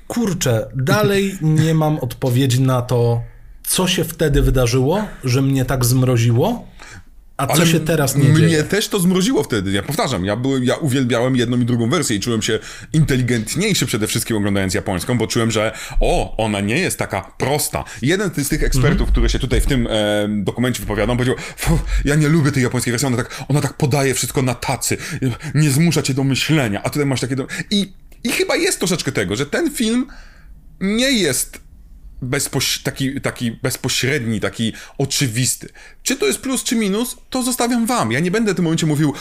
[0.06, 3.22] Kurczę, dalej nie mam odpowiedzi na to,
[3.66, 6.67] co się wtedy wydarzyło, że mnie tak zmroziło,
[7.38, 8.64] a co się teraz nie mnie dzieje.
[8.64, 9.72] też to zmroziło wtedy.
[9.72, 12.58] Ja powtarzam, ja, byłem, ja uwielbiałem jedną i drugą wersję i czułem się
[12.92, 17.84] inteligentniejszy przede wszystkim oglądając japońską, bo czułem, że o, ona nie jest taka prosta.
[18.02, 19.10] Jeden z tych ekspertów, Mhm.
[19.10, 22.90] który się tutaj w tym e, dokumencie wypowiadał, powiedział, "Fu, ja nie lubię tej japońskiej
[22.92, 24.96] wersji, ona tak, ona tak podaje wszystko na tacy,
[25.54, 27.36] nie zmusza cię do myślenia, a tutaj masz takie...
[27.36, 27.46] Do...
[27.70, 27.92] I,
[28.24, 30.06] I chyba jest troszeczkę tego, że ten film
[30.80, 31.60] nie jest
[32.22, 35.68] bezpoś taki, taki bezpośredni, taki oczywisty.
[36.02, 38.12] Czy to jest plus, czy minus, to zostawiam wam.
[38.12, 39.12] Ja nie będę w tym momencie mówił,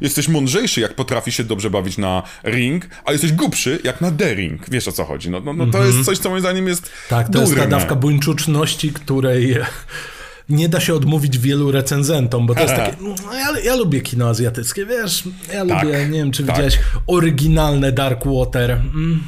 [0.00, 4.70] jesteś mądrzejszy, jak potrafisz się dobrze bawić na ring, a jesteś głupszy, jak na D-ring.
[4.70, 5.30] Wiesz o co chodzi.
[5.30, 7.48] No, no, no to jest coś, co moim zdaniem jest Tak, to durne.
[7.48, 9.56] jest ta dawka buńczuczności, której
[10.48, 14.28] nie da się odmówić wielu recenzentom, bo to jest takie, no, ja, ja lubię kino
[14.28, 16.54] azjatyckie, wiesz, ja Tak, lubię, nie wiem, czy tak.
[16.56, 18.70] widziałeś oryginalne Darkwater.
[18.70, 19.22] Mm.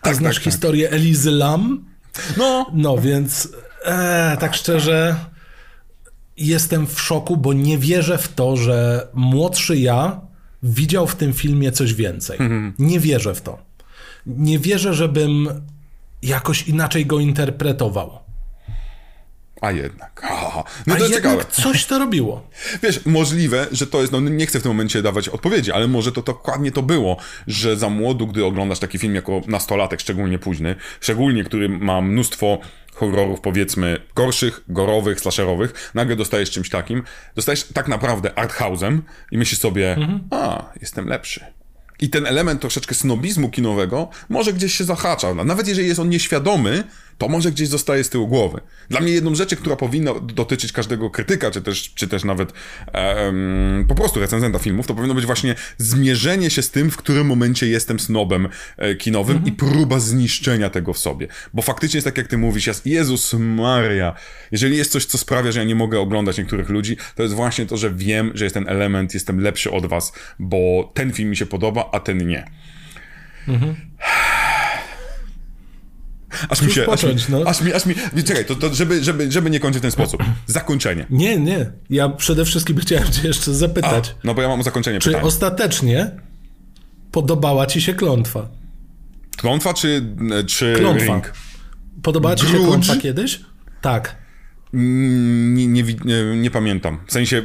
[0.00, 0.52] A Tak, znasz tak, tak.
[0.52, 1.84] historię Elizy Lam?
[2.36, 3.48] No, No, więc
[3.84, 5.16] e, tak szczerze
[6.36, 10.20] jestem w szoku, bo nie wierzę w to, że młodszy ja
[10.62, 12.36] widział w tym filmie coś więcej.
[12.40, 12.74] Mhm.
[12.78, 13.58] Nie wierzę w to.
[14.26, 15.48] Nie wierzę, żebym
[16.22, 18.18] jakoś inaczej go interpretował.
[19.60, 20.20] A jednak.
[20.24, 20.64] Ha, ha.
[20.86, 21.44] No A to jednak ciekawe.
[21.50, 22.48] coś to robiło.
[22.82, 26.12] Wiesz, możliwe, że to jest, no nie chcę w tym momencie dawać odpowiedzi, ale może
[26.12, 27.16] to dokładnie to było,
[27.46, 32.58] że za młodu, gdy oglądasz taki film jako nastolatek, szczególnie późny, szczególnie, który ma mnóstwo
[32.94, 37.02] horrorów, powiedzmy, gorszych, gorowych, slasherowych, nagle dostajesz czymś takim,
[37.34, 38.98] dostajesz tak naprawdę arthouse'em
[39.30, 39.96] i myślisz sobie,
[40.30, 41.56] a, jestem lepszy.
[42.00, 45.34] I ten element troszeczkę snobizmu kinowego może gdzieś się zahacza.
[45.34, 46.84] Nawet jeżeli jest on nieświadomy,
[47.18, 48.60] to może gdzieś zostaje z tyłu głowy.
[48.90, 52.52] Dla mnie jedną rzeczy, która powinna dotyczyć każdego krytyka, czy też, czy też nawet
[52.92, 57.26] em, po prostu recenzenta filmów, to powinno być właśnie zmierzenie się z tym, w którym
[57.26, 61.28] momencie jestem snobem e, kinowym i próba zniszczenia tego w sobie.
[61.54, 64.14] Bo faktycznie jest tak, jak ty mówisz, jest, Jezus Maria,
[64.52, 67.66] jeżeli jest coś, co sprawia, że ja nie mogę oglądać niektórych ludzi, to jest właśnie
[67.66, 71.36] to, że wiem, że jest ten element, jestem lepszy od was, bo ten film mi
[71.36, 72.46] się podoba, a ten nie.
[76.48, 77.42] Aż mi się, aż mi, począć, no.
[77.46, 77.94] aż mi, aż mi,
[78.26, 80.22] czekaj, to, to żeby, żeby, żeby nie kończyć w ten sposób.
[80.46, 81.06] Zakończenie.
[81.10, 81.70] Nie, nie.
[81.90, 85.24] Ja przede wszystkim chciałem cię jeszcze A, zapytać, no bo ja mam zakończenie czy pytania.
[85.26, 86.10] ostatecznie
[87.12, 88.48] podobała ci się klątwa?
[89.36, 90.02] Klątwa czy,
[90.46, 91.06] czy Klątwa.
[91.06, 91.32] ring?
[92.02, 93.40] Podobała ci się klątwa kiedyś?
[93.80, 94.16] Tak.
[94.74, 96.98] Mm, Nie, nie, nie, nie pamiętam.
[97.06, 97.42] W sensie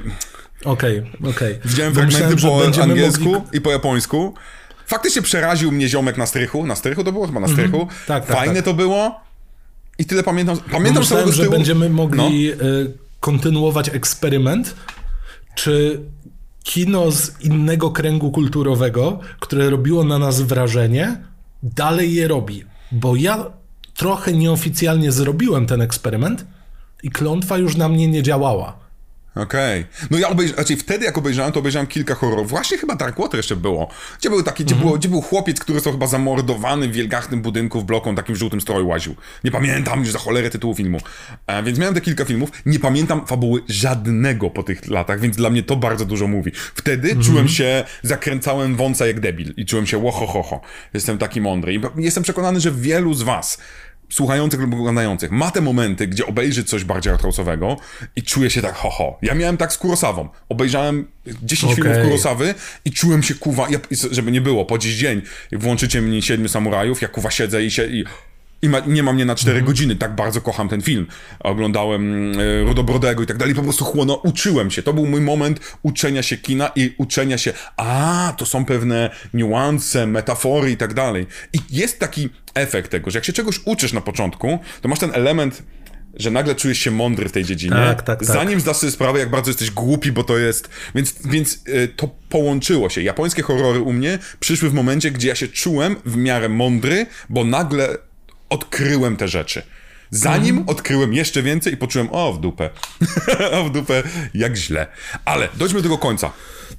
[0.65, 1.59] Okej, okej.
[1.65, 4.33] widziałem Bo fragmenty myślałem, po angielsku mogli- i po japońsku.
[4.91, 6.65] Faktycznie przeraził mnie ziomek na strychu.
[6.65, 7.27] Na strychu to było?
[7.27, 7.87] Chyba na strychu.
[8.07, 8.65] Tak, tak, Fajne tak.
[8.65, 9.19] to było.
[9.99, 10.57] I tyle pamiętam.
[10.57, 11.55] Pamiętam Myślałem, całego z że tyłu.
[11.55, 11.95] będziemy No.
[11.95, 12.57] mogli y,
[13.19, 14.75] kontynuować eksperyment,
[15.55, 16.01] czy
[16.63, 21.17] kino z innego kręgu kulturowego, które robiło na nas wrażenie,
[21.63, 22.65] dalej je robi.
[22.91, 23.45] Bo ja
[23.93, 26.45] trochę nieoficjalnie zrobiłem ten eksperyment
[27.03, 28.79] i klątwa już na mnie nie działała.
[29.35, 29.85] Okej.
[30.09, 32.49] No ja obejrzałem, znaczy wtedy jak obejrzałem, to obejrzałem kilka horrorów.
[32.49, 33.89] Właśnie chyba Darkwater jeszcze było.
[34.19, 37.81] Gdzie był taki, gdzie, było, gdzie był chłopiec, który został chyba zamordowany w wielgachnym budynku
[37.81, 39.15] w bloku, on takim w żółtym stroju łaził.
[39.43, 40.99] Nie pamiętam już za cholerę tytułu filmu.
[41.47, 42.49] E, więc miałem te kilka filmów.
[42.65, 46.51] Nie pamiętam fabuły żadnego po tych latach, więc dla mnie to bardzo dużo mówi.
[46.75, 50.61] Wtedy czułem się, zakręcałem wąsa jak debil i czułem się łohohoho.
[50.93, 51.73] Jestem taki mądry.
[51.73, 53.57] I jestem przekonany, że wielu z was
[54.11, 57.75] słuchających lub oglądających ma te momenty, gdzie obejrzy coś bardziej artrouse'owego
[58.15, 59.17] i czuje się tak ho, ho.
[59.21, 60.29] Ja miałem tak z Kurosawą.
[60.49, 61.07] Obejrzałem
[61.43, 61.83] 10 Okej.
[61.83, 62.53] filmów Kurosawy
[62.85, 63.79] i czułem się kuwa, ja,
[64.11, 65.21] żeby nie było, po dziś dzień
[65.51, 67.85] włączycie mi Siedmiu Samurajów, ja kuwa siedzę i się...
[67.85, 68.05] I,
[68.61, 71.07] i ma, nie ma mnie na 4 godziny, tak bardzo kocham ten film.
[71.39, 74.83] Oglądałem y, Rudobrodego i tak dalej, po prostu chłono, uczyłem się.
[74.83, 80.07] To był mój moment uczenia się kina i uczenia się, a to są pewne niuanse,
[80.07, 81.27] metafory i tak dalej.
[81.53, 85.11] I jest taki efekt tego, że jak się czegoś uczysz na początku, to masz ten
[85.13, 85.63] element,
[86.15, 88.25] że nagle czujesz się mądry w tej dziedzinie, Tak, tak, tak.
[88.25, 90.69] zanim zdasz sobie sprawę, jak bardzo jesteś głupi, bo to jest...
[90.95, 93.01] Więc, więc y, to połączyło się.
[93.01, 97.43] Japońskie horrory u mnie przyszły w momencie, gdzie ja się czułem w miarę mądry, bo
[97.43, 97.97] nagle
[98.51, 99.63] odkryłem te rzeczy.
[100.11, 100.69] Zanim Mhm.
[100.69, 102.69] odkryłem jeszcze więcej i poczułem, o w dupę,
[103.59, 104.03] o w dupę,
[104.33, 104.87] jak źle.
[105.25, 106.31] Ale dojdźmy do tego końca,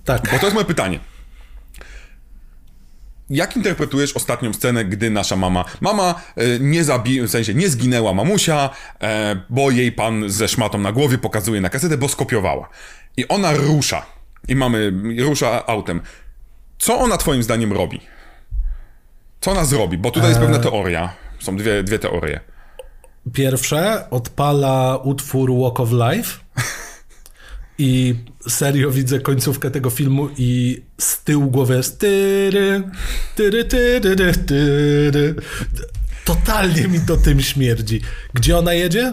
[0.04, 0.22] Tak.
[0.32, 0.98] bo to jest moje pytanie.
[3.30, 5.64] Jak interpretujesz ostatnią scenę, gdy nasza mama...
[5.80, 7.22] Mama e, nie zabi...
[7.22, 8.70] w sensie nie zginęła mamusia,
[9.00, 12.68] e, bo jej pan ze szmatą na głowie pokazuje na kasetę, bo skopiowała.
[13.16, 14.06] I ona rusza.
[14.48, 14.92] I mamy...
[15.18, 16.00] rusza autem.
[16.78, 18.00] Co ona twoim zdaniem robi?
[19.40, 19.98] Co ona zrobi?
[19.98, 21.14] Bo tutaj jest pewna teoria.
[21.42, 22.40] Są dwie, dwie teorie.
[23.32, 26.38] Pierwsze odpala utwór Walk of Life
[27.78, 28.14] i
[28.48, 32.82] serio widzę końcówkę tego filmu i z tyłu głowy jest tyry,
[33.36, 35.34] tyry, tyry, tyry.
[36.24, 38.00] Totalnie mi to tym śmierdzi.
[38.34, 39.12] Gdzie ona jedzie?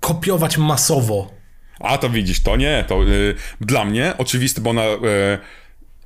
[0.00, 1.34] Kopiować masowo.
[1.80, 2.84] A to widzisz, to nie.
[2.88, 5.38] To y, dla mnie oczywiste, bo ona y,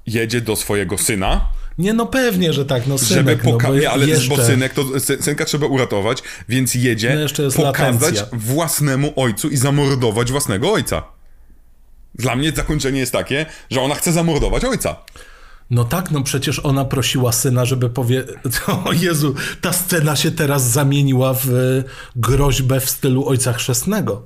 [0.07, 1.49] jedzie do swojego syna,
[1.81, 4.29] Nie no pewnie, że tak, no żeby synek, no, bo pokazać, ale jeszcze...
[4.29, 8.27] bo synek, to sy- synka trzeba uratować, więc jedzie No jeszcze jest pokazać latencja.
[8.33, 11.03] własnemu ojcu i zamordować własnego ojca.
[12.15, 14.97] Dla mnie zakończenie jest takie, że ona chce zamordować ojca.
[15.71, 18.25] No tak, no przecież ona prosiła syna, żeby powie...
[18.85, 21.85] O Jezu, ta scena się teraz zamieniła w e,
[22.17, 24.23] groźbę w stylu Ojca Chrzestnego.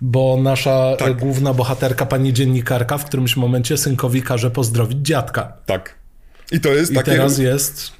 [0.00, 1.18] Bo nasza tak.
[1.18, 5.52] główna bohaterka, pani dziennikarka, w którymś momencie synkowi każe pozdrowić dziadka.
[5.66, 6.01] Tak.
[6.52, 7.10] I to jest I takie...
[7.10, 7.92] teraz jest...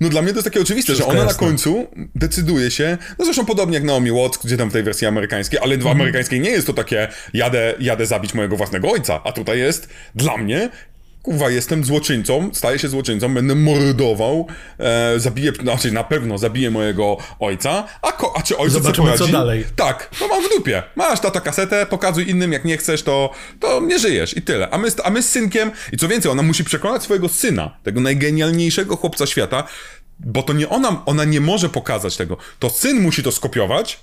[0.00, 1.46] No dla mnie to jest takie oczywiste, Wszystko że ona jasne.
[1.46, 5.06] na końcu decyduje się, no zresztą podobnie jak Naomi Watts, gdzie tam w tej wersji
[5.06, 5.92] amerykańskiej, ale w mm.
[5.92, 10.36] amerykańskiej nie jest to takie jadę, jadę zabić mojego własnego ojca, a tutaj jest dla
[10.36, 10.70] mnie
[11.22, 14.46] kurwa, jestem złoczyńcą, staję się złoczyńcą, będę mordował,
[14.78, 19.26] e, zabiję, znaczy na pewno zabiję mojego ojca, a, ko, a czy ojciec Zobaczymy, co
[19.26, 19.64] dalej.
[19.76, 20.82] Tak, no mam w dupie.
[20.96, 23.30] Masz tata kasetę, pokazuj innym, jak nie chcesz, to,
[23.60, 24.70] to nie żyjesz i tyle.
[24.70, 28.00] A my, a my z synkiem, i co więcej, ona musi przekonać swojego syna, tego
[28.00, 29.64] najgenialniejszego chłopca świata,
[30.20, 32.36] bo to nie ona, ona nie może pokazać tego.
[32.58, 33.98] To syn musi to skopiować,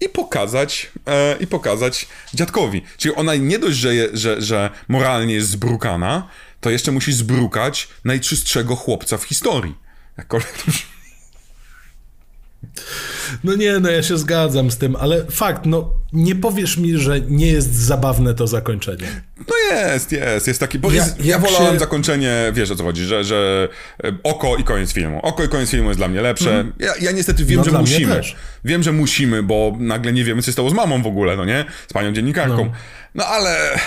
[0.00, 2.82] i pokazać, e, i pokazać dziadkowi.
[2.96, 6.28] Czyli ona nie dość, że, je, że, że moralnie jest zbrukana,
[6.62, 9.74] to jeszcze musi zbrukać najczystszego chłopca w historii.
[10.18, 10.54] Jakkolwiek
[13.44, 17.20] no nie, no ja się zgadzam z tym, ale fakt, no nie powiesz mi, że
[17.20, 19.22] nie jest zabawne to zakończenie.
[19.48, 21.78] No jest, jest, jest taki, bo ja, jest, ja wolałem się...
[21.78, 23.68] zakończenie, wiesz o co chodzi, że, że
[24.04, 25.20] e, oko i koniec filmu.
[25.22, 26.50] Oko i koniec filmu jest dla mnie lepsze.
[26.50, 26.72] Mm.
[26.78, 28.20] Ja, ja niestety wiem, no, że musimy.
[28.64, 31.44] Wiem, że musimy, bo nagle nie wiemy, co się stało z mamą w ogóle, no
[31.44, 31.64] nie?
[31.88, 32.64] Z panią dziennikarką.
[32.64, 32.72] No,
[33.14, 33.78] no ale...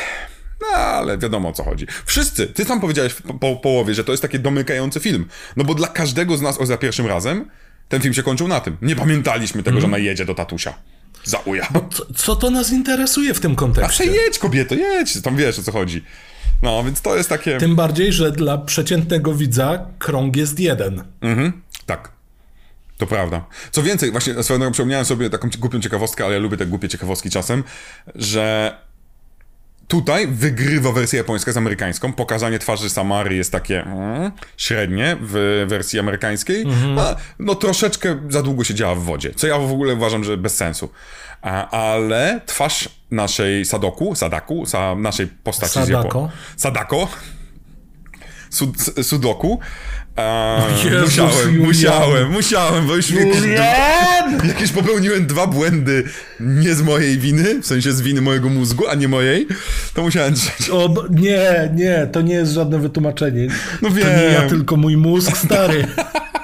[0.72, 1.88] No, ale wiadomo o co chodzi.
[2.06, 5.26] Wszyscy, ty sam powiedziałeś po, po połowie, że to jest taki domykający film.
[5.58, 7.50] No bo dla każdego z nas o za pierwszym razem
[7.90, 8.78] ten film się kończył na tym.
[8.82, 9.82] Nie pamiętaliśmy tego, mm.
[9.82, 10.74] że ona jedzie do tatusia.
[11.24, 11.68] Za uja.
[11.92, 14.04] Co, co, to nas interesuje w tym kontekście?
[14.04, 15.22] A jedź, kobieto, jedź.
[15.22, 16.04] Tam wiesz, o co chodzi.
[16.62, 17.58] No, więc to jest takie...
[17.58, 21.04] Tym bardziej, że dla przeciętnego widza krąg jest jeden.
[21.22, 22.12] Mhm, tak.
[22.98, 23.46] To prawda.
[23.72, 26.90] Co więcej, właśnie swoją drogą przypomniałem sobie taką głupią ciekawostkę, ale ja lubię te głupie
[26.90, 27.64] ciekawostki czasem,
[28.16, 28.76] że
[29.88, 32.14] Tutaj wygrywa wersja japońska z amerykańską.
[32.14, 36.62] Pokazanie twarzy Samary jest takie mm, średnie w wersji amerykańskiej.
[36.62, 37.16] Mm -hmm.
[37.40, 40.56] no troszeczkę za długo się działa w wodzie, co ja w ogóle uważam, że bez
[40.56, 40.90] sensu.
[41.42, 46.30] A, ale twarz naszej Sadoku, Sadaku, sa, naszej postaci Sadako.
[46.58, 47.08] z Sadako,
[48.50, 49.60] Sud, Sudoku,
[50.84, 51.68] Jezus, musiałem, Julian.
[51.68, 53.42] musiałem, musiałem, bo już jakieś,
[54.48, 56.04] jakieś popełniłem dwa błędy
[56.40, 59.48] nie z mojej winy, w sensie z winy mojego mózgu, a nie mojej,
[59.94, 60.70] to musiałem drzeć.
[60.72, 63.48] O, nie, nie, to nie jest żadne wytłumaczenie.
[63.82, 64.08] No wiem.
[64.08, 65.88] To nie ja, tylko mój mózg, stary.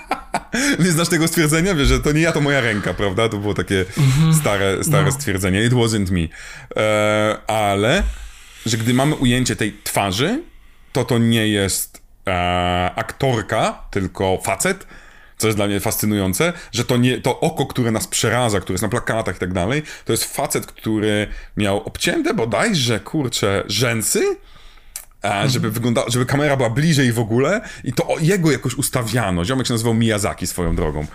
[0.83, 1.75] nie znasz tego stwierdzenia?
[1.75, 3.29] Wiesz, że to nie ja, to moja ręka, prawda?
[3.29, 4.33] To było takie mhm.
[4.33, 5.11] stare, stare no.
[5.11, 5.63] stwierdzenie.
[5.63, 6.27] It wasn't me.
[6.83, 8.03] E, ale,
[8.65, 10.43] że gdy mamy ujęcie tej twarzy,
[10.93, 12.00] to to nie jest
[12.31, 14.87] e, aktorka, tylko facet,
[15.37, 18.83] co jest dla mnie fascynujące, że to nie, to oko, które nas przeraza, które jest
[18.83, 21.27] na plakatach i tak dalej, to jest facet, który
[21.57, 24.37] miał obcięte bodajże, kurcze, rzęsy,
[25.23, 25.73] e, żeby mhm.
[25.73, 29.45] wygląda, żeby kamera była bliżej w ogóle i to jego jakoś ustawiano.
[29.45, 31.05] Ziomek się nazywał Miyazaki swoją drogą.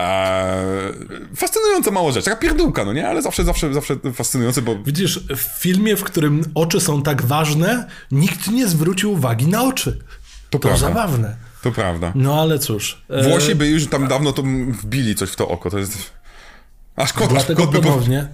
[0.00, 0.92] Eee,
[1.36, 3.08] fascynująca mała rzecz, taka pierdółka, no nie?
[3.08, 4.76] Ale zawsze, zawsze, zawsze fascynujące, bo...
[4.76, 9.98] Widzisz, w filmie, w którym oczy są tak ważne, nikt nie zwrócił uwagi na oczy.
[10.50, 11.36] To, to zabawne.
[11.62, 12.12] To prawda.
[12.14, 13.02] No ale cóż.
[13.10, 14.42] E, Włosi by już tam dawno to
[14.82, 16.10] wbili coś w to oko, to jest...
[16.96, 18.28] Aż kot, Dlatego kot by ponownie.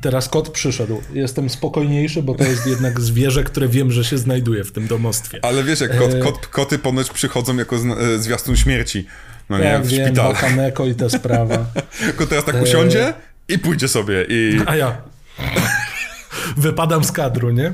[0.00, 1.02] Teraz kot przyszedł.
[1.12, 5.38] Jestem spokojniejszy, bo to jest jednak zwierzę, które wiem, że się znajduje w tym domostwie.
[5.42, 9.06] Ale wiesz, jak kot, e, kot, koty ponoć przychodzą jako e, zwiastun śmierci.
[9.50, 10.14] No nie, w wiem.
[10.14, 11.66] Bakameko i ta sprawa.
[12.16, 13.14] Kot teraz tak usiądzie
[13.48, 14.60] i pójdzie sobie i...
[14.66, 14.96] A ja.
[16.56, 17.72] Wypadam z kadru, nie?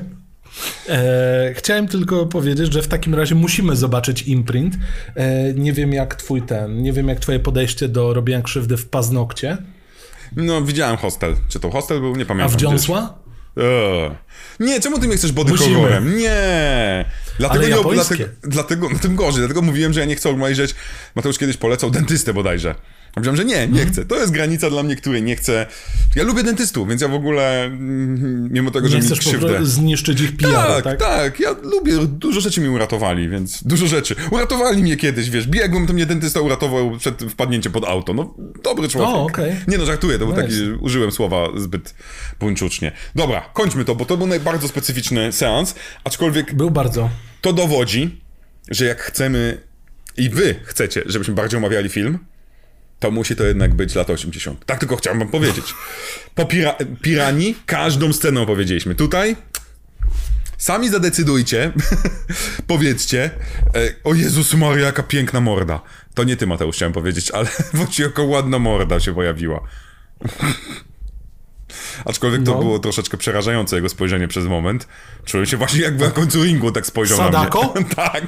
[0.89, 4.75] E, chciałem tylko powiedzieć, że w takim razie musimy zobaczyć imprint.
[5.15, 8.89] E, nie wiem jak twój ten, nie wiem jak twoje podejście do robienia krzywdy w
[8.89, 9.57] paznokcie.
[10.35, 11.35] No, widziałem hostel.
[11.49, 12.15] Czy to hostel był?
[12.15, 12.55] Nie pamiętam.
[12.55, 13.23] A w Jonesła?
[14.59, 16.17] Nie, czemu ty mnie chcesz body horrorem?
[16.17, 17.05] Nie!
[17.39, 20.75] Dlatego, Ale nie, dlatego, dlatego, tym gorzej, dlatego mówiłem, że ja nie chcę obejrzeć.
[21.15, 22.75] Mateusz kiedyś polecał dentystę bodajże.
[23.13, 23.89] A powiedziałem, że nie, nie mhm.
[23.89, 24.05] chcę.
[24.05, 25.65] To jest granica dla mnie, której nie chcę.
[26.15, 29.65] Ja lubię dentystów, więc ja w ogóle, mm, mimo tego, że nie mi krzywdę...
[29.65, 30.99] zniszczyć ich PR, tak, tak?
[30.99, 34.15] Tak, ja lubię, dużo rzeczy mi uratowali, więc dużo rzeczy.
[34.31, 38.13] Uratowali mnie kiedyś, wiesz, biegłem, to mnie dentysta uratował przed wpadnięciem pod auto.
[38.13, 38.33] No,
[38.63, 39.15] dobry człowiek.
[39.15, 39.55] O, okay.
[39.67, 41.95] Nie no, żartuję, to był taki, użyłem słowa zbyt
[42.39, 42.91] buńczucznie.
[43.15, 46.53] Dobra, kończmy to, bo to był najbardziej specyficzny seans, aczkolwiek...
[46.53, 47.09] Był bardzo.
[47.41, 48.21] To dowodzi,
[48.69, 49.57] że jak chcemy
[50.17, 52.19] i wy chcecie, żebyśmy bardziej omawiali film,
[53.03, 54.65] to musi to jednak być lata 80.
[54.65, 55.73] Tak tylko chciałem wam powiedzieć.
[56.35, 58.95] Po pira Pirani każdą scenę opowiedzieliśmy.
[58.95, 59.35] Tutaj
[60.57, 61.71] sami zadecydujcie,
[62.67, 63.29] powiedzcie,
[63.75, 65.81] e, o Jezus Maria, jaka piękna morda.
[66.13, 69.59] To nie ty, Mateusz, chciałem powiedzieć, ale właśnie jaka ładna morda się pojawiła.
[72.05, 72.59] Aczkolwiek to No.
[72.59, 74.87] było troszeczkę przerażające jego spojrzenie przez moment.
[75.25, 77.73] Czułem się właśnie jakby na końcu ringu tak spojrzał Sadako?
[77.75, 77.89] na mnie.
[77.95, 78.23] tak.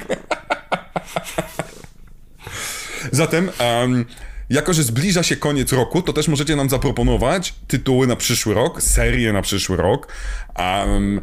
[3.12, 4.04] Zatem, em,
[4.50, 8.82] jako że zbliża się koniec roku, to też możecie nam zaproponować tytuły na przyszły rok,
[8.82, 10.08] serie na przyszły rok.
[10.54, 11.20] Em,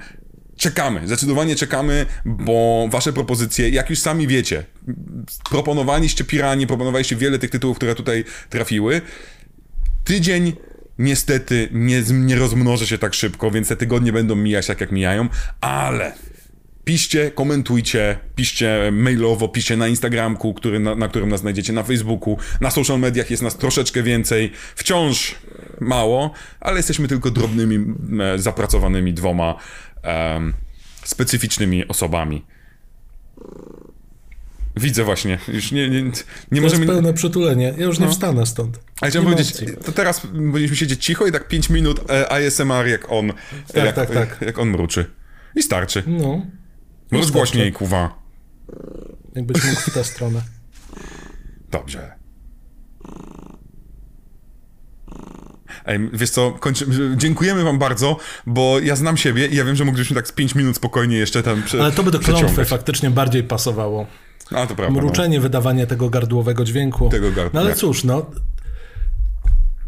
[0.58, 4.64] czekamy, zdecydowanie czekamy, bo wasze propozycje, jak już sami wiecie,
[5.50, 9.02] proponowaliście Pirani, proponowaliście wiele tych tytułów, które tutaj trafiły.
[10.04, 10.54] Tydzień
[11.00, 15.30] niestety nie, nie rozmnoży się tak szybko, więc te tygodnie będą mijać tak jak mijają,
[15.62, 16.14] ale
[16.86, 22.38] piszcie, komentujcie, piszcie mailowo, piszcie na Instagramku, który, na, na którym nas znajdziecie, na Facebooku,
[22.62, 25.36] na social mediach jest nas troszeczkę więcej, wciąż
[25.82, 27.86] mało, ale jesteśmy tylko drobnymi,
[28.36, 29.56] zapracowanymi dwoma
[30.02, 30.54] em,
[31.04, 32.46] specyficznymi osobami.
[34.78, 36.86] Widzę właśnie, już nie, nie, nie To możemy...
[36.86, 37.74] jest pełne przytulenie.
[37.78, 38.80] Ja już nie wstanę stąd.
[39.02, 39.54] A chciałem powiedzieć,
[39.86, 43.34] to teraz powinniśmy siedzieć cicho i tak 5 minut e, ASMR jak on,
[43.74, 44.38] jak, tak, tak.
[44.42, 45.06] jak on mruczy.
[45.56, 46.04] I starczy.
[46.08, 46.46] No,
[47.12, 47.32] Mrucz starczy.
[47.34, 48.16] głośniej, kuwa.
[49.36, 50.42] jakbyś mógł w tę stronę.
[51.72, 52.12] Dobrze.
[55.86, 56.86] Ej, wiesz co, kończy...
[57.18, 60.56] dziękujemy wam bardzo, bo ja znam siebie i ja wiem, że mogliśmy tak z 5
[60.56, 61.82] minut spokojnie jeszcze tam prze...
[61.82, 64.08] Ale to by do klątwy faktycznie bardziej pasowało.
[64.52, 64.96] A, to prawda.
[64.96, 65.02] No.
[65.02, 67.10] Mruczenie, wydawanie tego gardłowego dźwięku.
[67.10, 68.26] Tego gard- No ale cóż, no.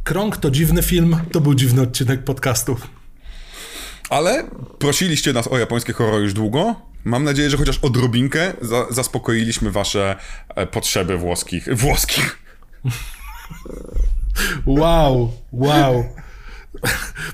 [0.04, 2.78] Krąg to dziwny film, to był dziwny odcinek podcastu.
[4.10, 4.44] Ale
[4.80, 6.76] prosiliście nas o japońskie horror już długo.
[7.06, 10.16] Mam nadzieję, że chociaż odrobinkę za, zaspokoiliśmy wasze
[10.56, 11.78] e, potrzeby włoskich.
[11.78, 12.38] Włoskich.
[14.66, 16.06] Wow, wow.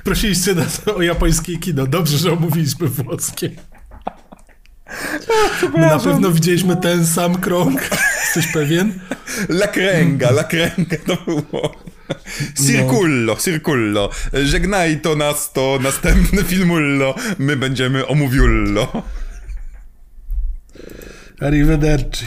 [0.03, 1.87] Prosiliście nas o japońskie kino.
[1.87, 3.49] Dobrze, że omówiliśmy włoskie.
[5.77, 7.89] My na pewno widzieliśmy ten sam krąg.
[8.21, 8.99] Jesteś pewien?
[9.49, 11.75] La kręga, la kręga to było.
[12.67, 14.09] Circullo, circullo.
[14.33, 17.15] Żegnaj to nas, to następny filmullo.
[17.39, 19.03] My będziemy omówiullo.
[21.39, 22.25] Arrivederci.